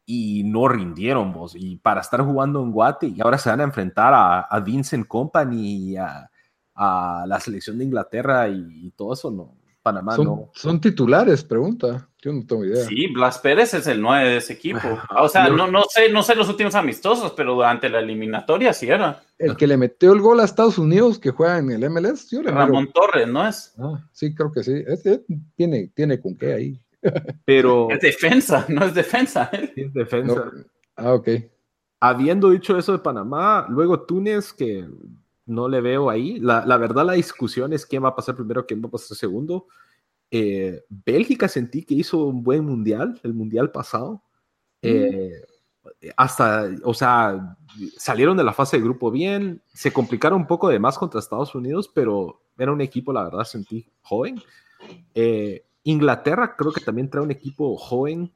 Y 0.05 0.43
no 0.45 0.69
rindieron 0.69 1.33
vos. 1.33 1.55
Y 1.55 1.77
para 1.77 2.01
estar 2.01 2.23
jugando 2.23 2.63
en 2.63 2.73
Guate, 2.73 3.09
y 3.09 3.21
ahora 3.21 3.39
se 3.39 3.51
van 3.51 3.61
a 3.61 3.65
enfrentar 3.65 4.15
a, 4.15 4.41
a 4.41 4.61
Vincent 4.61 5.07
Company 5.07 5.91
y 5.93 5.97
a, 5.97 6.31
a 6.75 7.25
la 7.27 7.41
selección 7.41 7.77
de 7.77 7.85
Inglaterra 7.85 8.49
y, 8.49 8.87
y 8.87 8.91
todo 8.93 9.13
eso, 9.13 9.31
no, 9.31 9.58
Panamá 9.89 10.17
son, 10.17 10.25
no. 10.25 10.51
Son 10.55 10.81
titulares, 10.81 11.43
pregunta. 11.43 12.09
Yo 12.21 12.33
no 12.33 12.45
tengo 12.45 12.65
idea. 12.65 12.85
Sí, 12.85 13.07
Blas 13.07 13.39
Pérez 13.39 13.75
es 13.75 13.87
el 13.87 14.01
9 14.01 14.29
de 14.29 14.37
ese 14.39 14.53
equipo. 14.55 14.81
O 15.17 15.29
sea, 15.29 15.49
no, 15.49 15.67
no, 15.67 15.85
sé, 15.89 16.11
no 16.11 16.23
sé 16.23 16.35
los 16.35 16.49
últimos 16.49 16.75
amistosos, 16.75 17.33
pero 17.33 17.55
durante 17.55 17.89
la 17.89 18.01
eliminatoria 18.01 18.73
sí 18.73 18.89
era. 18.89 19.23
El 19.39 19.57
que 19.57 19.67
le 19.67 19.77
metió 19.77 20.13
el 20.13 20.21
gol 20.21 20.41
a 20.41 20.45
Estados 20.45 20.79
Unidos, 20.79 21.19
que 21.19 21.31
juega 21.31 21.59
en 21.59 21.71
el 21.71 21.89
MLS, 21.89 22.31
yo 22.31 22.43
le 22.43 22.51
Ramón 22.51 22.91
Torres, 22.93 23.29
¿no 23.29 23.47
es? 23.47 23.75
Ah, 23.79 24.05
sí, 24.13 24.35
creo 24.35 24.53
que 24.53 24.63
sí. 24.63 24.83
Este 24.87 25.25
tiene, 25.57 25.91
tiene 25.95 26.21
con 26.21 26.37
qué 26.37 26.53
ahí. 26.53 26.81
Pero. 27.45 27.89
Es 27.91 28.01
defensa, 28.01 28.67
no 28.69 28.85
es 28.85 28.95
defensa. 28.95 29.49
¿eh? 29.53 29.73
Es 29.77 29.95
defensa. 29.95 30.51
Ah, 30.97 31.15
ok. 31.15 31.29
Habiendo 32.01 32.51
dicho 32.51 32.77
eso 32.77 32.93
de 32.93 32.99
Panamá, 32.99 33.67
luego 33.69 34.01
Túnez, 34.01 34.53
que 34.53 34.87
no 35.49 35.69
le 35.69 35.81
veo 35.81 36.11
ahí. 36.11 36.39
La, 36.39 36.65
la, 36.65 36.77
verdad, 36.77 37.07
la 37.07 37.15
discusión 37.15 37.73
es 37.73 37.87
quién 37.87 38.05
va 38.05 38.11
a 38.11 38.17
pasar 38.17 38.37
primero, 38.37 38.67
quién 38.67 38.83
va 38.83 38.89
a 38.89 38.93
pasar 38.93 39.17
segundo. 39.17 39.67
Eh, 40.31 40.85
Bélgica 40.89 41.49
sentí 41.49 41.85
que 41.85 41.95
hizo 41.95 42.25
un 42.27 42.43
buen 42.43 42.65
mundial, 42.65 43.19
el 43.23 43.35
mundial 43.35 43.73
pasado. 43.73 44.23
Eh, 44.83 45.33
hasta, 46.17 46.71
o 46.85 46.95
sea, 46.95 47.57
salieron 47.97 48.37
de 48.37 48.45
la 48.45 48.53
fase 48.53 48.77
de 48.77 48.85
grupo 48.85 49.11
bien, 49.11 49.63
se 49.73 49.93
complicaron 49.93 50.43
un 50.43 50.47
poco 50.47 50.69
de 50.69 50.79
más 50.79 50.99
contra 50.99 51.19
Estados 51.19 51.55
Unidos, 51.55 51.91
pero 51.93 52.43
era 52.59 52.73
un 52.73 52.81
equipo, 52.81 53.13
la 53.13 53.25
verdad, 53.25 53.45
sentí 53.45 53.91
joven. 54.03 54.41
Eh, 55.15 55.65
Inglaterra 55.85 56.55
creo 56.57 56.73
que 56.73 56.85
también 56.85 57.09
trae 57.09 57.25
un 57.25 57.31
equipo 57.31 57.77
joven. 57.77 58.33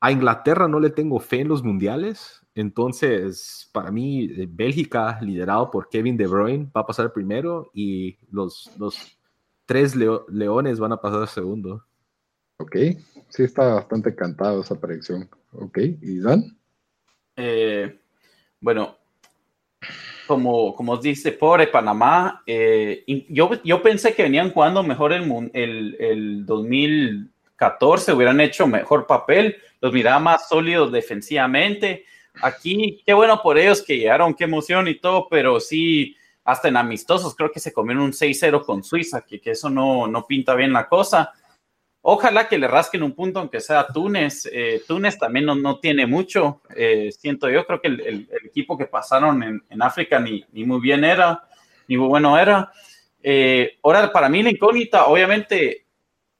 A 0.00 0.12
Inglaterra 0.12 0.68
no 0.68 0.80
le 0.80 0.90
tengo 0.90 1.18
fe 1.18 1.40
en 1.40 1.48
los 1.48 1.64
mundiales. 1.64 2.45
Entonces, 2.56 3.68
para 3.70 3.90
mí, 3.90 4.24
eh, 4.24 4.48
Bélgica, 4.48 5.18
liderado 5.20 5.70
por 5.70 5.90
Kevin 5.90 6.16
De 6.16 6.26
Bruyne, 6.26 6.70
va 6.74 6.80
a 6.80 6.86
pasar 6.86 7.12
primero 7.12 7.70
y 7.74 8.16
los, 8.30 8.70
los 8.78 9.18
tres 9.66 9.94
leones 9.94 10.80
van 10.80 10.92
a 10.92 11.00
pasar 11.00 11.28
segundo. 11.28 11.84
Ok, 12.56 12.76
sí 13.28 13.42
está 13.42 13.74
bastante 13.74 14.14
cantado 14.14 14.62
esa 14.62 14.80
predicción. 14.80 15.28
Ok, 15.52 15.76
¿y 16.00 16.18
Dan? 16.18 16.56
Eh, 17.36 18.00
bueno, 18.58 18.96
como, 20.26 20.74
como 20.74 20.92
os 20.92 21.02
dice, 21.02 21.32
pobre 21.32 21.66
Panamá, 21.66 22.42
eh, 22.46 23.04
yo, 23.28 23.50
yo 23.64 23.82
pensé 23.82 24.14
que 24.14 24.22
venían 24.22 24.50
jugando 24.50 24.82
mejor 24.82 25.12
el, 25.12 25.50
el, 25.52 25.94
el 26.00 26.46
2014, 26.46 28.14
hubieran 28.14 28.40
hecho 28.40 28.66
mejor 28.66 29.06
papel, 29.06 29.56
los 29.82 29.92
miraba 29.92 30.20
más 30.20 30.48
sólidos 30.48 30.90
defensivamente 30.90 32.06
aquí, 32.42 33.02
qué 33.04 33.14
bueno 33.14 33.40
por 33.42 33.58
ellos 33.58 33.82
que 33.82 33.96
llegaron, 33.96 34.34
qué 34.34 34.44
emoción 34.44 34.88
y 34.88 34.96
todo, 34.96 35.28
pero 35.28 35.60
sí, 35.60 36.16
hasta 36.44 36.68
en 36.68 36.76
amistosos, 36.76 37.34
creo 37.34 37.50
que 37.50 37.60
se 37.60 37.72
comieron 37.72 38.04
un 38.04 38.12
6-0 38.12 38.64
con 38.64 38.84
Suiza, 38.84 39.22
que, 39.22 39.40
que 39.40 39.50
eso 39.50 39.68
no, 39.68 40.06
no, 40.06 40.26
pinta 40.26 40.54
bien 40.54 40.72
la 40.72 40.88
cosa. 40.88 41.32
Ojalá 42.02 42.48
que 42.48 42.56
le 42.56 42.68
rasquen 42.68 43.02
un 43.02 43.16
punto, 43.16 43.40
aunque 43.40 43.60
sea 43.60 43.88
Túnez. 43.88 44.48
Eh, 44.52 44.80
Túnez 44.86 45.18
también 45.18 45.44
no, 45.44 45.56
no 45.56 45.80
tiene 45.80 46.06
mucho, 46.06 46.62
eh, 46.76 47.10
siento 47.10 47.50
yo. 47.50 47.66
Creo 47.66 47.80
que 47.80 47.88
el, 47.88 48.00
el, 48.00 48.28
equipo 48.44 48.78
que 48.78 48.86
pasaron 48.86 49.42
en, 49.42 49.60
en 49.68 49.82
África 49.82 50.20
ni, 50.20 50.44
ni, 50.52 50.64
muy 50.64 50.80
bien 50.80 51.02
era, 51.02 51.48
ni 51.88 51.96
muy 51.96 52.06
bueno 52.06 52.38
era. 52.38 52.70
Eh, 53.20 53.78
ahora, 53.82 54.12
para 54.12 54.28
mí 54.28 54.40
la 54.40 54.50
incógnita, 54.50 55.06
obviamente, 55.06 55.86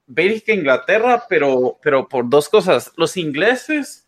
Bélgica, 0.07 0.53
Inglaterra, 0.53 1.25
pero, 1.29 1.79
pero 1.83 2.09
por 2.09 2.31
dos 2.31 2.49
cosas. 2.49 2.93
Los 2.97 3.17
ingleses, 3.17 4.06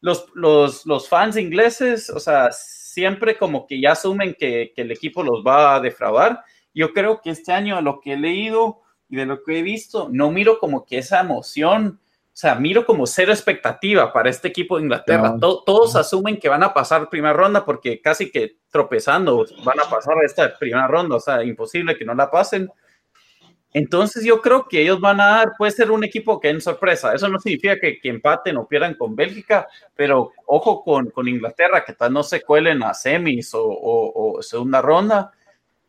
los, 0.00 0.26
los, 0.34 0.86
los 0.86 1.08
fans 1.08 1.36
ingleses, 1.36 2.10
o 2.10 2.20
sea, 2.20 2.50
siempre 2.52 3.36
como 3.36 3.66
que 3.66 3.80
ya 3.80 3.92
asumen 3.92 4.34
que, 4.38 4.72
que, 4.74 4.82
el 4.82 4.90
equipo 4.90 5.22
los 5.22 5.44
va 5.44 5.74
a 5.74 5.80
defraudar. 5.80 6.44
Yo 6.74 6.92
creo 6.92 7.20
que 7.20 7.30
este 7.30 7.52
año, 7.52 7.80
lo 7.80 8.00
que 8.00 8.14
he 8.14 8.16
leído 8.16 8.80
y 9.08 9.16
de 9.16 9.26
lo 9.26 9.42
que 9.42 9.58
he 9.58 9.62
visto, 9.62 10.08
no 10.10 10.30
miro 10.30 10.58
como 10.58 10.84
que 10.84 10.98
esa 10.98 11.20
emoción 11.20 12.00
o 12.38 12.40
sea, 12.40 12.54
miro 12.54 12.86
como 12.86 13.04
cero 13.04 13.32
expectativa 13.32 14.12
para 14.12 14.30
este 14.30 14.46
equipo 14.46 14.76
de 14.76 14.84
Inglaterra. 14.84 15.34
todos 15.40 15.96
asumen 15.96 16.38
que 16.38 16.48
van 16.48 16.62
a 16.62 16.72
pasar 16.72 17.10
primera 17.10 17.34
ronda 17.34 17.64
porque 17.64 18.00
casi 18.00 18.30
que 18.30 18.58
tropezando 18.70 19.44
van 19.64 19.80
a 19.80 19.90
pasar 19.90 20.14
esta 20.24 20.56
primera 20.56 20.86
ronda. 20.86 21.16
O 21.16 21.20
sea, 21.20 21.42
imposible 21.42 21.98
que 21.98 22.04
no 22.04 22.14
la 22.14 22.30
pasen. 22.30 22.70
Entonces 23.72 24.24
yo 24.24 24.40
creo 24.40 24.66
que 24.66 24.80
ellos 24.80 25.00
van 25.00 25.20
a 25.20 25.26
dar, 25.26 25.52
puede 25.58 25.72
ser 25.72 25.90
un 25.90 26.02
equipo 26.02 26.40
que 26.40 26.48
en 26.48 26.60
sorpresa. 26.60 27.14
Eso 27.14 27.28
no 27.28 27.38
significa 27.38 27.78
que, 27.78 28.00
que 28.00 28.08
empaten 28.08 28.56
o 28.56 28.66
pierdan 28.66 28.94
con 28.94 29.14
Bélgica, 29.14 29.68
pero 29.94 30.32
ojo 30.46 30.82
con, 30.82 31.10
con 31.10 31.28
Inglaterra, 31.28 31.84
que 31.84 31.92
tal 31.92 32.12
no 32.12 32.22
se 32.22 32.42
cuelen 32.42 32.82
a 32.82 32.94
semis 32.94 33.52
o, 33.54 33.62
o, 33.62 34.42
segunda 34.42 34.80
ronda. 34.80 35.32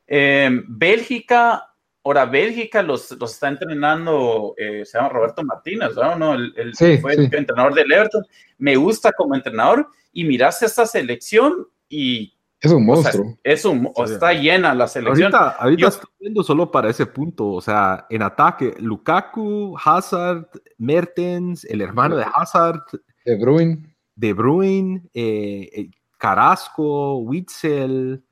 Eh, 0.07 0.49
Bélgica, 0.67 1.65
Ahora, 2.01 2.25
Bélgica 2.25 2.81
los, 2.81 3.11
los 3.11 3.33
está 3.33 3.49
entrenando, 3.49 4.55
eh, 4.57 4.83
se 4.85 4.97
llama 4.97 5.09
Roberto 5.09 5.43
Martínez, 5.43 5.89
¿no? 5.95 6.33
El, 6.33 6.53
el 6.55 6.99
fue 7.01 7.13
el 7.13 7.33
entrenador 7.33 7.75
del 7.75 7.91
Everton. 7.91 8.25
Me 8.57 8.77
gusta 8.77 9.11
como 9.11 9.35
entrenador 9.35 9.87
y 10.11 10.23
miraste 10.23 10.65
esta 10.65 10.85
selección 10.85 11.67
y... 11.87 12.33
Es 12.61 12.71
un 12.71 12.85
monstruo. 12.85 13.37
es 13.43 13.63
un, 13.63 13.91
está 14.05 14.33
llena 14.33 14.73
la 14.73 14.87
selección. 14.87 15.33
Ahorita, 15.33 15.55
ahorita 15.59 15.87
estoy 15.87 16.09
viendo 16.19 16.43
solo 16.43 16.69
para 16.69 16.89
ese 16.89 17.05
punto, 17.05 17.47
o 17.47 17.61
sea, 17.61 18.05
en 18.09 18.21
ataque, 18.21 18.75
Lukaku, 18.79 19.77
Hazard, 19.81 20.49
Mertens, 20.77 21.63
el 21.65 21.81
hermano 21.81 22.17
de 22.17 22.25
Hazard. 22.33 22.81
De 23.23 23.37
Bruyne. 23.37 23.95
De 24.15 24.33
Bruyne, 24.33 25.03
eh, 25.13 25.69
eh, 25.73 25.89
Carrasco, 26.17 27.19
Witzel, 27.19 28.23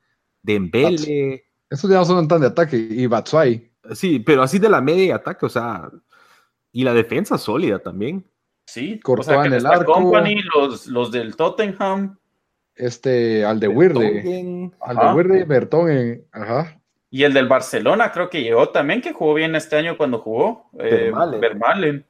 Dembele. 0.42 1.44
Esos 1.70 1.90
ya 1.90 1.96
no 1.96 2.04
son 2.04 2.28
tan 2.28 2.42
de 2.42 2.48
ataque. 2.48 2.76
Y 2.76 3.06
Batshuayi. 3.06 3.70
Sí, 3.94 4.18
pero 4.18 4.42
así 4.42 4.58
de 4.58 4.68
la 4.68 4.82
media 4.82 5.04
y 5.04 5.10
ataque, 5.10 5.46
o 5.46 5.48
sea. 5.48 5.90
Y 6.70 6.84
la 6.84 6.92
defensa 6.92 7.38
sólida 7.38 7.78
también. 7.78 8.30
Sí, 8.66 9.00
o 9.02 9.22
sea, 9.22 9.46
en 9.46 9.54
el 9.54 9.64
arco. 9.64 9.94
Company, 9.94 10.36
los, 10.54 10.86
los 10.86 11.10
del 11.10 11.34
Tottenham. 11.34 12.18
Este, 12.78 13.44
al 13.44 13.60
de 13.60 13.68
Wirde. 13.68 14.70
Al 14.80 14.96
de 14.96 15.12
Wirde, 15.14 15.44
Bertón. 15.44 16.22
ajá. 16.32 16.78
Y 17.10 17.24
el 17.24 17.32
del 17.32 17.48
Barcelona 17.48 18.12
creo 18.12 18.28
que 18.28 18.42
llegó 18.42 18.68
también, 18.68 19.00
que 19.00 19.12
jugó 19.12 19.34
bien 19.34 19.54
este 19.54 19.76
año 19.76 19.96
cuando 19.96 20.18
jugó. 20.18 20.70
Eh, 20.78 21.10
Vermalen. 21.40 22.04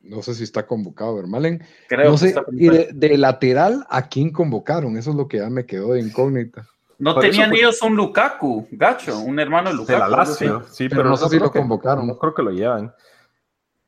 No 0.00 0.22
sé 0.22 0.34
si 0.34 0.44
está 0.44 0.66
convocado 0.66 1.16
Vermalen. 1.16 1.64
Creo 1.88 2.10
no 2.10 2.18
sé, 2.18 2.34
y 2.52 2.68
de, 2.68 2.90
de, 2.92 3.18
lateral, 3.18 3.86
¿a 3.88 4.08
quién 4.08 4.30
convocaron? 4.30 4.96
Eso 4.96 5.10
es 5.10 5.16
lo 5.16 5.26
que 5.26 5.38
ya 5.38 5.50
me 5.50 5.66
quedó 5.66 5.94
de 5.94 6.00
incógnita. 6.00 6.66
No 6.98 7.18
tenían 7.18 7.52
ellos 7.54 7.82
un 7.82 7.94
Lukaku, 7.94 8.68
gacho, 8.70 9.18
un 9.18 9.38
hermano 9.38 9.70
de 9.70 9.76
Lukaku. 9.76 10.10
La 10.10 10.26
sí, 10.26 10.88
pero, 10.88 11.04
no 11.04 11.16
sé 11.16 11.28
si 11.28 11.38
lo 11.38 11.50
convocaron. 11.50 12.06
No 12.06 12.18
creo 12.18 12.34
que 12.34 12.42
lo 12.42 12.50
llevan. 12.50 12.94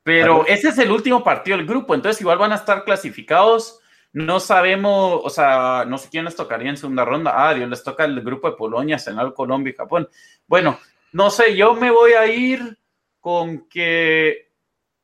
Pero 0.03 0.45
ese 0.47 0.69
es 0.69 0.77
el 0.77 0.91
último 0.91 1.23
partido 1.23 1.57
del 1.57 1.65
grupo, 1.65 1.93
entonces 1.93 2.21
igual 2.21 2.37
van 2.37 2.51
a 2.51 2.55
estar 2.55 2.83
clasificados. 2.83 3.79
No 4.11 4.39
sabemos, 4.39 5.21
o 5.23 5.29
sea, 5.29 5.85
no 5.87 5.97
sé 5.97 6.09
quién 6.09 6.25
les 6.25 6.35
tocaría 6.35 6.69
en 6.69 6.77
segunda 6.77 7.05
ronda. 7.05 7.33
Ah, 7.35 7.53
Dios, 7.53 7.69
les 7.69 7.83
toca 7.83 8.05
el 8.05 8.21
grupo 8.21 8.49
de 8.49 8.57
Polonia, 8.57 8.97
Senegal, 8.97 9.33
Colombia 9.33 9.71
y 9.71 9.75
Japón. 9.75 10.09
Bueno, 10.47 10.79
no 11.11 11.29
sé, 11.29 11.55
yo 11.55 11.75
me 11.75 11.91
voy 11.91 12.13
a 12.13 12.25
ir 12.27 12.77
con 13.19 13.67
que 13.67 14.51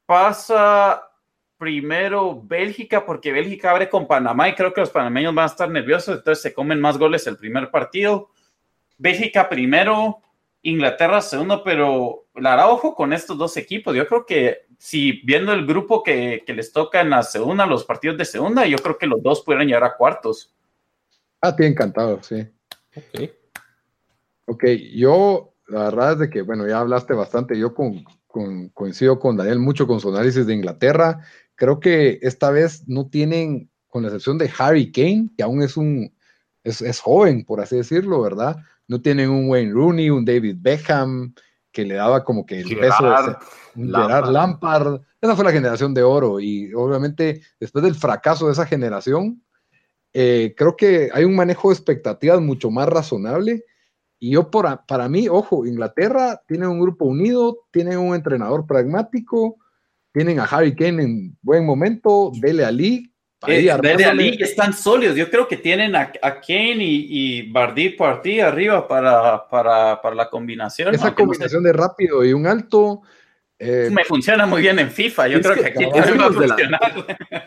pasa 0.05 1.11
primero 1.57 2.41
Bélgica, 2.43 3.05
porque 3.05 3.31
Bélgica 3.31 3.71
abre 3.71 3.89
con 3.89 4.07
Panamá 4.07 4.49
y 4.49 4.55
creo 4.55 4.73
que 4.73 4.81
los 4.81 4.89
panameños 4.89 5.33
van 5.33 5.43
a 5.43 5.47
estar 5.47 5.69
nerviosos, 5.69 6.17
entonces 6.17 6.41
se 6.41 6.53
comen 6.53 6.81
más 6.81 6.97
goles 6.97 7.27
el 7.27 7.37
primer 7.37 7.71
partido. 7.71 8.29
Bélgica 8.97 9.49
primero, 9.49 10.21
Inglaterra 10.61 11.21
segundo, 11.21 11.63
pero 11.63 12.25
la 12.35 12.53
hará 12.53 12.69
ojo 12.69 12.95
con 12.95 13.13
estos 13.13 13.37
dos 13.37 13.55
equipos. 13.57 13.95
Yo 13.95 14.07
creo 14.07 14.25
que 14.25 14.64
si 14.77 15.21
viendo 15.23 15.53
el 15.53 15.65
grupo 15.65 16.03
que, 16.03 16.43
les 16.47 16.71
toca 16.71 17.01
en 17.01 17.09
la 17.09 17.23
segunda, 17.23 17.65
los 17.65 17.83
partidos 17.83 18.17
de 18.17 18.25
segunda, 18.25 18.65
yo 18.65 18.77
creo 18.77 18.97
que 18.97 19.07
los 19.07 19.21
dos 19.21 19.41
pudieran 19.41 19.67
llegar 19.67 19.83
a 19.83 19.95
cuartos. 19.95 20.53
Ah, 21.41 21.55
te 21.55 21.67
encantado, 21.67 22.21
sí. 22.23 22.47
Ok. 22.95 23.29
Ok, 24.47 24.63
yo, 24.93 25.53
la 25.67 25.85
verdad 25.85 26.13
es 26.13 26.19
de 26.19 26.29
que, 26.29 26.41
bueno, 26.41 26.67
ya 26.67 26.79
hablaste 26.79 27.13
bastante, 27.13 27.57
yo 27.57 27.73
con, 27.73 28.03
coincido 28.73 29.17
con 29.19 29.37
Daniel 29.37 29.59
mucho 29.59 29.87
con 29.87 29.99
su 29.99 30.09
análisis 30.09 30.45
de 30.45 30.53
Inglaterra 30.53 31.21
creo 31.55 31.79
que 31.79 32.19
esta 32.21 32.51
vez 32.51 32.87
no 32.87 33.07
tienen, 33.07 33.69
con 33.87 34.03
la 34.03 34.09
excepción 34.09 34.37
de 34.37 34.51
Harry 34.57 34.91
Kane, 34.91 35.29
que 35.35 35.43
aún 35.43 35.63
es 35.63 35.77
un, 35.77 36.13
es, 36.63 36.99
joven, 36.99 37.45
por 37.45 37.61
así 37.61 37.77
decirlo, 37.77 38.21
¿verdad? 38.21 38.57
No 38.87 39.01
tienen 39.01 39.29
un 39.29 39.49
Wayne 39.49 39.71
Rooney, 39.71 40.09
un 40.09 40.25
David 40.25 40.57
Beckham, 40.59 41.33
que 41.75 41.83
le 41.83 41.95
daba 41.95 42.23
como 42.23 42.45
que 42.45 42.61
el 42.61 42.77
peso 42.77 43.03
de 43.03 43.35
Gerard 43.75 44.29
Lampard. 44.31 45.01
Esa 45.19 45.35
fue 45.35 45.43
la 45.43 45.51
generación 45.51 45.93
de 45.93 46.03
oro 46.03 46.39
y 46.39 46.73
obviamente 46.73 47.41
después 47.59 47.83
del 47.83 47.95
fracaso 47.95 48.45
de 48.45 48.53
esa 48.53 48.65
generación, 48.65 49.43
eh, 50.13 50.55
creo 50.55 50.77
que 50.77 51.09
hay 51.13 51.25
un 51.25 51.35
manejo 51.35 51.67
de 51.67 51.75
expectativas 51.75 52.39
mucho 52.39 52.71
más 52.71 52.87
razonable. 52.87 53.65
Y 54.17 54.31
yo, 54.31 54.49
por, 54.49 54.85
para 54.87 55.09
mí, 55.09 55.27
ojo, 55.27 55.65
Inglaterra 55.65 56.41
tiene 56.47 56.65
un 56.65 56.79
grupo 56.79 57.03
unido, 57.03 57.65
tiene 57.71 57.97
un 57.97 58.15
entrenador 58.15 58.65
pragmático, 58.65 59.57
tienen 60.13 60.39
a 60.39 60.45
Harry 60.45 60.73
Kane 60.73 61.03
en 61.03 61.37
buen 61.41 61.65
momento, 61.65 62.31
Dele 62.39 62.63
Ali. 62.63 63.13
Eh, 63.47 63.77
Dele 63.81 64.05
Ali 64.05 64.37
están 64.39 64.73
sólidos. 64.73 65.15
Yo 65.15 65.29
creo 65.29 65.47
que 65.47 65.57
tienen 65.57 65.95
a, 65.95 66.11
Kane 66.11 66.83
y, 66.83 67.07
y 67.09 67.51
Bardi 67.51 67.89
Partí 67.89 68.39
arriba 68.39 68.87
para, 68.87 69.47
para, 69.47 70.01
para, 70.01 70.15
la 70.15 70.29
combinación. 70.29 70.95
Esa 70.95 71.13
combinación 71.13 71.63
de 71.63 71.73
rápido 71.73 72.23
y 72.23 72.33
un 72.33 72.47
alto. 72.47 73.01
Eh, 73.59 73.89
Me 73.91 74.03
funciona 74.03 74.45
muy 74.45 74.61
bien 74.61 74.79
en 74.79 74.89
FIFA. 74.89 75.27
Yo 75.27 75.41
creo 75.41 75.55
que, 75.55 75.65
aquí 75.67 75.89
también 75.91 76.19
va 76.19 76.25
a 76.25 76.31
funcionar. 76.31 76.81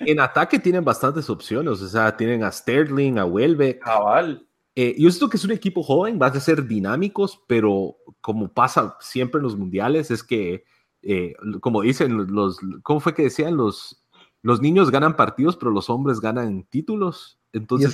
en 0.00 0.20
ataque 0.20 0.58
tienen 0.58 0.84
bastantes 0.84 1.28
opciones. 1.28 1.80
O 1.80 1.88
sea, 1.88 2.16
tienen 2.16 2.44
a 2.44 2.52
Sterling, 2.52 3.18
a 3.18 3.24
Welbeck. 3.24 3.80
Cabal. 3.80 4.44
Eh, 4.74 4.94
yo 4.96 5.10
siento 5.10 5.28
que 5.28 5.36
es 5.36 5.44
un 5.44 5.50
equipo 5.50 5.82
joven, 5.82 6.20
va 6.22 6.28
a 6.28 6.40
ser 6.40 6.64
dinámicos, 6.64 7.42
pero 7.48 7.96
como 8.20 8.52
pasa 8.52 8.96
siempre 9.00 9.38
en 9.38 9.42
los 9.42 9.56
mundiales, 9.56 10.12
es 10.12 10.22
que 10.22 10.62
eh, 11.02 11.34
como 11.60 11.82
dicen 11.82 12.32
los, 12.32 12.58
¿cómo 12.82 13.00
fue 13.00 13.14
que 13.14 13.24
decían? 13.24 13.56
Los, 13.56 14.04
los 14.42 14.60
niños 14.60 14.90
ganan 14.90 15.16
partidos, 15.16 15.56
pero 15.56 15.70
los 15.70 15.90
hombres 15.90 16.20
ganan 16.20 16.64
títulos. 16.64 17.38
Entonces, 17.52 17.92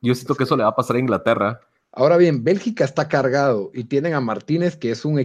yo 0.00 0.14
siento, 0.14 0.34
que 0.34 0.44
eso 0.44 0.56
le 0.56 0.62
va 0.62 0.70
a 0.70 0.76
pasar 0.76 0.96
a 0.96 1.00
Inglaterra. 1.00 1.60
Ahora 1.92 2.16
bien, 2.16 2.44
Bélgica 2.44 2.84
está 2.84 3.08
cargado 3.08 3.70
y 3.74 3.84
tienen 3.84 4.14
a 4.14 4.20
Martínez, 4.20 4.76
que 4.76 4.90
es 4.90 5.04
un 5.04 5.18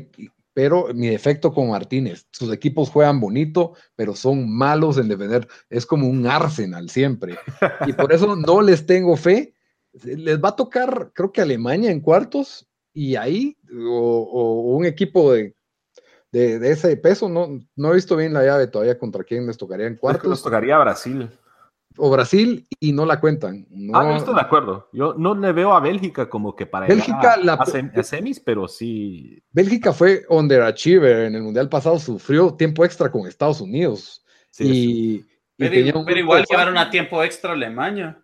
pero 0.53 0.93
mi 0.93 1.07
defecto 1.07 1.51
con 1.51 1.69
Martínez, 1.69 2.27
sus 2.31 2.53
equipos 2.53 2.89
juegan 2.89 3.19
bonito, 3.19 3.73
pero 3.95 4.15
son 4.15 4.49
malos 4.55 4.99
en 4.99 5.07
defender. 5.07 5.47
Es 5.69 5.85
como 5.85 6.07
un 6.07 6.27
Arsenal 6.27 6.89
siempre. 6.89 7.37
Y 7.87 7.93
por 7.93 8.13
eso 8.13 8.35
no 8.35 8.61
les 8.61 8.85
tengo 8.85 9.17
fe. 9.17 9.55
Les 10.03 10.39
va 10.39 10.49
a 10.49 10.55
tocar, 10.55 11.11
creo 11.13 11.31
que 11.31 11.41
Alemania 11.41 11.91
en 11.91 12.01
cuartos 12.01 12.67
y 12.93 13.15
ahí, 13.15 13.57
o 13.87 14.75
un 14.75 14.85
equipo 14.85 15.33
de 15.33 15.55
de, 16.33 16.71
ese 16.71 16.97
peso. 16.97 17.29
No, 17.29 17.59
no 17.75 17.91
he 17.91 17.95
visto 17.95 18.15
bien 18.15 18.33
la 18.33 18.43
llave 18.43 18.67
todavía 18.67 18.97
contra 18.97 19.23
quién 19.23 19.45
les 19.45 19.57
tocaría 19.57 19.87
en 19.87 19.95
cuartos. 19.95 20.29
les 20.29 20.41
tocaría 20.41 20.77
Brasil. 20.79 21.29
O 21.95 22.09
Brasil 22.09 22.67
y 22.79 22.91
no 22.91 23.05
la 23.05 23.19
cuentan. 23.19 23.67
Ah, 23.93 24.03
no 24.03 24.17
estoy 24.17 24.33
de 24.33 24.41
acuerdo. 24.41 24.89
Yo 24.91 25.13
no 25.13 25.35
le 25.35 25.51
veo 25.51 25.73
a 25.73 25.79
Bélgica 25.79 26.27
como 26.27 26.55
que 26.55 26.65
para 26.65 26.87
Bélgica, 26.87 27.37
la, 27.37 27.63
semis, 28.03 28.39
pero 28.39 28.67
sí. 28.67 29.43
Bélgica 29.51 29.93
fue 29.93 30.25
underachiever 30.27 31.25
en 31.25 31.35
el 31.35 31.43
Mundial 31.43 31.69
pasado, 31.69 31.99
sufrió 31.99 32.55
tiempo 32.55 32.83
extra 32.83 33.11
con 33.11 33.27
Estados 33.27 33.61
Unidos. 33.61 34.25
y, 34.57 35.23
pero, 35.55 35.75
igual 36.17 36.45
llevaron 36.49 36.77
a 36.77 36.89
tiempo 36.89 37.23
extra 37.23 37.53
Alemania. 37.53 38.19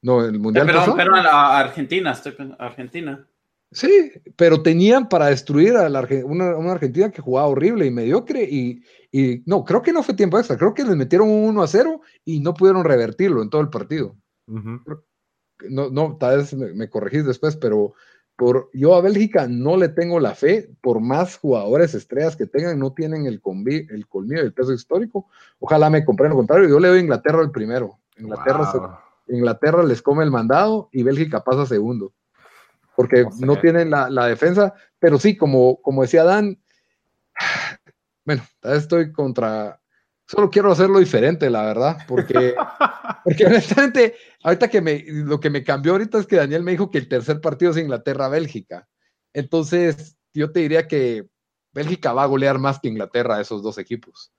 No, 0.00 0.24
el 0.24 0.38
Mundial 0.38 0.64
pero, 0.64 0.78
pasado. 0.78 0.96
Pero 0.96 1.16
a 1.16 1.58
Argentina, 1.58 2.12
estoy, 2.12 2.34
Argentina. 2.58 3.26
Sí, 3.72 4.10
pero 4.34 4.62
tenían 4.62 5.08
para 5.08 5.26
destruir 5.26 5.76
a 5.76 5.88
la, 5.88 6.06
una, 6.24 6.56
una, 6.56 6.72
Argentina 6.72 7.10
que 7.10 7.22
jugaba 7.22 7.46
horrible 7.46 7.86
y 7.86 7.92
mediocre 7.92 8.42
y, 8.42 8.82
y, 9.12 9.44
no, 9.46 9.64
creo 9.64 9.80
que 9.80 9.92
no 9.92 10.02
fue 10.02 10.14
tiempo 10.14 10.38
extra, 10.38 10.56
creo 10.56 10.74
que 10.74 10.82
les 10.82 10.96
metieron 10.96 11.28
un 11.28 11.44
1 11.50 11.62
a 11.62 11.68
0 11.68 12.00
y 12.24 12.40
no 12.40 12.52
pudieron 12.52 12.84
revertirlo 12.84 13.42
en 13.42 13.50
todo 13.50 13.60
el 13.60 13.70
partido. 13.70 14.16
No, 14.48 15.88
no, 15.90 16.16
tal 16.16 16.38
vez 16.38 16.52
me, 16.52 16.90
corregís 16.90 17.24
después, 17.24 17.56
pero 17.56 17.94
por, 18.34 18.70
yo 18.72 18.96
a 18.96 19.02
Bélgica 19.02 19.46
no 19.46 19.76
le 19.76 19.88
tengo 19.88 20.18
la 20.18 20.34
fe, 20.34 20.68
por 20.80 21.00
más 21.00 21.36
jugadores 21.36 21.94
estrellas 21.94 22.34
que 22.34 22.46
tengan, 22.46 22.76
no 22.76 22.92
tienen 22.92 23.26
el, 23.26 23.40
convi, 23.40 23.86
el 23.88 24.08
colmillo 24.08 24.42
del 24.42 24.52
peso 24.52 24.72
histórico. 24.72 25.28
Ojalá 25.60 25.90
me 25.90 26.04
compren 26.04 26.30
lo 26.30 26.36
contrario, 26.36 26.68
yo 26.68 26.80
le 26.80 26.88
doy 26.88 26.98
a 26.98 27.02
Inglaterra 27.02 27.40
el 27.42 27.52
primero. 27.52 28.00
Inglaterra, 28.18 29.00
Inglaterra 29.28 29.84
les 29.84 30.02
come 30.02 30.24
el 30.24 30.32
mandado 30.32 30.88
y 30.90 31.04
Bélgica 31.04 31.44
pasa 31.44 31.66
segundo 31.66 32.12
porque 33.00 33.24
no 33.38 33.58
tienen 33.58 33.88
la, 33.88 34.26
defensa, 34.26 34.74
pero 34.98 35.18
sí, 35.18 35.34
como, 35.34 35.80
como 35.80 36.02
decía 36.02 36.22
Dan, 36.22 36.60
bueno, 38.26 38.42
estoy 38.62 39.10
contra, 39.10 39.80
solo 40.26 40.50
quiero 40.50 40.70
hacerlo 40.70 40.98
diferente, 40.98 41.48
la 41.48 41.62
verdad, 41.62 41.96
porque, 42.06 42.54
porque 43.24 43.46
honestamente, 43.46 44.16
ahorita 44.42 44.68
que 44.68 44.82
me, 44.82 45.02
lo 45.06 45.40
que 45.40 45.48
me 45.48 45.64
cambió 45.64 45.92
ahorita 45.92 46.18
es 46.18 46.26
que 46.26 46.36
Daniel 46.36 46.62
me 46.62 46.72
dijo 46.72 46.90
que 46.90 46.98
el 46.98 47.08
tercer 47.08 47.40
partido 47.40 47.70
es 47.70 47.78
Inglaterra-Bélgica. 47.78 48.86
Entonces, 49.32 50.18
yo 50.34 50.52
te 50.52 50.60
diría 50.60 50.86
que 50.86 51.26
Bélgica 51.72 52.12
va 52.12 52.24
a 52.24 52.26
golear 52.26 52.58
más 52.58 52.80
que 52.80 52.88
Inglaterra 52.88 53.36
a 53.36 53.40
esos 53.40 53.62
dos 53.62 53.78
equipos. 53.78 54.30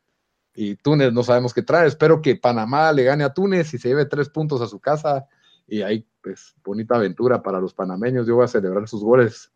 Y 0.53 0.75
Túnez 0.75 1.11
no 1.13 1.23
sabemos 1.23 1.51
qué 1.51 1.63
trae. 1.63 1.87
Espero 1.87 2.21
que 2.21 2.35
Panamá 2.35 2.91
le 2.91 3.05
gane 3.05 3.23
a 3.23 3.33
Túnez 3.33 3.73
y 3.73 3.79
se 3.79 3.87
lleve 3.87 4.05
tres 4.05 4.29
puntos 4.29 4.61
a 4.61 4.67
su 4.67 4.79
casa. 4.79 5.25
Y 5.71 5.83
ahí, 5.83 6.05
pues, 6.21 6.53
bonita 6.65 6.95
aventura 6.95 7.41
para 7.41 7.61
los 7.61 7.73
panameños. 7.73 8.27
Yo 8.27 8.35
voy 8.35 8.43
a 8.43 8.49
celebrar 8.49 8.89
sus 8.89 9.01
goles, 9.01 9.53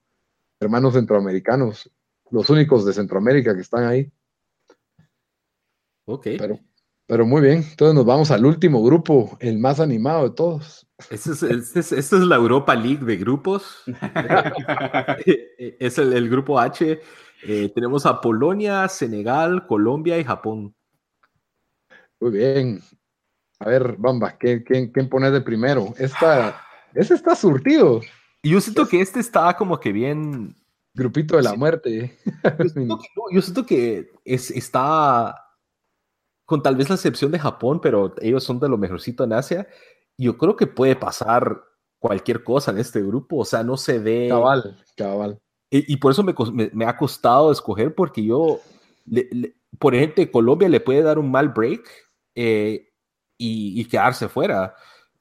hermanos 0.61 0.93
centroamericanos, 0.93 1.91
los 2.31 2.49
únicos 2.49 2.85
de 2.85 2.93
Centroamérica 2.93 3.53
que 3.53 3.59
están 3.59 3.83
ahí. 3.83 4.09
Ok. 6.05 6.27
Pero, 6.37 6.57
pero 7.05 7.25
muy 7.25 7.41
bien. 7.41 7.65
Entonces 7.69 7.93
nos 7.95 8.05
vamos 8.05 8.31
al 8.31 8.45
último 8.45 8.81
grupo, 8.81 9.37
el 9.41 9.59
más 9.59 9.81
animado 9.81 10.29
de 10.29 10.35
todos. 10.35 10.87
Esta 11.09 11.31
es, 11.31 11.43
este 11.43 11.79
es, 11.81 11.91
es, 11.91 12.11
la 12.13 12.37
Europa 12.37 12.73
League 12.75 13.03
de 13.03 13.17
grupos. 13.17 13.83
es 15.25 15.97
el, 15.97 16.13
el, 16.13 16.29
grupo 16.29 16.57
H. 16.57 17.01
Eh, 17.43 17.71
tenemos 17.75 18.05
a 18.05 18.21
Polonia, 18.21 18.87
Senegal, 18.87 19.67
Colombia 19.67 20.17
y 20.17 20.23
Japón. 20.23 20.73
Muy 22.21 22.31
bien. 22.31 22.81
A 23.59 23.69
ver, 23.69 23.95
Bamba, 23.97 24.35
¿quién, 24.37 24.63
quién, 24.63 24.91
quién 24.91 25.09
pones 25.09 25.31
de 25.31 25.41
primero? 25.41 25.93
Esta, 25.97 26.61
ese 26.93 27.13
está 27.13 27.35
surtido. 27.35 28.01
Yo 28.43 28.61
siento 28.61 28.87
que 28.87 29.01
este 29.01 29.19
está 29.19 29.55
como 29.55 29.79
que 29.79 29.91
bien. 29.91 30.55
Grupito 30.93 31.35
de 31.35 31.43
la 31.43 31.55
muerte. 31.55 32.17
Yo 32.57 32.69
siento 32.69 32.97
que, 32.99 33.07
yo 33.31 33.41
siento 33.41 33.65
que 33.65 34.11
es, 34.23 34.49
está 34.51 35.35
con 36.45 36.63
tal 36.63 36.75
vez 36.75 36.87
la 36.87 36.95
excepción 36.95 37.31
de 37.31 37.39
Japón, 37.39 37.81
pero 37.81 38.13
ellos 38.21 38.43
son 38.43 38.59
de 38.59 38.69
lo 38.69 38.77
mejorcito 38.77 39.23
en 39.23 39.33
Asia. 39.33 39.67
Yo 40.17 40.37
creo 40.37 40.55
que 40.55 40.67
puede 40.67 40.95
pasar 40.95 41.63
cualquier 41.99 42.43
cosa 42.43 42.71
en 42.71 42.77
este 42.77 43.01
grupo. 43.01 43.37
O 43.37 43.45
sea, 43.45 43.63
no 43.63 43.75
se 43.75 43.99
ve. 43.99 44.27
Cabal, 44.29 44.77
cabal. 44.95 45.39
Y, 45.69 45.93
y 45.93 45.97
por 45.97 46.11
eso 46.11 46.23
me, 46.23 46.33
me, 46.53 46.69
me, 46.71 46.85
ha 46.85 46.95
costado 46.95 47.51
escoger, 47.51 47.93
porque 47.93 48.23
yo, 48.23 48.61
le, 49.05 49.27
le, 49.31 49.55
por 49.79 49.95
ejemplo, 49.95 50.31
Colombia 50.31 50.69
le 50.69 50.79
puede 50.79 51.01
dar 51.01 51.19
un 51.19 51.29
mal 51.29 51.49
break 51.49 51.89
eh, 52.35 52.89
y, 53.37 53.79
y, 53.79 53.85
quedarse 53.85 54.27
fuera. 54.29 54.75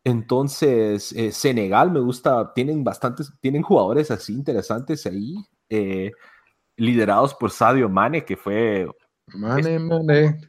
Entonces, 0.05 1.13
eh, 1.13 1.33
Senegal 1.33 1.91
me 1.91 2.01
gusta, 2.01 2.53
tienen 2.55 2.85
bastantes, 2.85 3.33
tienen 3.41 3.63
jugadores 3.63 4.11
así 4.11 4.35
interesantes 4.35 5.07
ahí, 5.07 5.35
eh, 5.71 6.13
liderados 6.77 7.35
por 7.35 7.51
Sadio 7.51 7.89
Mane, 7.89 8.25
que 8.25 8.37
fue... 8.37 8.87
Mane, 9.29 9.79
Mane. 9.79 10.41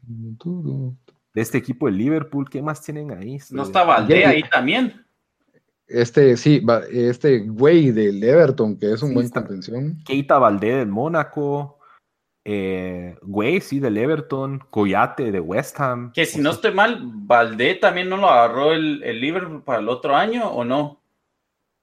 De 1.34 1.42
este 1.42 1.58
equipo 1.58 1.86
de 1.86 1.94
Liverpool, 1.94 2.50
¿qué 2.50 2.62
más 2.62 2.82
tienen 2.82 3.12
ahí? 3.12 3.38
No 3.52 3.64
está 3.64 3.84
Valdé 3.84 4.26
ahí 4.26 4.44
también. 4.44 5.06
Este, 5.88 6.36
sí, 6.36 6.66
este 6.92 7.40
güey 7.40 7.92
del 7.92 8.24
Everton, 8.24 8.78
que 8.78 8.92
es 8.92 9.02
un 9.04 9.10
sí, 9.10 9.16
buen 9.16 9.30
contención. 9.30 9.98
Keita 10.06 10.38
Valdé 10.38 10.78
del 10.78 10.88
Mónaco. 10.88 11.75
Eh, 12.48 13.18
güey, 13.24 13.60
sí, 13.60 13.80
del 13.80 13.98
Everton, 13.98 14.60
Coyate 14.70 15.32
de 15.32 15.40
West 15.40 15.80
Ham. 15.80 16.12
Que 16.14 16.28
si 16.28 16.40
no 16.40 16.52
estoy 16.52 16.74
mal, 16.74 17.00
Valdé 17.02 17.74
también 17.74 18.08
no 18.08 18.18
lo 18.18 18.30
agarró 18.30 18.72
el, 18.72 19.02
el 19.04 19.20
Liverpool 19.20 19.64
para 19.64 19.80
el 19.80 19.90
otro 19.90 20.16
año 20.16 20.48
o 20.48 20.64
no? 20.64 21.02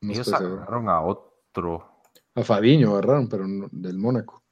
no 0.00 0.12
Ellos 0.12 0.32
agarraron 0.32 0.88
a 0.88 1.00
otro. 1.00 1.88
A 2.36 2.42
Fabiño 2.42 2.92
agarraron, 2.92 3.28
pero 3.28 3.46
no, 3.46 3.68
del 3.72 3.98
Mónaco. 3.98 4.44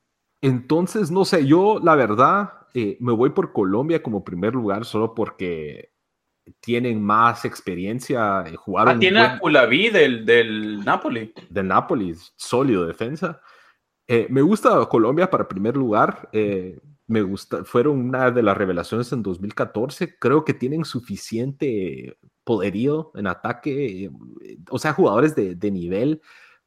Entonces, 0.42 1.12
no 1.12 1.24
sé, 1.24 1.46
yo 1.46 1.78
la 1.80 1.94
verdad 1.94 2.54
eh, 2.74 2.96
me 2.98 3.12
voy 3.12 3.30
por 3.30 3.52
Colombia 3.52 4.02
como 4.02 4.24
primer 4.24 4.54
lugar 4.54 4.84
solo 4.84 5.14
porque 5.14 5.92
tienen 6.58 7.00
más 7.00 7.44
experiencia, 7.44 8.42
eh, 8.46 8.56
jugaron. 8.56 8.96
Ah, 8.96 8.98
tiene 8.98 9.20
buen... 9.20 9.30
a 9.30 9.38
Culaví 9.38 9.90
del, 9.90 10.26
del 10.26 10.84
Napoli. 10.84 11.32
Del 11.48 11.68
Napoli, 11.68 12.16
sólido 12.34 12.84
defensa. 12.84 13.40
Eh, 14.12 14.26
me 14.28 14.42
gusta 14.42 14.84
Colombia 14.86 15.30
para 15.30 15.46
primer 15.46 15.76
lugar. 15.76 16.28
Eh, 16.32 16.80
me 17.06 17.22
gusta, 17.22 17.64
fueron 17.64 18.00
una 18.00 18.32
de 18.32 18.42
las 18.42 18.56
revelaciones 18.56 19.12
en 19.12 19.22
2014. 19.22 20.18
Creo 20.18 20.44
que 20.44 20.52
tienen 20.52 20.84
suficiente 20.84 22.18
poderío 22.42 23.12
en 23.14 23.28
ataque, 23.28 24.06
eh, 24.06 24.10
o 24.68 24.80
sea, 24.80 24.94
jugadores 24.94 25.36
de, 25.36 25.70
nivel 25.70 26.20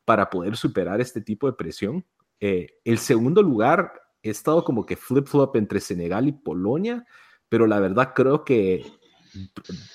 para 0.06 0.30
poder 0.30 0.56
superar 0.56 1.02
este 1.02 1.20
tipo 1.20 1.46
de 1.48 1.58
presión. 1.58 2.06
Eh, 2.40 2.68
el 2.86 2.98
segundo 2.98 3.42
lugar, 3.42 3.92
he 4.22 4.30
estado 4.30 4.64
como 4.64 4.86
que 4.86 4.96
flip-flop 4.96 5.58
entre 5.58 5.82
Senegal 5.82 6.30
y 6.30 6.32
Polonia, 6.32 7.06
pero 7.50 7.68
la 7.68 7.82
verdad 7.82 8.14
creo 8.16 8.46
que 8.46 8.86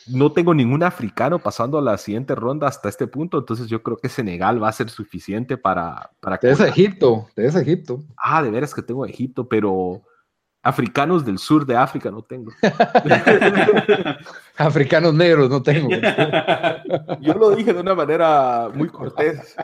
no 0.07 0.33
tengo 0.33 0.55
ningún 0.55 0.83
africano 0.83 1.39
pasando 1.39 1.79
a 1.79 1.83
la 1.83 1.99
siguiente 1.99 2.35
ronda 2.35 2.67
hasta 2.67 2.89
este 2.89 3.07
punto, 3.07 3.39
entonces 3.39 3.69
yo 3.69 3.83
creo 3.83 3.97
que 3.97 4.09
Senegal 4.09 4.63
va 4.63 4.69
a 4.69 4.73
ser 4.73 4.91
suficiente 4.91 5.57
para... 5.57 6.11
para 6.21 6.39
te 6.39 6.51
Egipto, 6.51 7.29
te 7.35 7.47
Egipto. 7.47 8.05
Ah, 8.17 8.43
de 8.43 8.51
veras 8.51 8.75
que 8.75 8.83
tengo 8.83 9.07
Egipto, 9.07 9.49
pero 9.49 10.03
africanos 10.63 11.25
del 11.25 11.39
sur 11.39 11.65
de 11.65 11.77
África 11.77 12.11
no 12.11 12.23
tengo. 12.23 12.53
africanos 14.57 15.15
negros 15.15 15.49
no 15.49 15.63
tengo. 15.63 15.89
yo 17.21 17.35
lo 17.35 17.55
dije 17.55 17.73
de 17.73 17.81
una 17.81 17.95
manera 17.95 18.69
muy 18.75 18.89
cortés. 18.89 19.57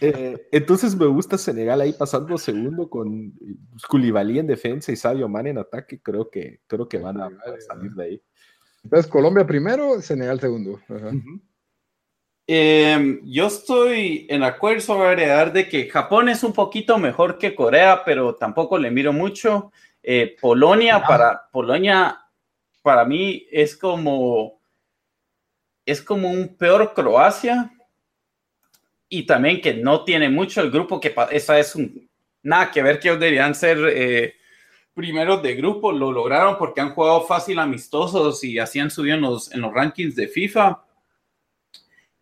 Eh, 0.00 0.48
entonces 0.52 0.96
me 0.96 1.06
gusta 1.06 1.36
Senegal 1.36 1.80
ahí 1.80 1.92
pasando 1.92 2.38
segundo 2.38 2.88
con 2.88 3.32
Koulibaly 3.88 4.38
en 4.38 4.46
defensa 4.46 4.92
y 4.92 4.96
Sadio 4.96 5.28
Mane 5.28 5.50
en 5.50 5.58
ataque, 5.58 6.00
creo 6.00 6.30
que, 6.30 6.60
creo 6.66 6.88
que 6.88 6.98
van 6.98 7.20
a, 7.20 7.26
a 7.26 7.60
salir 7.66 7.92
de 7.92 8.04
ahí. 8.04 8.22
Entonces, 8.84 9.10
Colombia 9.10 9.46
primero, 9.46 10.00
Senegal 10.00 10.40
segundo. 10.40 10.80
Ajá. 10.88 11.08
Uh 11.08 11.12
-huh. 11.12 11.40
eh, 12.46 13.20
yo 13.24 13.46
estoy 13.46 14.26
en 14.28 14.42
acuerdo 14.42 14.80
sobre 14.80 15.08
agregar 15.08 15.52
de 15.52 15.68
que 15.68 15.88
Japón 15.88 16.28
es 16.28 16.42
un 16.42 16.52
poquito 16.52 16.98
mejor 16.98 17.38
que 17.38 17.54
Corea, 17.54 18.02
pero 18.04 18.34
tampoco 18.34 18.78
le 18.78 18.90
miro 18.90 19.12
mucho. 19.12 19.72
Eh, 20.02 20.36
Polonia, 20.40 20.96
ah. 20.96 21.06
para 21.06 21.48
Polonia, 21.52 22.18
para 22.82 23.04
mí 23.04 23.46
es 23.50 23.76
como 23.76 24.60
es 25.84 26.00
como 26.00 26.30
un 26.30 26.56
peor 26.56 26.94
Croacia 26.94 27.72
y 29.08 29.24
también 29.26 29.60
que 29.60 29.74
no 29.74 30.04
tiene 30.04 30.28
mucho 30.28 30.60
el 30.60 30.70
grupo 30.70 31.00
que 31.00 31.14
esa 31.30 31.58
es 31.58 31.74
un 31.74 32.08
nada 32.42 32.70
que 32.70 32.82
ver 32.82 32.98
que 32.98 33.08
ellos 33.08 33.20
deberían 33.20 33.54
ser 33.54 33.78
eh, 33.88 34.34
primeros 34.94 35.42
de 35.42 35.54
grupo 35.54 35.92
lo 35.92 36.12
lograron 36.12 36.58
porque 36.58 36.80
han 36.80 36.94
jugado 36.94 37.22
fácil 37.22 37.58
amistosos 37.58 38.42
y 38.44 38.58
así 38.58 38.78
han 38.78 38.90
subido 38.90 39.16
en 39.16 39.22
los, 39.22 39.52
en 39.52 39.60
los 39.60 39.72
rankings 39.72 40.14
de 40.14 40.28
FIFA. 40.28 40.82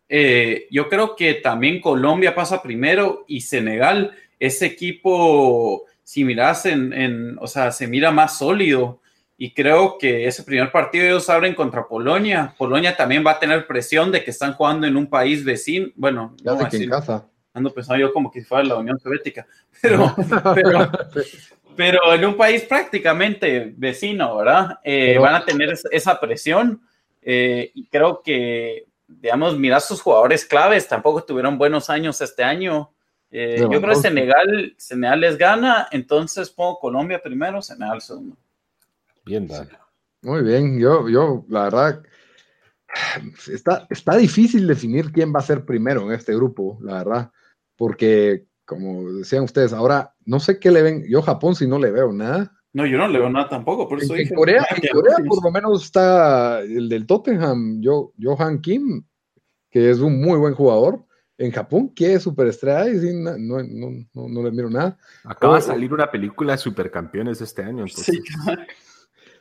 Eh, 0.09 0.67
yo 0.71 0.89
creo 0.89 1.15
que 1.15 1.35
también 1.35 1.79
Colombia 1.79 2.35
pasa 2.35 2.61
primero 2.61 3.23
y 3.27 3.41
Senegal, 3.41 4.11
ese 4.39 4.65
equipo, 4.65 5.85
si 6.03 6.23
miras 6.23 6.65
en, 6.65 6.91
en, 6.93 7.37
o 7.39 7.47
sea, 7.47 7.71
se 7.71 7.87
mira 7.87 8.11
más 8.11 8.37
sólido 8.37 9.01
y 9.37 9.55
creo 9.55 9.97
que 9.97 10.27
ese 10.27 10.43
primer 10.43 10.71
partido 10.71 11.03
ellos 11.03 11.27
abren 11.27 11.55
contra 11.55 11.87
Polonia. 11.87 12.53
Polonia 12.55 12.95
también 12.95 13.25
va 13.25 13.31
a 13.31 13.39
tener 13.39 13.65
presión 13.65 14.11
de 14.11 14.23
que 14.23 14.29
están 14.29 14.53
jugando 14.53 14.85
en 14.85 14.95
un 14.95 15.07
país 15.07 15.43
vecino. 15.43 15.87
Bueno, 15.95 16.35
ya 16.43 16.53
no 16.53 16.67
en 16.71 16.89
casa. 16.89 17.25
Ando 17.51 17.73
pensando 17.73 17.99
yo 17.99 18.13
como 18.13 18.31
que 18.31 18.43
fuera 18.43 18.63
la 18.63 18.75
Unión 18.75 18.99
Soviética, 18.99 19.47
pero, 19.81 20.13
pero, 20.53 20.91
pero 21.75 22.13
en 22.13 22.25
un 22.25 22.37
país 22.37 22.63
prácticamente 22.63 23.73
vecino, 23.75 24.37
¿verdad? 24.37 24.79
Eh, 24.83 25.17
van 25.17 25.35
a 25.35 25.45
tener 25.45 25.73
esa 25.91 26.19
presión 26.19 26.81
eh, 27.21 27.71
y 27.73 27.87
creo 27.87 28.21
que, 28.23 28.87
digamos, 29.07 29.57
mira 29.57 29.79
sus 29.79 30.01
jugadores 30.01 30.45
claves, 30.45 30.87
tampoco 30.87 31.23
tuvieron 31.23 31.57
buenos 31.57 31.89
años 31.89 32.19
este 32.21 32.43
año. 32.43 32.91
Eh, 33.29 33.57
yo 33.59 33.69
creo 33.69 33.93
que 33.93 33.95
Senegal, 33.95 34.75
Senegal 34.77 35.21
les 35.21 35.37
gana, 35.37 35.87
entonces 35.91 36.49
pongo 36.49 36.79
Colombia 36.79 37.21
primero, 37.21 37.61
Senegal 37.61 38.01
segundo. 38.01 38.35
Bien, 39.25 39.47
Dan. 39.47 39.69
Muy 40.23 40.43
bien, 40.43 40.79
yo, 40.79 41.07
yo, 41.09 41.45
la 41.47 41.63
verdad, 41.63 42.03
está, 43.51 43.87
está 43.89 44.17
difícil 44.17 44.67
definir 44.67 45.11
quién 45.11 45.33
va 45.33 45.39
a 45.39 45.43
ser 45.43 45.65
primero 45.65 46.01
en 46.01 46.11
este 46.11 46.35
grupo, 46.35 46.77
la 46.81 46.95
verdad, 46.95 47.31
porque 47.75 48.45
como 48.65 49.11
decían 49.11 49.43
ustedes, 49.43 49.73
ahora 49.73 50.13
no 50.25 50.39
sé 50.39 50.59
qué 50.59 50.71
le 50.71 50.81
ven, 50.81 51.03
yo 51.07 51.21
Japón 51.21 51.55
si 51.55 51.67
no 51.67 51.79
le 51.79 51.91
veo 51.91 52.11
nada. 52.11 52.53
No, 52.73 52.85
yo 52.85 52.97
no 52.97 53.07
le 53.07 53.19
veo 53.19 53.29
nada 53.29 53.49
tampoco, 53.49 53.87
por 53.87 54.01
eso 54.01 54.13
en, 54.13 54.19
dije, 54.19 54.33
Corea, 54.33 54.65
en 54.69 54.89
Corea 54.89 55.17
por 55.27 55.43
lo 55.43 55.51
menos 55.51 55.83
está 55.83 56.61
el 56.61 56.87
del 56.87 57.05
Tottenham, 57.05 57.81
yo, 57.81 58.13
Johan 58.21 58.61
Kim, 58.61 59.03
que 59.69 59.89
es 59.89 59.99
un 59.99 60.21
muy 60.21 60.37
buen 60.37 60.53
jugador. 60.53 61.05
En 61.37 61.51
Japón, 61.51 61.91
¿qué 61.95 62.13
es 62.13 62.23
superestrella? 62.23 62.87
Y 62.87 62.99
sí, 62.99 63.13
no, 63.15 63.35
no, 63.35 63.63
no, 63.63 64.05
no, 64.13 64.43
le 64.43 64.51
miro 64.51 64.69
nada. 64.69 64.95
Acaba 65.23 65.55
de 65.55 65.63
salir 65.63 65.91
una 65.91 66.11
película 66.11 66.51
de 66.51 66.59
supercampeones 66.59 67.41
este 67.41 67.63
año. 67.63 67.85
Entonces. 67.85 68.21
Sí. 68.23 68.53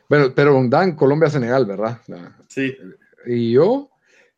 Bueno, 0.08 0.32
pero 0.34 0.60
Dan, 0.66 0.96
Colombia-Senegal, 0.96 1.66
¿verdad? 1.66 2.00
Sí. 2.48 2.74
Y 3.26 3.52
yo, 3.52 3.89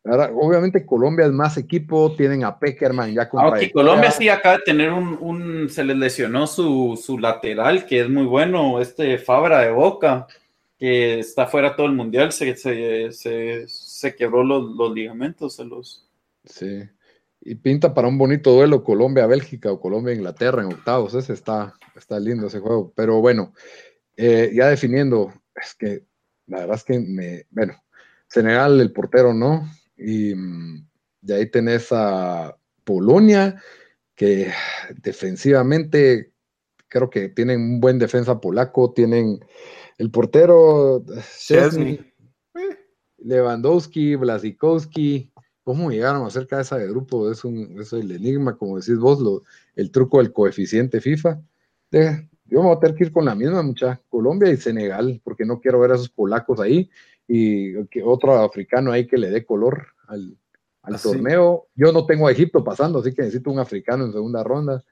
obviamente 0.05 0.85
Colombia 0.85 1.25
es 1.25 1.31
más 1.31 1.57
equipo, 1.57 2.13
tienen 2.15 2.43
a 2.43 2.59
Peckerman 2.59 3.13
ya 3.13 3.29
contra 3.29 3.49
Aunque 3.49 3.71
Colombia 3.71 4.11
sí 4.11 4.27
acaba 4.27 4.57
de 4.57 4.63
tener 4.63 4.91
un, 4.91 5.69
se 5.69 5.83
le 5.83 5.95
lesionó 5.95 6.45
su, 6.45 6.99
su, 7.01 7.17
lateral, 7.17 7.85
que 7.85 8.01
es 8.01 8.09
muy 8.09 8.25
bueno, 8.25 8.81
este 8.81 9.17
Fabra 9.17 9.59
de 9.59 9.71
Boca, 9.71 10.27
que 10.77 11.19
está 11.19 11.47
fuera 11.47 11.75
todo 11.75 11.87
el 11.87 11.93
mundial, 11.93 12.33
se, 12.33 12.55
se, 12.57 13.11
se, 13.13 13.65
se 13.67 14.15
quebró 14.15 14.43
los, 14.43 14.75
los, 14.75 14.93
ligamentos, 14.93 15.55
se 15.55 15.63
los... 15.63 16.05
Sí, 16.43 16.83
y 17.39 17.55
pinta 17.55 17.93
para 17.93 18.09
un 18.09 18.17
bonito 18.17 18.51
duelo 18.51 18.83
Colombia-Bélgica 18.83 19.71
o 19.71 19.79
Colombia-Inglaterra 19.79 20.63
en 20.63 20.73
octavos, 20.73 21.13
ese 21.13 21.31
está, 21.31 21.75
está 21.95 22.19
lindo 22.19 22.47
ese 22.47 22.59
juego, 22.59 22.91
pero 22.93 23.21
bueno, 23.21 23.53
eh, 24.17 24.51
ya 24.53 24.67
definiendo, 24.67 25.33
es 25.55 25.73
que 25.75 26.03
la 26.47 26.59
verdad 26.59 26.75
es 26.75 26.83
que 26.83 26.99
me, 26.99 27.45
bueno, 27.51 27.81
Senegal, 28.27 28.81
el 28.81 28.91
portero, 28.91 29.33
¿no? 29.33 29.65
Y 30.03 30.35
mm, 30.35 30.87
de 31.21 31.35
ahí 31.35 31.49
tenés 31.49 31.87
a 31.91 32.55
Polonia, 32.83 33.61
que 34.15 34.51
defensivamente 35.01 36.33
creo 36.87 37.09
que 37.09 37.29
tienen 37.29 37.61
un 37.61 37.79
buen 37.79 37.97
defensa 37.97 38.39
polaco, 38.39 38.91
tienen 38.93 39.39
el 39.97 40.11
portero 40.11 41.03
Chesney, 41.39 42.13
Lewandowski, 43.17 44.15
Blasikowski, 44.15 45.31
¿cómo 45.63 45.89
llegaron 45.89 46.25
a 46.25 46.29
ser 46.29 46.45
cabeza 46.45 46.77
de 46.77 46.87
grupo? 46.87 47.31
Es, 47.31 47.43
un, 47.45 47.79
es 47.79 47.93
el 47.93 48.11
enigma, 48.11 48.57
como 48.57 48.77
decís 48.77 48.97
vos, 48.97 49.19
lo, 49.19 49.43
el 49.75 49.91
truco 49.91 50.19
del 50.19 50.33
coeficiente 50.33 50.99
FIFA. 50.99 51.41
De, 51.89 52.29
yo 52.45 52.59
me 52.59 52.67
voy 52.67 52.75
a 52.75 52.79
tener 52.79 52.95
que 52.95 53.05
ir 53.05 53.11
con 53.11 53.25
la 53.25 53.33
misma, 53.33 53.63
mucha 53.63 54.01
Colombia 54.09 54.51
y 54.51 54.57
Senegal, 54.57 55.21
porque 55.23 55.45
no 55.45 55.59
quiero 55.59 55.79
ver 55.79 55.91
a 55.91 55.95
esos 55.95 56.09
polacos 56.09 56.59
ahí 56.59 56.89
y 57.27 57.85
que 57.87 58.03
otro 58.03 58.33
africano 58.43 58.91
ahí 58.91 59.07
que 59.07 59.17
le 59.17 59.29
dé 59.29 59.45
color 59.45 59.92
al, 60.13 60.37
al 60.83 61.01
torneo. 61.01 61.67
Yo 61.75 61.91
no 61.91 62.05
tengo 62.05 62.27
a 62.27 62.31
Egipto 62.31 62.63
pasando, 62.63 62.99
así 62.99 63.13
que 63.13 63.23
necesito 63.23 63.51
un 63.51 63.59
africano 63.59 64.05
en 64.05 64.13
segunda 64.13 64.43
ronda. 64.43 64.83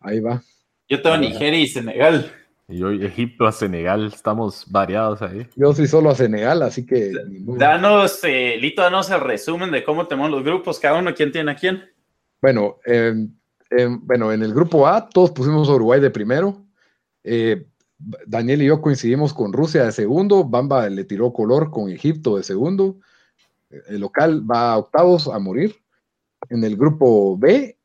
Ahí 0.00 0.20
va. 0.20 0.42
Yo 0.88 1.00
tengo 1.00 1.14
a 1.14 1.18
Nigeria 1.18 1.60
y 1.60 1.68
Senegal. 1.68 2.32
Y 2.68 2.82
hoy 2.82 3.04
Egipto 3.04 3.46
a 3.46 3.52
Senegal, 3.52 4.06
estamos 4.06 4.64
variados 4.68 5.22
ahí. 5.22 5.46
Yo 5.56 5.72
sí 5.72 5.88
solo 5.88 6.10
a 6.10 6.14
Senegal, 6.14 6.62
así 6.62 6.86
que. 6.86 7.12
Danos, 7.58 8.20
eh, 8.22 8.56
Lito, 8.60 8.82
danos 8.82 9.10
el 9.10 9.20
resumen 9.20 9.72
de 9.72 9.82
cómo 9.82 10.06
tenemos 10.06 10.30
los 10.30 10.44
grupos, 10.44 10.78
cada 10.78 10.98
uno, 10.98 11.14
quién 11.14 11.32
tiene 11.32 11.50
a 11.50 11.56
quién. 11.56 11.82
Bueno, 12.40 12.76
bueno, 14.02 14.32
en 14.32 14.42
el 14.42 14.54
grupo 14.54 14.86
A 14.86 15.08
todos 15.08 15.30
pusimos 15.32 15.68
a 15.68 15.74
Uruguay 15.74 16.00
de 16.00 16.10
primero. 16.10 16.64
Eh, 17.24 17.66
Daniel 18.26 18.62
y 18.62 18.66
yo 18.66 18.80
coincidimos 18.80 19.34
con 19.34 19.52
Rusia 19.52 19.84
de 19.84 19.92
segundo, 19.92 20.44
Bamba 20.44 20.88
le 20.88 21.04
tiró 21.04 21.32
color 21.32 21.70
con 21.70 21.90
Egipto 21.90 22.36
de 22.36 22.42
segundo, 22.42 22.98
el 23.70 24.00
local 24.00 24.48
va 24.48 24.72
a 24.72 24.78
octavos 24.78 25.28
a 25.28 25.38
morir. 25.38 25.76
En 26.48 26.64
el 26.64 26.76
grupo 26.76 27.36
B, 27.38 27.78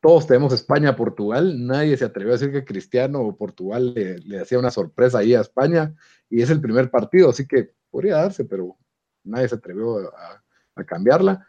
todos 0.00 0.26
tenemos 0.26 0.52
España, 0.52 0.96
Portugal, 0.96 1.66
nadie 1.66 1.96
se 1.96 2.04
atrevió 2.04 2.32
a 2.32 2.38
decir 2.38 2.52
que 2.52 2.64
Cristiano 2.64 3.20
o 3.20 3.36
Portugal 3.36 3.94
le, 3.94 4.40
hacía 4.40 4.58
una 4.58 4.70
sorpresa 4.70 5.18
ahí 5.18 5.34
a 5.34 5.42
España 5.42 5.94
y 6.28 6.42
es 6.42 6.50
el 6.50 6.60
primer 6.60 6.90
partido, 6.90 7.30
así 7.30 7.46
que 7.46 7.74
podría 7.90 8.16
darse, 8.16 8.44
pero 8.44 8.76
nadie 9.24 9.48
se 9.48 9.56
atrevió 9.56 9.98
a, 10.16 10.42
cambiarla. 10.86 11.46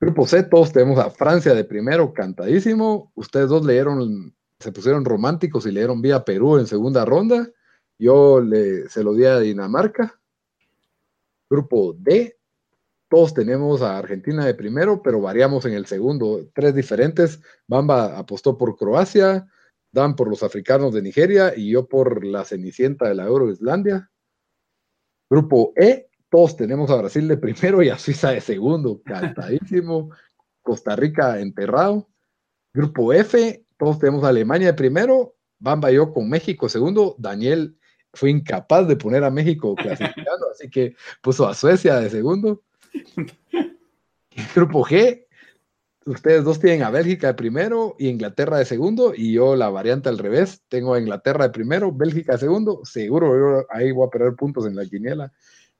Grupo 0.00 0.26
C, 0.26 0.42
todos 0.44 0.72
tenemos 0.72 0.98
a 0.98 1.10
Francia 1.10 1.52
de 1.52 1.64
primero, 1.64 2.14
cantadísimo. 2.14 3.12
Ustedes 3.14 3.50
dos 3.50 3.66
leyeron 3.66 4.34
se 4.58 4.72
pusieron 4.72 5.04
románticos 5.04 5.66
y 5.66 5.72
le 5.72 5.80
dieron 5.80 6.00
vía 6.00 6.24
Perú 6.24 6.58
en 6.58 6.66
segunda 6.66 7.04
ronda. 7.04 7.46
Yo 7.98 8.42
se 8.88 9.04
lo 9.04 9.12
di 9.12 9.26
a 9.26 9.38
Dinamarca. 9.38 10.18
Grupo 11.50 11.94
D, 11.98 12.38
todos 13.08 13.34
tenemos 13.34 13.82
a 13.82 13.98
Argentina 13.98 14.44
de 14.44 14.54
primero, 14.54 15.02
pero 15.02 15.20
variamos 15.20 15.64
en 15.66 15.74
el 15.74 15.86
segundo. 15.86 16.48
Tres 16.54 16.74
diferentes. 16.74 17.40
Bamba 17.66 18.18
apostó 18.18 18.56
por 18.56 18.76
Croacia, 18.76 19.46
Dan 19.92 20.16
por 20.16 20.28
los 20.28 20.42
africanos 20.42 20.92
de 20.92 21.02
Nigeria 21.02 21.52
y 21.56 21.70
yo 21.70 21.86
por 21.86 22.24
la 22.24 22.44
Cenicienta 22.44 23.08
de 23.08 23.14
la 23.14 23.26
Euro 23.26 23.50
Islandia. 23.50 24.10
Grupo 25.30 25.72
E, 25.76 26.08
todos 26.28 26.56
tenemos 26.56 26.90
a 26.90 26.96
Brasil 26.96 27.28
de 27.28 27.36
primero 27.36 27.80
y 27.82 27.90
a 27.90 27.98
Suiza 27.98 28.30
de 28.32 28.40
segundo. 28.40 29.00
Cantadísimo. 29.04 30.10
Costa 30.62 30.96
Rica 30.96 31.38
enterrado. 31.38 32.08
Grupo 32.72 33.12
F, 33.12 33.64
todos 33.76 34.00
tenemos 34.00 34.24
a 34.24 34.28
Alemania 34.28 34.68
de 34.68 34.74
primero, 34.74 35.36
Bamba 35.60 35.92
yo 35.92 36.12
con 36.12 36.28
México 36.28 36.68
segundo, 36.68 37.14
Daniel 37.18 37.78
fue 38.12 38.30
incapaz 38.30 38.88
de 38.88 38.96
poner 38.96 39.24
a 39.24 39.30
México 39.30 39.74
clasificando, 39.76 40.50
así 40.50 40.68
que 40.68 40.96
puso 41.22 41.46
a 41.46 41.54
Suecia 41.54 42.00
de 42.00 42.10
segundo. 42.10 42.62
Grupo 44.54 44.84
G, 44.84 45.26
ustedes 46.06 46.44
dos 46.44 46.58
tienen 46.58 46.82
a 46.82 46.90
Bélgica 46.90 47.28
de 47.28 47.34
primero 47.34 47.96
y 47.98 48.08
Inglaterra 48.08 48.58
de 48.58 48.64
segundo, 48.64 49.12
y 49.14 49.32
yo 49.32 49.56
la 49.56 49.70
variante 49.70 50.08
al 50.08 50.18
revés, 50.18 50.62
tengo 50.68 50.94
a 50.94 51.00
Inglaterra 51.00 51.44
de 51.44 51.50
primero, 51.50 51.92
Bélgica 51.92 52.32
de 52.32 52.38
segundo, 52.38 52.80
seguro 52.84 53.66
ahí 53.70 53.92
voy 53.92 54.06
a 54.06 54.10
perder 54.10 54.34
puntos 54.34 54.66
en 54.66 54.76
la 54.76 54.86
quiniela. 54.86 55.32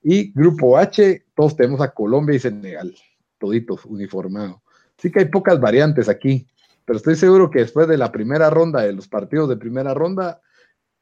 Y 0.03 0.33
grupo 0.33 0.77
H, 0.77 1.25
todos 1.35 1.57
tenemos 1.57 1.81
a 1.81 1.93
Colombia 1.93 2.37
y 2.37 2.39
Senegal, 2.39 2.95
toditos 3.39 3.85
uniformados. 3.87 4.61
Así 4.99 5.11
que 5.11 5.21
hay 5.21 5.27
pocas 5.27 5.59
variantes 5.61 6.09
aquí 6.09 6.47
pero 6.85 6.99
estoy 6.99 7.17
seguro 7.17 7.51
que 7.51 7.61
después 7.61 7.89
de 7.89 7.97
la 7.97 8.13
primera 8.13 8.51
ronda, 8.51 8.83
de 8.83 8.93
los 8.93 9.09
partidos 9.09 9.49
de 9.49 9.57
primera 9.57 9.95
ronda, 9.95 10.41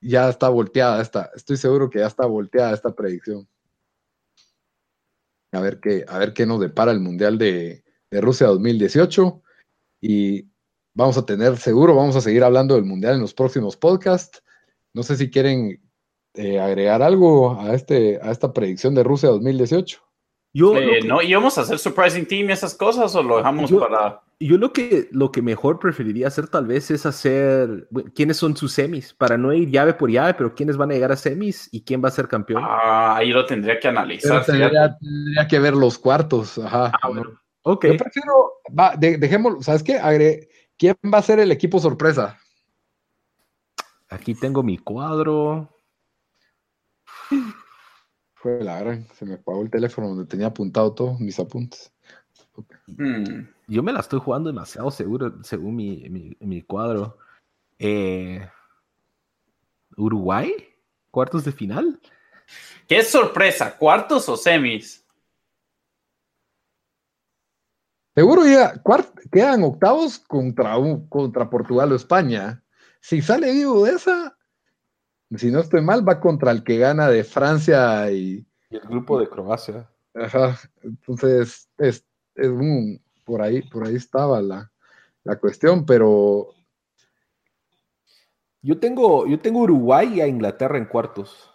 ya 0.01 0.29
está 0.29 0.49
volteada 0.49 1.03
esta, 1.03 1.31
estoy 1.35 1.57
seguro 1.57 1.91
que 1.91 2.01
ya 2.01 2.07
está 2.07 2.27
volteada 2.27 2.73
esta 2.73 2.95
predicción. 2.95 3.49
A 5.53 5.61
ver 5.61 5.81
qué, 5.81 6.05
a 6.09 6.19
ver 6.19 6.33
qué 6.33 6.47
nos 6.47 6.61
depara 6.61 6.93
el 6.93 7.01
Mundial 7.01 7.39
de, 7.39 7.85
Rusia 8.11 8.47
2018. 8.49 9.43
Y 10.01 10.47
vamos 10.95 11.17
a 11.17 11.25
tener, 11.25 11.57
seguro, 11.59 11.95
vamos 11.95 12.17
a 12.17 12.21
seguir 12.21 12.45
hablando 12.45 12.75
del 12.75 12.85
Mundial 12.85 13.15
en 13.15 13.21
los 13.21 13.35
próximos 13.35 13.77
podcasts. 13.77 14.43
No 14.95 15.03
sé 15.03 15.17
si 15.17 15.31
quieren 15.31 15.81
eh, 16.35 16.59
agregar 16.59 17.03
algo 17.03 17.59
a, 17.59 17.75
este, 17.75 18.19
a 18.23 18.31
esta 18.31 18.53
predicción 18.53 18.95
de 18.95 19.05
Rusia 19.05 19.29
2018. 19.31 20.01
Yo, 20.55 20.77
eh, 20.77 21.01
¿no? 21.05 21.23
¿Y 21.23 21.33
vamos 21.33 21.57
a 21.57 21.63
hacer 21.63 21.79
surprising 21.79 22.27
team 22.27 22.51
y 22.51 22.53
esas 22.53 22.75
cosas 22.75 23.15
o 23.15 23.23
lo 23.23 23.39
dejamos 23.39 23.71
para...? 23.73 24.21
Yo 24.47 24.59
lo 24.59 24.72
que, 24.72 25.09
lo 25.12 25.30
que 25.30 25.43
mejor 25.43 25.78
preferiría 25.78 26.28
hacer 26.28 26.49
tal 26.49 26.66
vez 26.66 26.90
es 26.90 27.07
hacer 27.07 27.88
quiénes 28.14 28.36
son 28.36 28.57
sus 28.57 28.72
semis, 28.72 29.14
para 29.14 29.36
no 29.36 29.53
ir 29.53 29.70
llave 29.70 29.95
por 29.95 30.11
llave, 30.11 30.34
pero 30.34 30.55
quiénes 30.55 30.76
van 30.76 30.90
a 30.90 30.95
llegar 30.95 31.12
a 31.12 31.16
semis 31.16 31.68
y 31.72 31.82
quién 31.82 32.03
va 32.03 32.09
a 32.09 32.12
ser 32.12 32.28
campeón. 32.28 32.62
Ah, 32.64 33.16
ahí 33.16 33.30
lo 33.30 33.47
tendría 33.47 33.78
que 33.78 33.88
analizar. 33.88 34.45
Tendría, 34.45 34.99
que 35.49 35.59
ver 35.59 35.74
los 35.74 35.99
cuartos. 35.99 36.59
Ajá. 36.59 36.93
Ah, 37.03 37.09
ok. 37.62 37.86
Yo 37.86 37.97
prefiero, 37.97 38.53
va, 38.78 38.95
dejemos, 38.97 39.64
¿sabes 39.64 39.82
qué? 39.82 39.99
Agre, 39.99 40.49
¿Quién 40.82 40.97
va 41.14 41.18
a 41.18 41.22
ser 41.22 41.38
el 41.38 41.53
equipo 41.53 41.78
sorpresa? 41.78 42.40
Aquí 44.09 44.34
tengo 44.34 44.64
mi 44.64 44.78
cuadro. 44.78 45.68
Fue 48.34 48.64
la 48.64 48.80
gran, 48.80 49.07
se 49.14 49.24
me 49.24 49.34
apagó 49.34 49.62
el 49.62 49.70
teléfono 49.70 50.09
donde 50.09 50.26
tenía 50.26 50.49
apuntado 50.49 50.93
todos 50.93 51.20
mis 51.20 51.38
apuntes. 51.38 51.93
Hmm. 52.87 53.47
Yo 53.67 53.83
me 53.83 53.93
la 53.93 54.01
estoy 54.01 54.21
jugando 54.21 54.51
demasiado 54.51 54.91
seguro, 54.91 55.43
según 55.43 55.77
mi, 55.77 56.63
cuadro. 56.63 57.19
Eh, 57.79 58.49
¿Uruguay? 59.97 60.53
¿Cuartos 61.11 61.45
de 61.45 61.53
final? 61.53 62.01
¿Qué 62.87 63.03
sorpresa? 63.03 63.77
¿Cuartos 63.77 64.29
o 64.29 64.37
semis? 64.37 65.05
Seguro 68.15 68.47
ya 68.47 68.75
quedan 69.31 69.63
octavos 69.63 70.19
contra, 70.19 70.75
contra 71.09 71.49
Portugal 71.49 71.93
o 71.93 71.97
España. 71.97 72.63
Si 73.01 73.23
sale 73.23 73.53
vivo 73.53 73.85
de 73.85 73.93
esa, 73.93 74.37
si 75.35 75.51
no 75.51 75.61
estoy 75.61 75.81
mal, 75.81 76.07
va 76.07 76.21
contra 76.21 76.51
el 76.51 76.63
que 76.63 76.77
gana 76.77 77.09
de 77.09 77.25
Francia 77.25 78.11
y, 78.11 78.47
y 78.69 78.77
el 78.77 78.83
grupo 78.83 79.19
de 79.19 79.29
Croacia. 79.29 79.89
Ajá, 80.15 80.59
entonces 80.83 81.71
es, 81.79 82.05
es 82.35 82.49
un, 82.49 83.03
por 83.24 83.43
ahí, 83.43 83.62
por 83.62 83.87
ahí 83.87 83.97
estaba 83.97 84.41
la, 84.41 84.70
cuestión, 85.41 85.87
pero 85.87 86.49
yo 88.61 88.78
tengo, 88.78 89.26
yo 89.26 89.39
tengo 89.41 89.61
Uruguay 89.61 90.14
y 90.14 90.20
a 90.20 90.26
Inglaterra 90.26 90.78
en 90.78 90.87
cuartos. 90.87 91.51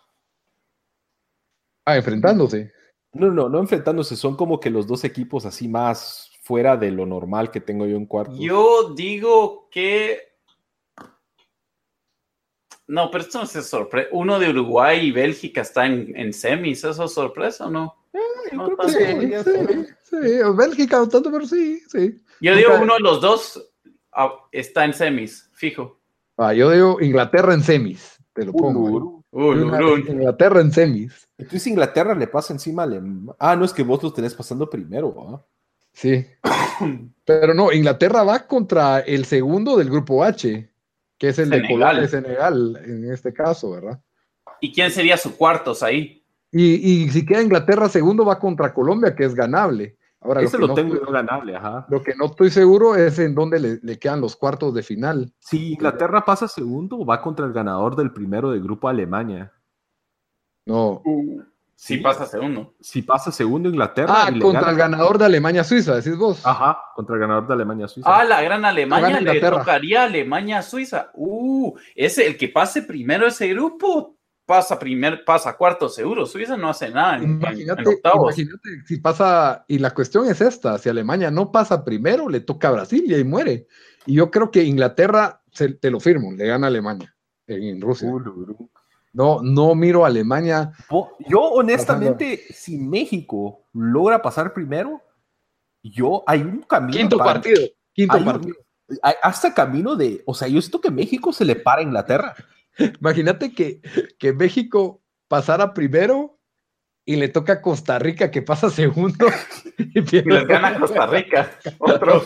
Ah, 1.86 1.95
enfrentándose. 1.95 2.73
No, 3.13 3.32
no, 3.32 3.49
no 3.49 3.59
enfrentándose, 3.59 4.15
son 4.15 4.36
como 4.36 4.59
que 4.59 4.69
los 4.69 4.86
dos 4.88 5.03
equipos 5.03 5.45
así 5.45 5.67
más 5.67 6.32
fuera 6.41 6.78
de 6.78 6.91
lo 6.91 7.05
normal 7.05 7.51
que 7.51 7.61
tengo 7.61 7.86
yo 7.86 7.97
en 7.97 8.05
cuartos. 8.05 8.39
Yo 8.39 8.93
digo 8.93 9.69
que. 9.69 10.21
No, 12.88 13.11
pero 13.11 13.23
esto 13.23 13.39
no 13.39 13.43
es 13.43 13.67
sorpresa. 13.67 14.07
Uno 14.13 14.39
de 14.39 14.49
Uruguay 14.49 15.07
y 15.07 15.11
Bélgica 15.11 15.61
está 15.61 15.86
en, 15.86 16.15
en 16.15 16.32
semis, 16.32 16.84
¿eso 16.84 17.03
es 17.03 17.11
sorpresa 17.11 17.67
o 17.67 17.69
no? 17.69 17.95
Sí, 18.88 19.86
sí, 20.04 20.18
Bélgica 20.56 20.98
no 20.98 21.10
tanto, 21.10 21.32
pero 21.32 21.45
sí, 21.45 21.82
sí. 21.88 22.16
Yo 22.41 22.56
digo 22.56 22.72
uno 22.82 22.95
de 22.95 23.00
los 23.00 23.22
dos 23.22 23.72
ah, 24.14 24.34
está 24.52 24.86
en 24.86 24.93
semis, 24.93 25.50
fijo. 25.54 26.00
Ah, 26.38 26.54
yo 26.54 26.72
digo 26.72 27.02
Inglaterra 27.02 27.54
en 27.54 27.64
semis, 27.64 28.18
te 28.34 28.45
lo 28.45 28.54
pongo. 28.54 29.24
Inglaterra 29.32 30.62
en 30.62 30.72
semis. 30.72 31.28
Entonces 31.38 31.68
Inglaterra 31.68 32.16
le 32.16 32.28
pasa 32.28 32.54
encima 32.54 32.84
a 32.84 33.02
Ah, 33.39 33.56
no 33.56 33.66
es 33.66 33.74
que 33.74 33.84
vos 33.84 34.02
los 34.02 34.14
tenés 34.14 34.34
pasando 34.34 34.70
primero, 34.70 35.43
Sí. 35.93 36.26
Pero 37.26 37.54
no, 37.54 37.72
Inglaterra 37.72 38.24
va 38.24 38.45
contra 38.45 39.00
el 39.00 39.26
segundo 39.26 39.78
del 39.78 39.89
grupo 39.89 40.24
H, 40.24 40.70
que 41.18 41.30
es 41.30 41.39
el 41.39 41.50
de 41.50 41.58
Senegal. 41.58 41.80
Colombia 41.80 42.04
y 42.04 42.08
Senegal, 42.08 42.82
en 42.86 43.12
este 43.12 43.34
caso, 43.34 43.72
¿verdad? 43.72 44.00
¿Y 44.62 44.72
quién 44.74 44.91
sería 44.91 45.18
su 45.18 45.36
cuartos 45.36 45.84
ahí? 45.84 46.24
Y, 46.58 47.03
y 47.03 47.10
si 47.10 47.26
queda 47.26 47.41
Inglaterra 47.41 47.89
segundo, 47.89 48.26
va 48.26 48.39
contra 48.39 48.74
Colombia, 48.74 49.16
que 49.16 49.26
es 49.26 49.36
ganable. 49.36 49.97
Ahora, 50.22 50.41
Ese 50.41 50.58
lo, 50.58 50.68
lo 50.68 50.74
que 50.76 50.82
no 50.82 50.88
tengo 50.89 50.95
estoy- 51.01 51.14
ganable, 51.14 51.55
ajá. 51.55 51.86
lo 51.89 52.01
que 52.01 52.16
no 52.16 52.26
estoy 52.26 52.49
seguro 52.49 52.95
es 52.95 53.20
en 53.20 53.36
dónde 53.36 53.60
le, 53.60 53.80
le 53.84 53.99
quedan 53.99 54.20
los 54.22 54.36
cuartos 54.36 54.74
de 54.74 54.82
final. 54.82 55.32
Si 55.39 55.74
Inglaterra 55.74 56.26
pasa 56.26 56.47
segundo, 56.47 57.05
va 57.05 57.22
contra 57.22 57.45
el 57.45 57.53
ganador 57.53 57.95
del 57.95 58.12
primero 58.12 58.49
del 58.51 58.64
grupo 58.64 58.89
Alemania. 58.89 59.53
No. 60.66 61.01
Sí, 61.76 61.97
pasa 61.97 62.26
segundo. 62.26 62.74
Si 62.82 63.03
pasa 63.03 63.32
segundo 63.32 63.70
Inglaterra. 63.70 64.12
Ah, 64.26 64.32
contra 64.41 64.62
gana- 64.62 64.72
el 64.72 64.78
ganador 64.78 65.18
de 65.20 65.26
Alemania-Suiza, 65.26 65.95
decís 65.95 66.18
vos. 66.18 66.43
Ajá, 66.43 66.80
contra 66.95 67.14
el 67.16 67.22
ganador 67.22 67.45
de 67.47 67.53
Alemania-Suiza. 67.53 68.10
Ah, 68.20 68.24
la 68.24 68.41
gran 68.41 68.66
Alemania 68.66 69.10
le 69.12 69.20
Inglaterra. 69.20 69.60
tocaría 69.60 70.01
a 70.01 70.05
Alemania-Suiza. 70.05 71.12
Uh, 71.14 71.78
ese, 71.95 72.26
el 72.26 72.36
que 72.36 72.49
pase 72.49 72.82
primero 72.82 73.28
ese 73.28 73.47
grupo 73.49 74.16
pasa 74.48 74.80
primer, 74.80 75.24
pasa 75.26 75.56
cuarto 75.58 75.89
seguro. 75.89 76.26
Suiza 76.26 76.56
no 76.58 76.70
hace 76.70 76.89
nada 76.89 77.18
en, 77.18 77.24
en- 77.24 77.30
en 77.32 77.38
Imagínate, 77.41 77.89
octavos. 77.89 78.36
imagínate 78.39 78.70
si 78.88 78.98
pasa, 78.98 79.66
y 79.68 79.78
la 79.78 79.93
cuestión 79.93 80.26
es 80.28 80.41
esta, 80.41 80.78
si 80.80 80.89
Alemania 80.89 81.30
no 81.30 81.52
pasa 81.52 81.84
primero, 81.84 82.30
le 82.30 82.39
toca 82.39 82.70
a 82.70 82.72
Brasil 82.72 83.04
y 83.06 83.14
ahí 83.14 83.24
muere. 83.26 83.68
Y 84.06 84.16
yo 84.16 84.32
creo 84.32 84.50
que 84.50 84.64
Inglaterra, 84.64 85.41
se- 85.52 85.74
te 85.74 85.91
lo 85.91 86.00
firmo, 86.00 86.32
le 86.32 86.48
gana 86.48 86.66
a 86.68 86.70
Alemania 86.70 87.14
en, 87.45 87.62
en 87.62 87.82
Rusia. 87.82 88.10
Uluru. 88.10 88.70
No, 89.14 89.41
no 89.41 89.76
miro 89.76 90.06
a 90.06 90.08
Alemania. 90.08 90.72
Yo, 91.28 91.41
honestamente, 91.41 92.41
si 92.52 92.78
México 92.78 93.66
logra 93.74 94.22
pasar 94.22 94.54
primero, 94.54 95.02
yo 95.84 96.24
hay 96.26 96.41
un 96.41 96.62
camino. 96.62 96.98
Quinto 96.98 97.18
para- 97.18 97.34
partido, 97.34 97.62
quinto 97.93 98.16
hay 98.16 98.20
un- 98.22 98.26
partido. 98.26 98.56
hay 99.02 99.16
hasta 99.22 99.54
camino 99.54 99.95
de. 99.95 100.24
O 100.26 100.34
sea, 100.34 100.48
yo 100.48 100.62
siento 100.62 100.80
que 100.82 100.91
México 100.91 101.34
se 101.34 101.43
le 101.45 101.56
para 101.56 101.82
a 101.82 101.84
Inglaterra. 101.84 102.34
Imagínate 103.01 103.53
que, 103.53 103.82
que 104.19 104.34
México 104.34 105.01
pasara 105.28 105.73
primero 105.73 106.39
y 107.05 107.15
le 107.15 107.30
toca 107.30 107.53
a 107.53 107.61
Costa 107.61 107.99
Rica 107.99 108.32
que 108.32 108.41
pasa 108.41 108.69
segundo 108.69 109.28
y 109.78 109.99
Y 110.17 110.21
les 110.23 110.47
gana 110.47 110.80
Costa 110.80 111.07
Rica. 111.07 111.51
Otro. 111.80 112.21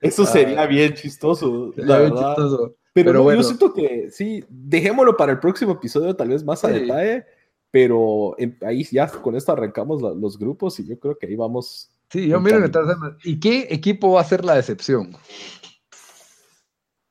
Eso 0.00 0.24
sería 0.24 0.66
bien 0.66 0.94
chistoso, 0.94 1.72
la 1.76 1.98
bien 1.98 2.10
verdad. 2.14 2.34
chistoso. 2.36 2.76
Pero, 2.92 3.08
Pero 3.10 3.12
no, 3.18 3.22
bueno. 3.24 3.42
yo 3.42 3.46
siento 3.46 3.74
que 3.74 4.10
sí, 4.10 4.42
dejémoslo 4.48 5.16
para 5.16 5.32
el 5.32 5.38
próximo 5.38 5.72
episodio, 5.72 6.16
tal 6.16 6.28
vez 6.30 6.42
más 6.44 6.64
a 6.64 6.72
Sí. 6.72 6.80
detalle. 6.80 7.24
Pero 7.70 8.34
em- 8.38 8.56
ahí 8.62 8.84
ya 8.84 9.06
con 9.08 9.36
esto 9.36 9.52
arrancamos 9.52 10.00
la- 10.00 10.14
los 10.14 10.38
grupos 10.38 10.78
y 10.80 10.86
yo 10.86 10.98
creo 10.98 11.18
que 11.18 11.26
ahí 11.26 11.36
vamos. 11.36 11.90
Sí, 12.10 12.26
yo 12.28 12.38
en 12.38 12.44
tercer- 12.44 13.16
¿Y 13.24 13.38
qué 13.38 13.66
equipo 13.68 14.12
va 14.12 14.22
a 14.22 14.24
ser 14.24 14.44
la 14.44 14.54
decepción? 14.54 15.10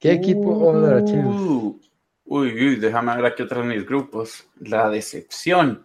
¿Qué 0.06 0.12
equipo? 0.12 0.52
Oh, 0.52 1.04
chingada. 1.04 1.32
Uh, 1.32 1.82
uy, 2.26 2.50
uy, 2.54 2.76
déjame 2.76 3.16
ver 3.16 3.26
aquí 3.26 3.42
otros 3.42 3.66
mis 3.66 3.84
grupos. 3.84 4.48
La 4.60 4.88
decepción. 4.88 5.84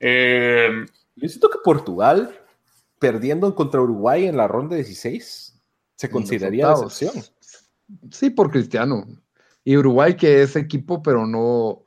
Eh, 0.00 0.86
Yo 1.16 1.28
siento 1.28 1.50
que 1.50 1.58
Portugal, 1.62 2.34
perdiendo 2.98 3.54
contra 3.54 3.82
Uruguay 3.82 4.26
en 4.26 4.38
la 4.38 4.48
ronda 4.48 4.74
16, 4.74 5.60
se 5.96 6.10
consideraría 6.10 6.70
decepción. 6.70 7.12
Sí, 8.10 8.30
por 8.30 8.50
Cristiano. 8.50 9.06
Y 9.64 9.76
Uruguay, 9.76 10.16
que 10.16 10.40
es 10.40 10.56
equipo, 10.56 11.02
pero 11.02 11.26
no, 11.26 11.84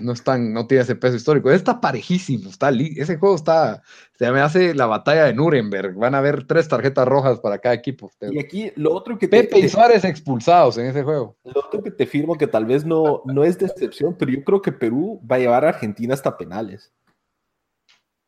no 0.00 0.12
están, 0.12 0.52
no 0.52 0.66
tiene 0.66 0.82
ese 0.82 0.96
peso 0.96 1.16
histórico. 1.16 1.50
Está 1.50 1.80
parejísimo, 1.80 2.50
está 2.50 2.70
ese 2.70 3.16
juego 3.16 3.34
está, 3.34 3.82
se 4.18 4.30
me 4.30 4.40
hace 4.40 4.74
la 4.74 4.86
batalla 4.86 5.24
de 5.24 5.34
Nuremberg. 5.34 5.94
Van 5.94 6.14
a 6.14 6.18
haber 6.18 6.46
tres 6.46 6.68
tarjetas 6.68 7.06
rojas 7.06 7.40
para 7.40 7.58
cada 7.58 7.74
equipo. 7.74 8.10
Y 8.20 8.38
aquí 8.38 8.72
lo 8.76 8.92
otro 8.92 9.18
que 9.18 9.28
te, 9.28 9.44
Pepe 9.44 9.60
y 9.60 9.68
Suárez 9.68 10.04
expulsados 10.04 10.78
en 10.78 10.86
ese 10.86 11.02
juego. 11.02 11.36
lo 11.44 11.60
otro 11.60 11.82
que 11.82 11.90
te 11.90 12.06
firmo 12.06 12.36
que 12.36 12.46
tal 12.46 12.66
vez 12.66 12.84
no, 12.84 13.22
no 13.24 13.44
es 13.44 13.58
decepción, 13.58 14.16
pero 14.18 14.30
yo 14.32 14.42
creo 14.44 14.62
que 14.62 14.72
Perú 14.72 15.20
va 15.30 15.36
a 15.36 15.40
llevar 15.40 15.64
a 15.64 15.70
Argentina 15.70 16.14
hasta 16.14 16.36
penales. 16.36 16.92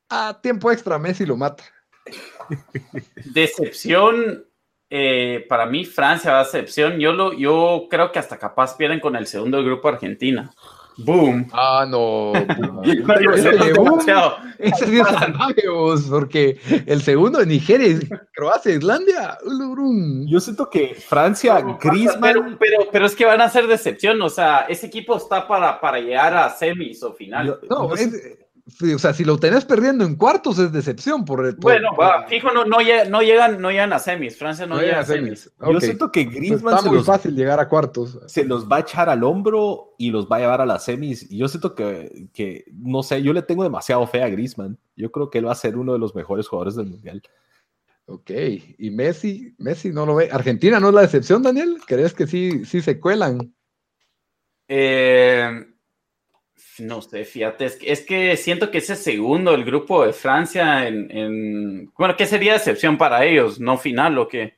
A 0.08 0.40
tiempo 0.40 0.70
extra, 0.72 0.98
Messi 0.98 1.24
lo 1.24 1.36
mata. 1.36 1.64
decepción. 3.32 4.44
eh, 4.92 5.46
para 5.48 5.66
mí, 5.66 5.84
Francia 5.84 6.32
va 6.32 6.40
a 6.40 6.44
decepción. 6.44 6.98
Yo, 6.98 7.12
lo, 7.12 7.32
yo 7.32 7.86
creo 7.88 8.10
que 8.10 8.18
hasta 8.18 8.38
capaz 8.38 8.76
pierden 8.76 8.98
con 8.98 9.14
el 9.14 9.26
segundo 9.26 9.58
del 9.58 9.66
grupo 9.66 9.88
Argentina. 9.88 10.50
Boom. 10.98 11.48
Ah, 11.52 11.86
no. 11.88 12.32
Ese 12.84 13.50
es 13.50 13.60
de 13.60 13.72
boom, 13.72 14.00
es 15.94 16.02
porque 16.08 16.58
el 16.86 17.00
segundo 17.02 17.38
de 17.38 17.46
Nigeria, 17.46 17.86
es 17.86 18.00
Croacia, 18.34 18.74
Islandia. 18.74 19.38
Yo 20.28 20.40
siento 20.40 20.68
que 20.68 20.94
Francia, 20.94 21.60
Griezmann, 21.80 22.20
Pero, 22.20 22.56
pero, 22.58 22.88
pero 22.92 23.06
es 23.06 23.16
que 23.16 23.24
van 23.24 23.40
a 23.40 23.48
ser 23.48 23.66
decepción. 23.66 24.20
O 24.20 24.28
sea, 24.28 24.66
ese 24.68 24.86
equipo 24.86 25.16
está 25.16 25.48
para, 25.48 25.80
para 25.80 25.98
llegar 25.98 26.34
a 26.34 26.50
semis 26.50 27.02
o 27.02 27.12
final. 27.14 27.58
No, 27.68 27.88
yo 27.88 27.94
es- 27.94 28.38
o 28.94 28.98
sea, 28.98 29.12
si 29.12 29.24
lo 29.24 29.38
tenés 29.38 29.64
perdiendo 29.64 30.04
en 30.04 30.16
cuartos 30.16 30.58
es 30.58 30.72
decepción 30.72 31.24
por 31.24 31.56
bueno, 31.56 31.90
va, 32.00 32.26
fijo, 32.28 32.50
no, 32.52 32.64
no, 32.64 32.78
lleg- 32.78 33.08
no 33.08 33.20
llegan, 33.22 33.60
no 33.60 33.70
llegan 33.70 33.92
a 33.92 33.98
semis. 33.98 34.36
Francia 34.38 34.66
no, 34.66 34.76
no 34.76 34.80
llega 34.82 35.00
a 35.00 35.04
semis. 35.04 35.50
Yo 35.60 35.80
siento 35.80 36.12
que 36.12 36.24
Pues 36.24 36.36
Griezmann 36.36 36.74
está 36.74 36.82
se 36.84 36.88
muy 36.88 36.98
los, 36.98 37.06
fácil 37.06 37.34
llegar 37.34 37.58
a 37.60 37.68
cuartos. 37.68 38.20
se 38.26 38.44
los 38.44 38.68
va 38.68 38.76
a 38.76 38.80
echar 38.80 39.08
al 39.08 39.24
hombro 39.24 39.94
y 39.98 40.10
los 40.10 40.26
va 40.28 40.36
a 40.36 40.40
llevar 40.40 40.60
a 40.60 40.66
las 40.66 40.84
semis. 40.84 41.30
Y 41.30 41.38
yo 41.38 41.48
siento 41.48 41.74
que, 41.74 42.28
que, 42.32 42.64
no 42.72 43.02
sé, 43.02 43.22
yo 43.22 43.32
le 43.32 43.42
tengo 43.42 43.62
demasiado 43.64 44.06
fe 44.06 44.22
a 44.22 44.28
Griezmann. 44.28 44.78
Yo 44.96 45.10
creo 45.10 45.30
que 45.30 45.38
él 45.38 45.46
va 45.46 45.52
a 45.52 45.56
ser 45.56 45.76
uno 45.76 45.92
de 45.92 45.98
los 45.98 46.14
mejores 46.14 46.46
jugadores 46.48 46.76
del 46.76 46.86
mundial. 46.86 47.22
Ok, 48.06 48.30
y 48.78 48.90
Messi, 48.90 49.54
Messi 49.58 49.90
no 49.90 50.04
lo 50.04 50.16
ve. 50.16 50.28
Argentina 50.32 50.80
no 50.80 50.88
es 50.88 50.94
la 50.94 51.02
decepción, 51.02 51.42
Daniel. 51.42 51.78
¿Crees 51.86 52.12
que 52.12 52.26
sí, 52.26 52.64
sí 52.64 52.80
se 52.82 52.98
cuelan? 52.98 53.54
Eh, 54.66 55.66
no 56.80 57.02
sé, 57.02 57.24
fíjate, 57.24 57.64
es 57.66 57.76
que, 57.76 57.92
es 57.92 58.00
que 58.02 58.36
siento 58.36 58.70
que 58.70 58.78
ese 58.78 58.96
segundo, 58.96 59.54
el 59.54 59.64
grupo 59.64 60.04
de 60.04 60.12
Francia, 60.12 60.86
en, 60.88 61.10
en- 61.10 61.92
bueno, 61.96 62.16
¿qué 62.16 62.26
sería 62.26 62.52
decepción 62.54 62.98
para 62.98 63.24
ellos? 63.24 63.60
¿No 63.60 63.78
final 63.78 64.18
o 64.18 64.28
qué? 64.28 64.54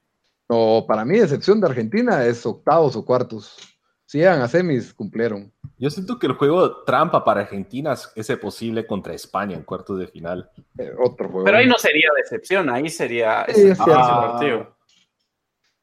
No, 0.49 0.85
para 0.87 1.05
mí, 1.05 1.18
decepción 1.18 1.61
de 1.61 1.68
Argentina 1.68 2.25
es 2.25 2.45
octavos 2.45 2.95
o 2.97 3.05
cuartos. 3.05 3.57
Si 4.05 4.18
llegan 4.18 4.43
a 4.43 4.49
semis, 4.49 4.93
cumplieron. 4.93 5.51
Yo 5.79 5.89
siento 5.89 6.18
que 6.18 6.27
el 6.27 6.35
juego 6.35 6.83
trampa 6.85 7.25
para 7.25 7.41
Argentina 7.41 7.95
es 7.95 8.12
ese 8.14 8.37
posible 8.37 8.87
contra 8.87 9.14
España 9.14 9.57
en 9.57 9.62
cuartos 9.62 9.99
de 9.99 10.07
final. 10.07 10.51
Eh, 10.79 10.93
otro 11.03 11.29
juego. 11.29 11.45
Pero 11.45 11.57
ahí 11.57 11.66
no 11.66 11.79
sería 11.79 12.09
decepción, 12.16 12.68
ahí 12.68 12.91
sería 12.91 13.47
Sí, 13.47 13.53
ese 13.62 13.73
es. 13.73 13.79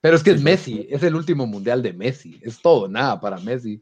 Pero 0.02 0.16
es 0.16 0.24
que 0.24 0.32
es 0.32 0.42
Messi, 0.42 0.88
es 0.90 1.04
el 1.04 1.16
último 1.16 1.46
mundial 1.46 1.82
de 1.82 1.92
Messi. 1.92 2.40
Es 2.42 2.62
todo, 2.62 2.88
nada 2.88 3.20
para 3.20 3.38
Messi. 3.38 3.82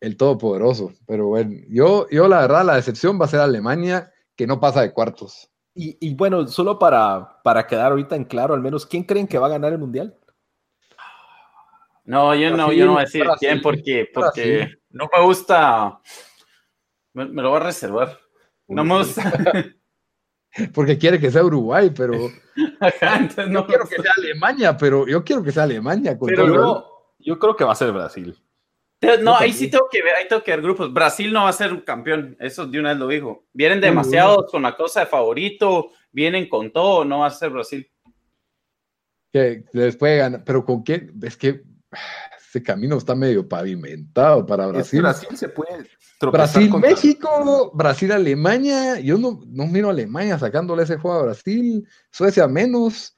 El 0.00 0.16
todopoderoso. 0.16 0.92
Pero 1.06 1.26
bueno, 1.26 1.56
yo, 1.68 2.08
yo 2.10 2.28
la 2.28 2.40
verdad, 2.40 2.64
la 2.64 2.76
decepción 2.76 3.20
va 3.20 3.24
a 3.24 3.28
ser 3.28 3.40
Alemania, 3.40 4.12
que 4.36 4.46
no 4.46 4.60
pasa 4.60 4.82
de 4.82 4.92
cuartos. 4.92 5.50
Y, 5.74 5.96
y 6.00 6.14
bueno, 6.14 6.46
solo 6.48 6.78
para, 6.78 7.40
para 7.42 7.66
quedar 7.66 7.92
ahorita 7.92 8.16
en 8.16 8.24
claro, 8.24 8.54
al 8.54 8.62
menos, 8.62 8.86
¿quién 8.86 9.04
creen 9.04 9.26
que 9.26 9.38
va 9.38 9.46
a 9.46 9.50
ganar 9.50 9.72
el 9.72 9.78
mundial? 9.78 10.16
No, 12.04 12.34
yo 12.34 12.56
no, 12.56 12.72
yo 12.72 12.86
no 12.86 12.92
voy 12.92 13.02
a 13.02 13.04
decir 13.04 13.24
Brasil, 13.24 13.48
quién 13.48 13.60
porque, 13.60 14.08
porque 14.14 14.56
Brasil. 14.56 14.82
no 14.90 15.10
me 15.14 15.24
gusta. 15.24 16.00
Me, 17.12 17.26
me 17.26 17.42
lo 17.42 17.50
voy 17.50 17.60
a 17.60 17.64
reservar. 17.64 18.18
No 18.66 18.84
me 18.84 18.98
gusta. 18.98 19.32
Porque 20.74 20.98
quiere 20.98 21.20
que 21.20 21.30
sea 21.30 21.44
Uruguay, 21.44 21.92
pero 21.94 22.14
Ajá, 22.80 23.16
entonces 23.18 23.48
no 23.48 23.60
yo 23.60 23.66
quiero 23.66 23.86
que 23.86 24.02
sea 24.02 24.12
Alemania, 24.16 24.76
pero 24.76 25.06
yo 25.06 25.22
quiero 25.22 25.42
que 25.42 25.52
sea 25.52 25.64
Alemania. 25.64 26.18
Con 26.18 26.28
Pero 26.28 26.46
todo. 26.46 26.54
Yo, 27.18 27.34
yo 27.34 27.38
creo 27.38 27.54
que 27.54 27.64
va 27.64 27.72
a 27.72 27.76
ser 27.76 27.92
Brasil. 27.92 28.36
No, 29.22 29.36
ahí 29.36 29.52
sí 29.52 29.70
tengo 29.70 29.86
que 29.90 30.02
ver, 30.02 30.14
ahí 30.16 30.26
tengo 30.28 30.42
que 30.42 30.50
ver 30.50 30.60
grupos. 30.62 30.92
Brasil 30.92 31.32
no 31.32 31.44
va 31.44 31.50
a 31.50 31.52
ser 31.52 31.72
un 31.72 31.82
campeón, 31.82 32.36
eso 32.40 32.66
de 32.66 32.80
una 32.80 32.90
vez 32.90 32.98
lo 32.98 33.06
dijo. 33.08 33.46
Vienen 33.52 33.80
demasiados 33.80 34.50
con 34.50 34.62
la 34.62 34.74
cosa 34.76 35.00
de 35.00 35.06
favorito, 35.06 35.90
vienen 36.10 36.48
con 36.48 36.72
todo, 36.72 37.04
no 37.04 37.20
va 37.20 37.26
a 37.26 37.30
ser 37.30 37.50
Brasil. 37.50 37.88
que 39.32 39.64
les 39.72 39.96
puede 39.96 40.16
ganar, 40.16 40.42
pero 40.44 40.64
con 40.64 40.82
quién, 40.82 41.12
es 41.22 41.36
que 41.36 41.62
ese 42.48 42.62
camino 42.62 42.96
está 42.96 43.14
medio 43.14 43.46
pavimentado 43.46 44.44
para 44.46 44.64
Es 44.64 44.70
que 44.70 44.72
Brasil. 44.72 45.00
Brasil 45.02 45.36
se 45.36 45.48
puede 45.50 45.86
tropezar 46.18 46.30
Brasil, 46.54 46.70
contra- 46.70 46.90
México, 46.90 47.70
Brasil, 47.74 48.10
Alemania. 48.10 48.98
Yo 49.00 49.18
no, 49.18 49.40
no 49.46 49.66
miro 49.66 49.88
a 49.88 49.90
Alemania 49.92 50.38
sacándole 50.38 50.82
ese 50.82 50.96
juego 50.96 51.18
a 51.20 51.22
Brasil, 51.24 51.86
Suecia 52.10 52.48
menos. 52.48 53.14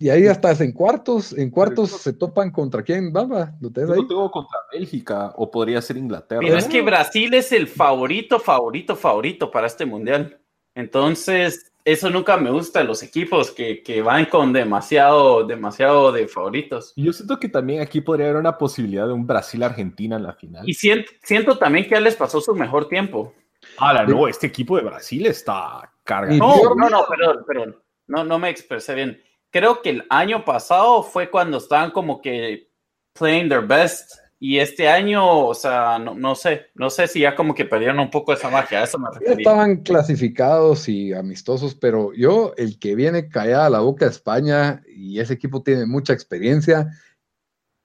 Y 0.00 0.10
ahí 0.10 0.26
hasta 0.28 0.52
es 0.52 0.60
en 0.60 0.70
cuartos, 0.70 1.36
en 1.36 1.50
cuartos 1.50 1.90
se 1.90 2.12
topan 2.12 2.52
contra 2.52 2.82
quién, 2.84 3.12
Baba, 3.12 3.52
¿lo 3.60 3.70
tengo 3.70 4.30
contra 4.30 4.58
Bélgica 4.72 5.32
o 5.36 5.50
podría 5.50 5.82
ser 5.82 5.96
Inglaterra. 5.96 6.40
Pero 6.40 6.56
es 6.56 6.66
que 6.66 6.82
Brasil 6.82 7.34
es 7.34 7.50
el 7.50 7.66
favorito, 7.66 8.38
favorito, 8.38 8.94
favorito 8.94 9.50
para 9.50 9.66
este 9.66 9.84
mundial. 9.84 10.40
Entonces, 10.76 11.72
eso 11.84 12.10
nunca 12.10 12.36
me 12.36 12.50
gusta 12.50 12.84
los 12.84 13.02
equipos 13.02 13.50
que, 13.50 13.82
que 13.82 14.00
van 14.00 14.26
con 14.26 14.52
demasiado, 14.52 15.44
demasiado 15.44 16.12
de 16.12 16.28
favoritos. 16.28 16.92
Y 16.94 17.04
Yo 17.04 17.12
siento 17.12 17.40
que 17.40 17.48
también 17.48 17.80
aquí 17.80 18.00
podría 18.00 18.26
haber 18.26 18.38
una 18.38 18.56
posibilidad 18.56 19.06
de 19.06 19.14
un 19.14 19.26
Brasil-Argentina 19.26 20.14
en 20.14 20.22
la 20.22 20.34
final. 20.34 20.68
Y 20.68 20.74
siento, 20.74 21.10
siento 21.24 21.58
también 21.58 21.86
que 21.86 21.92
ya 21.92 22.00
les 22.00 22.14
pasó 22.14 22.40
su 22.40 22.54
mejor 22.54 22.88
tiempo. 22.88 23.34
Ahora, 23.78 24.04
no, 24.04 24.28
este 24.28 24.46
equipo 24.46 24.76
de 24.76 24.82
Brasil 24.82 25.26
está 25.26 25.92
carga. 26.04 26.32
No, 26.36 26.74
no, 26.76 26.88
no, 26.88 27.04
perdón, 27.08 27.44
perdón. 27.44 27.76
No, 28.06 28.22
no 28.22 28.38
me 28.38 28.50
expresé 28.50 28.94
bien. 28.94 29.20
Creo 29.50 29.82
que 29.82 29.90
el 29.90 30.06
año 30.10 30.44
pasado 30.44 31.02
fue 31.02 31.30
cuando 31.30 31.58
estaban 31.58 31.90
como 31.90 32.20
que 32.20 32.70
playing 33.14 33.48
their 33.48 33.66
best 33.66 34.12
y 34.40 34.58
este 34.60 34.88
año, 34.88 35.46
o 35.46 35.54
sea, 35.54 35.98
no, 35.98 36.14
no, 36.14 36.36
sé, 36.36 36.66
no 36.74 36.90
sé 36.90 37.08
si 37.08 37.20
ya 37.20 37.34
como 37.34 37.54
que 37.54 37.64
perdieron 37.64 37.98
un 37.98 38.10
poco 38.10 38.32
esa 38.32 38.48
magia, 38.48 38.80
a 38.80 38.84
eso 38.84 38.96
me 38.96 39.08
refería. 39.10 39.36
Estaban 39.38 39.78
clasificados 39.78 40.88
y 40.88 41.12
amistosos, 41.12 41.74
pero 41.74 42.12
yo, 42.14 42.52
el 42.56 42.78
que 42.78 42.94
viene 42.94 43.28
callada 43.28 43.66
a 43.66 43.70
la 43.70 43.80
boca 43.80 44.06
España, 44.06 44.82
y 44.86 45.18
ese 45.18 45.34
equipo 45.34 45.62
tiene 45.64 45.86
mucha 45.86 46.12
experiencia, 46.12 46.88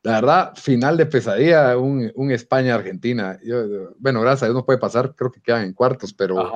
la 0.04 0.12
verdad, 0.12 0.56
final 0.56 0.96
de 0.96 1.08
pesadilla, 1.08 1.76
un, 1.78 2.12
un 2.14 2.30
España-Argentina. 2.30 3.40
Bueno, 3.98 4.22
gracias 4.22 4.44
a 4.44 4.46
Dios 4.48 4.56
no 4.56 4.66
puede 4.66 4.78
pasar, 4.78 5.16
creo 5.16 5.32
que 5.32 5.42
quedan 5.42 5.64
en 5.64 5.74
cuartos, 5.74 6.14
pero, 6.14 6.52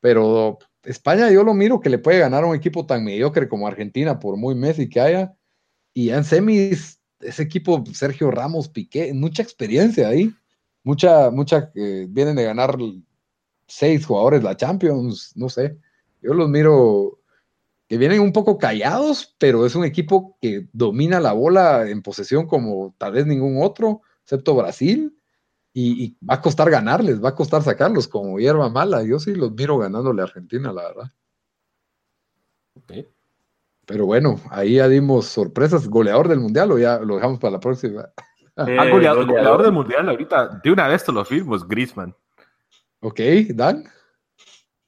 pero 0.00 0.58
España 0.84 1.30
yo 1.30 1.44
lo 1.44 1.54
miro 1.54 1.80
que 1.80 1.90
le 1.90 1.98
puede 1.98 2.18
ganar 2.18 2.44
un 2.44 2.56
equipo 2.56 2.86
tan 2.86 3.04
mediocre 3.04 3.48
como 3.48 3.66
Argentina, 3.66 4.18
por 4.18 4.36
muy 4.36 4.54
Messi 4.54 4.88
que 4.88 5.00
haya, 5.00 5.36
y 5.94 6.10
en 6.10 6.24
semis 6.24 7.00
ese 7.20 7.42
equipo, 7.42 7.84
Sergio 7.92 8.30
Ramos, 8.30 8.68
Piqué, 8.68 9.12
mucha 9.14 9.42
experiencia 9.42 10.08
ahí, 10.08 10.34
mucha, 10.82 11.30
mucha, 11.30 11.70
eh, 11.74 12.06
vienen 12.08 12.36
de 12.36 12.44
ganar 12.44 12.76
seis 13.66 14.04
jugadores 14.04 14.42
la 14.42 14.56
Champions, 14.56 15.32
no 15.36 15.48
sé, 15.48 15.78
yo 16.20 16.34
los 16.34 16.48
miro 16.48 17.20
que 17.88 17.98
vienen 17.98 18.20
un 18.20 18.32
poco 18.32 18.58
callados, 18.58 19.34
pero 19.38 19.66
es 19.66 19.74
un 19.74 19.84
equipo 19.84 20.36
que 20.40 20.66
domina 20.72 21.20
la 21.20 21.32
bola 21.32 21.88
en 21.88 22.02
posesión 22.02 22.46
como 22.46 22.94
tal 22.98 23.12
vez 23.12 23.26
ningún 23.26 23.62
otro, 23.62 24.02
excepto 24.22 24.54
Brasil, 24.54 25.16
y, 25.74 26.16
va 26.28 26.34
a 26.34 26.40
costar 26.40 26.70
ganarles, 26.70 27.22
va 27.22 27.30
a 27.30 27.34
costar 27.34 27.62
sacarlos 27.62 28.06
como 28.06 28.38
hierba 28.38 28.68
mala, 28.68 29.02
yo 29.02 29.18
sí 29.18 29.34
los 29.34 29.52
miro 29.52 29.78
ganándole 29.78 30.20
a 30.20 30.24
Argentina, 30.24 30.72
la 30.72 30.82
verdad. 30.82 31.12
Okay. 32.74 33.08
Pero 33.86 34.06
bueno, 34.06 34.40
ahí 34.50 34.76
ya 34.76 34.88
dimos 34.88 35.26
sorpresas. 35.26 35.88
¿Goleador 35.88 36.28
del 36.28 36.40
mundial 36.40 36.72
o 36.72 36.78
ya 36.78 36.98
lo 37.00 37.16
dejamos 37.16 37.38
para 37.38 37.52
la 37.52 37.60
próxima? 37.60 38.08
Eh, 38.56 38.76
ah, 38.78 38.88
goleador, 38.88 39.62
del 39.62 39.72
mundial 39.72 40.08
ahorita. 40.08 40.60
De 40.62 40.70
una 40.70 40.86
vez 40.88 41.04
te 41.04 41.12
lo 41.12 41.24
firmos, 41.24 41.66
Grisman. 41.66 42.14
Ok, 43.00 43.20
Dan. 43.48 43.84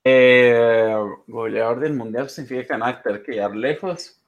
Eh, 0.04 0.94
goleador 1.26 1.80
del 1.80 1.94
mundial 1.94 2.28
significa 2.28 3.02
que 3.02 3.22
quedar 3.22 3.56
lejos. 3.56 4.22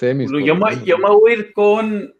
yo, 0.00 0.14
me, 0.54 0.84
yo, 0.84 0.98
me, 0.98 1.10
voy 1.10 1.32
a 1.32 1.34
ir 1.34 1.52
con. 1.52 2.14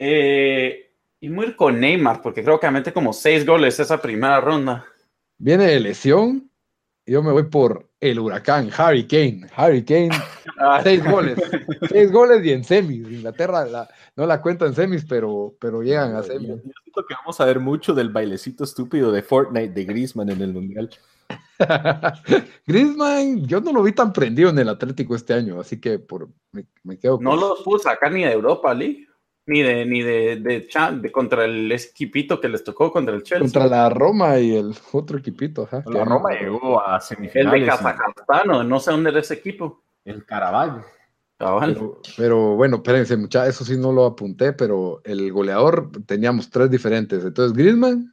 Eh, 0.00 0.87
y 1.20 1.26
ir 1.26 1.56
con 1.56 1.80
Neymar, 1.80 2.22
porque 2.22 2.44
creo 2.44 2.60
que 2.60 2.70
mete 2.70 2.92
como 2.92 3.12
seis 3.12 3.44
goles 3.44 3.78
esa 3.80 4.00
primera 4.00 4.40
ronda. 4.40 4.84
Viene 5.38 5.66
de 5.66 5.80
lesión. 5.80 6.50
Yo 7.06 7.22
me 7.22 7.32
voy 7.32 7.44
por 7.44 7.88
el 8.00 8.20
huracán, 8.20 8.70
Harry 8.76 9.06
Kane. 9.06 9.46
Harry 9.56 9.82
Kane, 9.82 10.10
ah. 10.58 10.80
seis 10.82 11.02
goles. 11.04 11.38
seis 11.88 12.12
goles 12.12 12.44
y 12.44 12.52
en 12.52 12.62
semis. 12.62 13.10
Inglaterra 13.10 13.88
no 14.14 14.26
la 14.26 14.42
cuenta 14.42 14.66
en 14.66 14.74
semis, 14.74 15.04
pero, 15.06 15.56
pero 15.58 15.82
llegan 15.82 16.14
a 16.14 16.22
semis. 16.22 16.48
Yo 16.48 16.72
siento 16.82 17.06
que 17.08 17.14
vamos 17.14 17.40
a 17.40 17.46
ver 17.46 17.60
mucho 17.60 17.94
del 17.94 18.10
bailecito 18.10 18.64
estúpido 18.64 19.10
de 19.10 19.22
Fortnite 19.22 19.72
de 19.72 19.84
Griezmann 19.84 20.28
en 20.28 20.42
el 20.42 20.52
Mundial. 20.52 20.90
Griezmann, 22.66 23.46
yo 23.46 23.60
no 23.60 23.72
lo 23.72 23.82
vi 23.82 23.92
tan 23.92 24.12
prendido 24.12 24.50
en 24.50 24.58
el 24.58 24.68
Atlético 24.68 25.16
este 25.16 25.32
año, 25.32 25.58
así 25.58 25.80
que 25.80 25.98
por, 25.98 26.28
me, 26.52 26.98
quedo. 26.98 27.18
No 27.20 27.36
lo 27.36 27.56
pudo 27.64 27.78
sacar 27.78 28.12
ni 28.12 28.22
de 28.22 28.32
Europa 28.32 28.72
League 28.74 29.07
ni 29.48 29.62
de 29.62 29.86
ni 29.86 30.02
de, 30.02 30.36
de, 30.36 31.12
contra 31.12 31.44
el 31.44 31.72
equipito 31.72 32.40
que 32.40 32.48
les 32.48 32.62
tocó 32.62 32.92
contra 32.92 33.14
el 33.14 33.22
Chelsea. 33.22 33.40
Contra 33.40 33.66
la 33.66 33.88
Roma 33.88 34.38
y 34.38 34.54
el 34.54 34.74
otro 34.92 35.18
equipito, 35.18 35.62
ajá. 35.62 35.82
La 35.86 36.04
Roma 36.04 36.30
llegó 36.38 36.86
a 36.86 37.00
semifinales. 37.00 37.54
El 37.54 37.60
de 37.60 37.66
Kazajstán, 37.66 38.68
no 38.68 38.78
sé 38.80 38.90
dónde 38.90 39.10
era 39.10 39.20
ese 39.20 39.34
equipo. 39.34 39.82
El 40.04 40.24
Caravaggio. 40.24 40.84
Pero, 41.38 42.02
pero, 42.16 42.56
bueno, 42.56 42.76
espérense, 42.76 43.16
muchachos, 43.16 43.54
eso 43.54 43.64
sí 43.64 43.76
no 43.76 43.92
lo 43.92 44.04
apunté, 44.06 44.52
pero 44.52 45.00
el 45.04 45.32
goleador 45.32 45.90
teníamos 46.04 46.50
tres 46.50 46.68
diferentes. 46.68 47.24
Entonces, 47.24 47.56
Griezmann, 47.56 48.12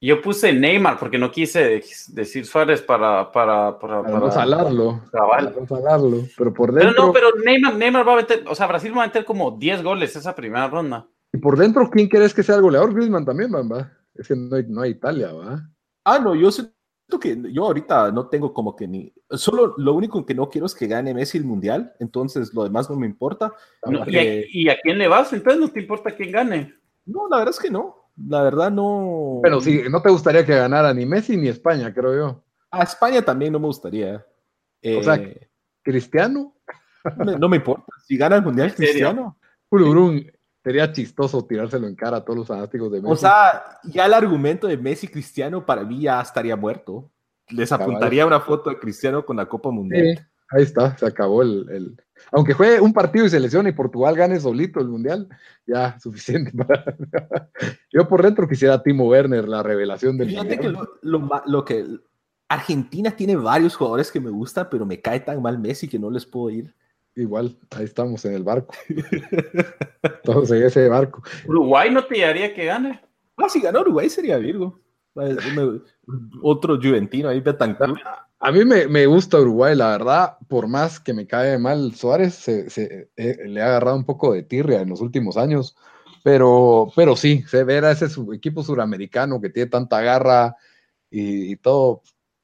yo 0.00 0.20
puse 0.20 0.52
Neymar 0.52 0.98
porque 0.98 1.18
no 1.18 1.30
quise 1.30 1.82
decir 2.08 2.44
Suárez 2.44 2.82
para, 2.82 3.32
para, 3.32 3.78
para, 3.78 4.02
para, 4.02 4.18
no 4.18 4.30
salarlo. 4.30 5.02
no 5.12 5.66
salarlo. 5.66 6.18
Pero 6.36 6.52
por 6.52 6.72
dentro. 6.72 6.92
Pero 6.92 7.06
no, 7.06 7.12
pero 7.12 7.28
Neymar, 7.44 7.76
Neymar 7.76 8.06
va 8.06 8.12
a 8.12 8.16
meter, 8.16 8.44
o 8.46 8.54
sea, 8.54 8.66
Brasil 8.66 8.92
va 8.96 9.04
a 9.04 9.06
meter 9.06 9.24
como 9.24 9.52
10 9.52 9.82
goles 9.82 10.14
esa 10.14 10.34
primera 10.34 10.68
ronda. 10.68 11.08
Y 11.32 11.38
por 11.38 11.56
dentro, 11.56 11.88
¿quién 11.90 12.08
quieres 12.08 12.34
que 12.34 12.42
sea 12.42 12.56
el 12.56 12.62
goleador? 12.62 12.94
Griezmann 12.94 13.24
también, 13.24 13.50
va. 13.52 13.90
Es 14.14 14.28
que 14.28 14.36
no 14.36 14.54
hay, 14.54 14.64
no 14.68 14.82
hay 14.82 14.90
Italia, 14.90 15.32
va. 15.32 15.68
Ah, 16.04 16.18
no, 16.18 16.34
yo 16.34 16.52
siento 16.52 16.70
que 17.18 17.36
yo 17.50 17.64
ahorita 17.64 18.12
no 18.12 18.28
tengo 18.28 18.52
como 18.52 18.76
que 18.76 18.86
ni. 18.86 19.12
Solo 19.30 19.74
lo 19.78 19.94
único 19.94 20.24
que 20.26 20.34
no 20.34 20.48
quiero 20.48 20.66
es 20.66 20.74
que 20.74 20.86
gane 20.86 21.14
Messi 21.14 21.38
el 21.38 21.44
mundial, 21.44 21.94
entonces 21.98 22.52
lo 22.52 22.62
demás 22.62 22.90
no 22.90 22.96
me 22.96 23.06
importa. 23.06 23.52
¿y, 24.06 24.16
a, 24.16 24.24
¿Y 24.48 24.68
a 24.68 24.78
quién 24.80 24.98
le 24.98 25.08
vas? 25.08 25.32
Entonces 25.32 25.60
no 25.60 25.68
te 25.68 25.80
importa 25.80 26.14
quién 26.14 26.30
gane. 26.30 26.74
No, 27.06 27.26
la 27.28 27.38
verdad 27.38 27.54
es 27.54 27.60
que 27.60 27.70
no 27.70 28.03
la 28.16 28.42
verdad 28.42 28.70
no. 28.70 29.40
Pero 29.42 29.60
sí, 29.60 29.82
no 29.90 30.00
te 30.02 30.10
gustaría 30.10 30.44
que 30.44 30.54
ganara 30.54 30.92
ni 30.94 31.06
Messi 31.06 31.36
ni 31.36 31.48
España, 31.48 31.92
creo 31.92 32.14
yo. 32.14 32.44
A 32.70 32.82
España 32.82 33.22
también 33.22 33.52
no 33.52 33.58
me 33.58 33.66
gustaría. 33.66 34.24
o 34.82 35.02
sea, 35.02 35.14
eh, 35.16 35.48
¿Cristiano? 35.82 36.54
No 37.38 37.48
me, 37.50 37.56
importa. 37.56 37.84
Si 38.06 38.16
gana 38.16 38.36
el 38.36 38.42
mundial, 38.42 38.74
Cristiano. 38.74 39.36
Sería 40.62 40.90
chistoso 40.90 41.44
tirárselo 41.44 41.86
en 41.86 41.94
cara 41.94 42.16
a 42.16 42.24
todos 42.24 42.38
los 42.38 42.48
fanáticos 42.48 42.90
de 42.90 43.02
Messi. 43.02 43.12
O 43.12 43.16
sea, 43.16 43.62
ya 43.84 44.06
el 44.06 44.14
argumento 44.14 44.66
de 44.66 44.78
Messi 44.78 45.08
Cristiano 45.08 45.66
para 45.66 45.84
mí 45.84 46.00
ya 46.00 46.22
estaría 46.22 46.56
muerto. 46.56 47.10
Les 47.48 47.70
apuntaría 47.70 48.24
una 48.24 48.40
foto 48.40 48.70
de 48.70 48.78
Cristiano 48.78 49.26
con 49.26 49.36
la 49.36 49.44
Copa 49.44 49.70
Mundial. 49.70 50.26
Ahí 50.50 50.62
está, 50.62 50.96
se 50.96 51.06
acabó 51.06 51.42
el, 51.42 51.96
aunque 52.32 52.54
juegue 52.54 52.80
un 52.80 52.92
partido 52.92 53.26
y 53.26 53.30
se 53.30 53.40
lesione 53.40 53.70
y 53.70 53.72
Portugal 53.72 54.16
gane 54.16 54.40
solito 54.40 54.80
el 54.80 54.88
mundial, 54.88 55.28
ya 55.66 55.98
suficiente 56.00 56.52
para. 56.52 56.96
Yo 57.92 58.08
por 58.08 58.22
dentro 58.22 58.48
quisiera 58.48 58.74
a 58.74 58.82
Timo 58.82 59.08
Werner, 59.08 59.48
la 59.48 59.62
revelación 59.62 60.16
del 60.16 60.30
Fíjate 60.30 60.58
que 60.58 60.72
lo, 61.02 61.64
que 61.64 61.86
Argentina 62.48 63.10
tiene 63.10 63.36
varios 63.36 63.76
jugadores 63.76 64.10
que 64.10 64.20
me 64.20 64.30
gusta, 64.30 64.68
pero 64.68 64.86
me 64.86 65.00
cae 65.00 65.20
tan 65.20 65.40
mal 65.42 65.58
Messi 65.58 65.88
que 65.88 65.98
no 65.98 66.10
les 66.10 66.26
puedo 66.26 66.50
ir. 66.50 66.74
Igual, 67.16 67.56
ahí 67.70 67.84
estamos 67.84 68.24
en 68.24 68.34
el 68.34 68.42
barco. 68.42 68.74
Todos 70.24 70.50
en 70.50 70.64
ese 70.64 70.88
barco. 70.88 71.22
Uruguay 71.46 71.88
no 71.90 72.04
te 72.04 72.24
haría 72.24 72.52
que 72.52 72.64
gane. 72.64 73.00
Ah, 73.36 73.48
si 73.48 73.60
ganó 73.60 73.82
Uruguay 73.82 74.08
sería 74.08 74.36
Virgo. 74.38 74.80
Otro 76.42 76.76
Juventino 76.76 77.28
ahí, 77.28 77.38
Betancourt. 77.38 78.00
A 78.40 78.52
mí 78.52 78.64
me, 78.64 79.06
gusta 79.06 79.40
Uruguay, 79.40 79.74
la 79.74 79.88
verdad, 79.88 80.36
por 80.48 80.66
más 80.66 81.00
que 81.00 81.14
me 81.14 81.26
cae 81.26 81.58
mal 81.58 81.94
Suárez, 81.94 82.34
se, 82.34 83.08
eh, 83.16 83.38
le 83.46 83.62
ha 83.62 83.66
agarrado 83.66 83.96
un 83.96 84.04
poco 84.04 84.34
de 84.34 84.42
tirria 84.42 84.80
en 84.80 84.90
los 84.90 85.00
últimos 85.00 85.36
años, 85.36 85.76
pero, 86.22 86.88
pero 86.94 87.16
sí, 87.16 87.42
se 87.48 87.64
ve 87.64 87.78
a 87.78 87.92
ese 87.92 88.06
equipo 88.34 88.62
suramericano 88.62 89.40
que 89.40 89.50
tiene 89.50 89.70
tanta 89.70 90.02
garra 90.02 90.56
y, 91.10 91.56
todo, 91.56 92.02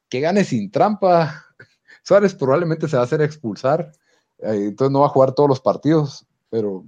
que 0.08 0.20
gane 0.20 0.44
sin 0.44 0.70
trampa. 0.70 1.44
Suárez 2.02 2.34
probablemente 2.34 2.88
se 2.88 2.96
va 2.96 3.02
a 3.02 3.04
hacer 3.04 3.20
expulsar, 3.20 3.92
eh, 4.38 4.68
entonces 4.68 4.92
no 4.92 5.00
va 5.00 5.06
a 5.06 5.10
jugar 5.10 5.32
todos 5.32 5.50
los 5.50 5.60
partidos, 5.60 6.26
pero... 6.48 6.84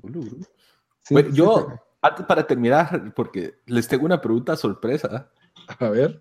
yo, 1.32 1.66
antes 2.00 2.26
para 2.26 2.46
terminar, 2.46 3.12
porque 3.14 3.56
les 3.66 3.86
tengo 3.88 4.06
una 4.06 4.20
pregunta 4.20 4.56
sorpresa. 4.56 5.30
A 5.78 5.88
ver. 5.88 6.20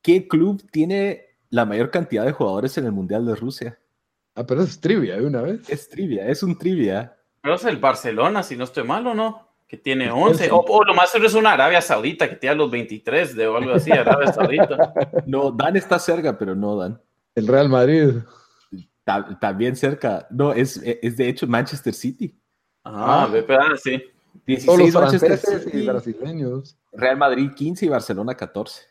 ¿Qué 0.00 0.28
club 0.28 0.62
tiene 0.70 1.27
la 1.50 1.64
mayor 1.64 1.90
cantidad 1.90 2.24
de 2.24 2.32
jugadores 2.32 2.76
en 2.78 2.86
el 2.86 2.92
Mundial 2.92 3.26
de 3.26 3.34
Rusia. 3.34 3.78
Ah, 4.34 4.46
pero 4.46 4.62
es 4.62 4.80
trivia 4.80 5.16
de 5.16 5.26
una 5.26 5.42
vez. 5.42 5.68
Es 5.68 5.88
trivia, 5.88 6.28
es 6.28 6.42
un 6.42 6.56
trivia. 6.56 7.16
Pero 7.42 7.54
es 7.54 7.64
el 7.64 7.78
Barcelona, 7.78 8.42
si 8.42 8.56
no 8.56 8.64
estoy 8.64 8.84
mal 8.84 9.06
o 9.06 9.14
no, 9.14 9.48
que 9.66 9.76
tiene 9.76 10.10
11. 10.10 10.48
O, 10.52 10.84
lo 10.84 10.94
más 10.94 11.10
seguro 11.10 11.28
es 11.28 11.34
una 11.34 11.52
Arabia 11.52 11.80
Saudita 11.80 12.28
que 12.28 12.36
tiene 12.36 12.56
los 12.56 12.70
23 12.70 13.34
de 13.34 13.46
o 13.46 13.56
algo 13.56 13.72
así, 13.72 13.90
Arabia 13.90 14.32
Saudita. 14.32 14.92
no, 15.26 15.50
Dan 15.50 15.76
está 15.76 15.98
cerca, 15.98 16.38
pero 16.38 16.54
no 16.54 16.76
Dan. 16.76 17.00
El 17.34 17.46
Real 17.46 17.68
Madrid. 17.68 18.14
También 19.40 19.74
cerca. 19.74 20.26
No, 20.30 20.52
es, 20.52 20.80
es 20.84 21.16
de 21.16 21.28
hecho 21.28 21.46
Manchester 21.46 21.94
City. 21.94 22.38
Ah, 22.84 23.28
ah 23.30 23.76
sí. 23.82 24.02
16 24.46 24.94
Manchester 24.94 25.36
City, 25.36 25.78
y 25.78 25.86
brasileños. 25.86 26.76
Real 26.92 27.16
Madrid 27.16 27.50
15 27.54 27.86
y 27.86 27.88
Barcelona 27.88 28.34
14. 28.34 28.82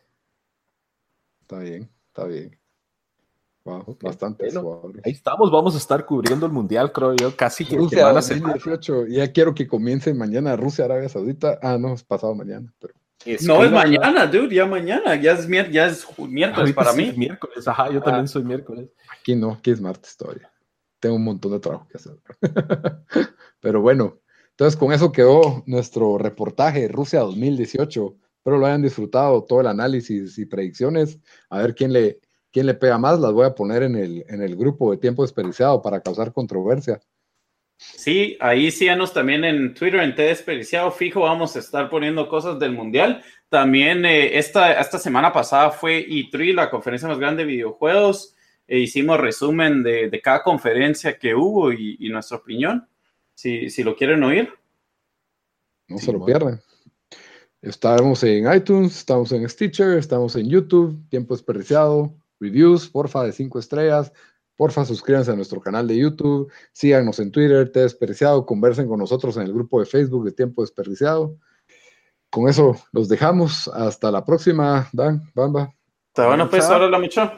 Está 1.42 1.60
bien. 1.60 1.90
Está 2.18 2.28
bien. 2.28 2.60
Wow, 3.64 3.96
bastante 4.02 4.48
Ahí 5.04 5.12
estamos, 5.12 5.52
vamos 5.52 5.76
a 5.76 5.78
estar 5.78 6.04
cubriendo 6.04 6.48
el 6.48 6.52
mundial, 6.52 6.92
creo 6.92 7.16
yo, 7.16 7.36
casi 7.36 7.64
que 7.64 7.78
Rusia 7.78 8.12
2018. 8.12 9.06
Ya 9.06 9.32
quiero 9.32 9.54
que 9.54 9.68
comience 9.68 10.12
mañana 10.16 10.56
Rusia, 10.56 10.86
Arabia 10.86 11.10
Saudita. 11.10 11.60
Ah, 11.62 11.78
no, 11.78 11.94
es 11.94 12.04
pasado 12.04 12.34
mañana, 12.34 12.74
pero. 12.80 12.96
no, 13.42 13.64
es 13.64 13.72
mañana, 13.72 14.26
dude, 14.26 14.56
ya 14.56 14.66
mañana, 14.66 15.14
ya 15.16 15.34
es, 15.34 15.48
ya 15.48 15.86
es 15.86 16.08
miércoles 16.18 16.74
para 16.74 16.92
mí. 16.94 17.14
miércoles, 17.16 17.68
ajá, 17.68 17.92
yo 17.92 18.02
también 18.02 18.26
ah. 18.26 18.30
soy 18.30 18.44
miércoles. 18.44 18.90
Aquí 19.20 19.36
no, 19.36 19.52
aquí 19.52 19.70
es 19.70 19.80
martes 19.80 20.18
todavía. 20.18 20.52
Tengo 21.00 21.18
un 21.18 21.24
montón 21.24 21.52
de 21.52 21.60
trabajo 21.60 21.88
que 21.88 21.98
hacer. 21.98 22.18
pero 23.60 23.80
bueno, 23.82 24.18
entonces 24.50 24.76
con 24.76 24.92
eso 24.92 25.12
quedó 25.12 25.62
nuestro 25.68 26.18
reportaje 26.18 26.88
Rusia 26.88 27.20
2018 27.20 28.16
Espero 28.48 28.60
lo 28.60 28.66
hayan 28.66 28.82
disfrutado, 28.82 29.44
todo 29.44 29.60
el 29.60 29.68
análisis 29.68 30.38
y 30.38 30.46
predicciones. 30.46 31.20
A 31.50 31.60
ver 31.60 31.76
quién 31.76 31.92
le, 31.92 32.22
quién 32.50 32.66
le 32.66 32.76
pega 32.76 32.98
más, 32.98 33.20
las 33.20 33.34
voy 33.34 33.46
a 33.46 33.54
poner 33.54 33.84
en 33.84 33.98
el, 33.98 34.24
en 34.30 34.42
el 34.42 34.56
grupo 34.56 34.90
de 34.90 34.98
tiempo 34.98 35.24
desperdiciado 35.24 35.82
para 35.82 36.00
causar 36.00 36.32
controversia. 36.32 36.98
Sí, 37.76 38.38
ahí 38.40 38.72
síganos 38.72 39.12
también 39.12 39.44
en 39.44 39.74
Twitter, 39.74 40.00
en 40.00 40.16
T 40.16 40.22
Desperdiciado. 40.22 40.92
Fijo, 40.92 41.24
vamos 41.24 41.58
a 41.58 41.60
estar 41.60 41.90
poniendo 41.90 42.30
cosas 42.30 42.58
del 42.58 42.72
Mundial. 42.72 43.22
También 43.50 44.06
eh, 44.06 44.38
esta, 44.38 44.80
esta 44.80 44.98
semana 44.98 45.34
pasada 45.34 45.72
fue 45.72 46.08
E3, 46.08 46.54
la 46.54 46.70
conferencia 46.70 47.10
más 47.10 47.20
grande 47.20 47.44
de 47.44 47.52
videojuegos. 47.52 48.34
E 48.66 48.80
hicimos 48.80 49.20
resumen 49.20 49.84
de, 49.84 50.10
de, 50.10 50.22
cada 50.22 50.42
conferencia 50.42 51.20
que 51.20 51.36
hubo 51.36 51.74
y, 51.74 51.98
y 52.00 52.08
nuestra 52.08 52.38
opinión. 52.38 52.88
Si, 53.34 53.70
si, 53.70 53.84
lo 53.84 53.94
quieren 53.94 54.24
oír. 54.24 54.54
No 55.90 55.98
sí, 55.98 56.06
se 56.06 56.14
lo 56.14 56.24
pierdan. 56.24 56.62
Estamos 57.68 58.24
en 58.24 58.52
iTunes, 58.54 58.98
estamos 58.98 59.30
en 59.34 59.48
Stitcher, 59.50 59.98
estamos 59.98 60.38
en 60.38 60.50
YouTube, 60.50 60.98
Tiempo 61.10 61.36
Desperdiciado, 61.36 62.14
reviews, 62.40 62.88
porfa, 62.88 63.24
de 63.24 63.34
cinco 63.34 63.60
estrellas. 63.60 64.14
Porfa, 64.56 64.86
suscríbanse 64.86 65.32
a 65.32 65.36
nuestro 65.36 65.60
canal 65.60 65.86
de 65.86 65.98
YouTube, 65.98 66.50
síganos 66.72 67.20
en 67.20 67.30
Twitter, 67.30 67.70
T 67.70 67.82
Desperdiciado, 67.82 68.46
conversen 68.46 68.88
con 68.88 69.00
nosotros 69.00 69.36
en 69.36 69.44
el 69.44 69.54
grupo 69.54 69.82
de 69.82 69.86
Facebook 69.86 70.24
de 70.24 70.32
Tiempo 70.32 70.62
Desperdiciado. 70.62 71.36
Con 72.30 72.48
eso 72.48 72.78
los 72.94 73.10
dejamos. 73.10 73.68
Hasta 73.68 74.12
la 74.12 74.24
próxima, 74.24 74.88
Dan, 74.94 75.30
Bamba. 75.36 75.74
Está 76.08 76.28
bueno, 76.28 76.50
pues, 76.50 76.64
ahora 76.66 76.90
la 76.90 77.00
mucho. 77.00 77.30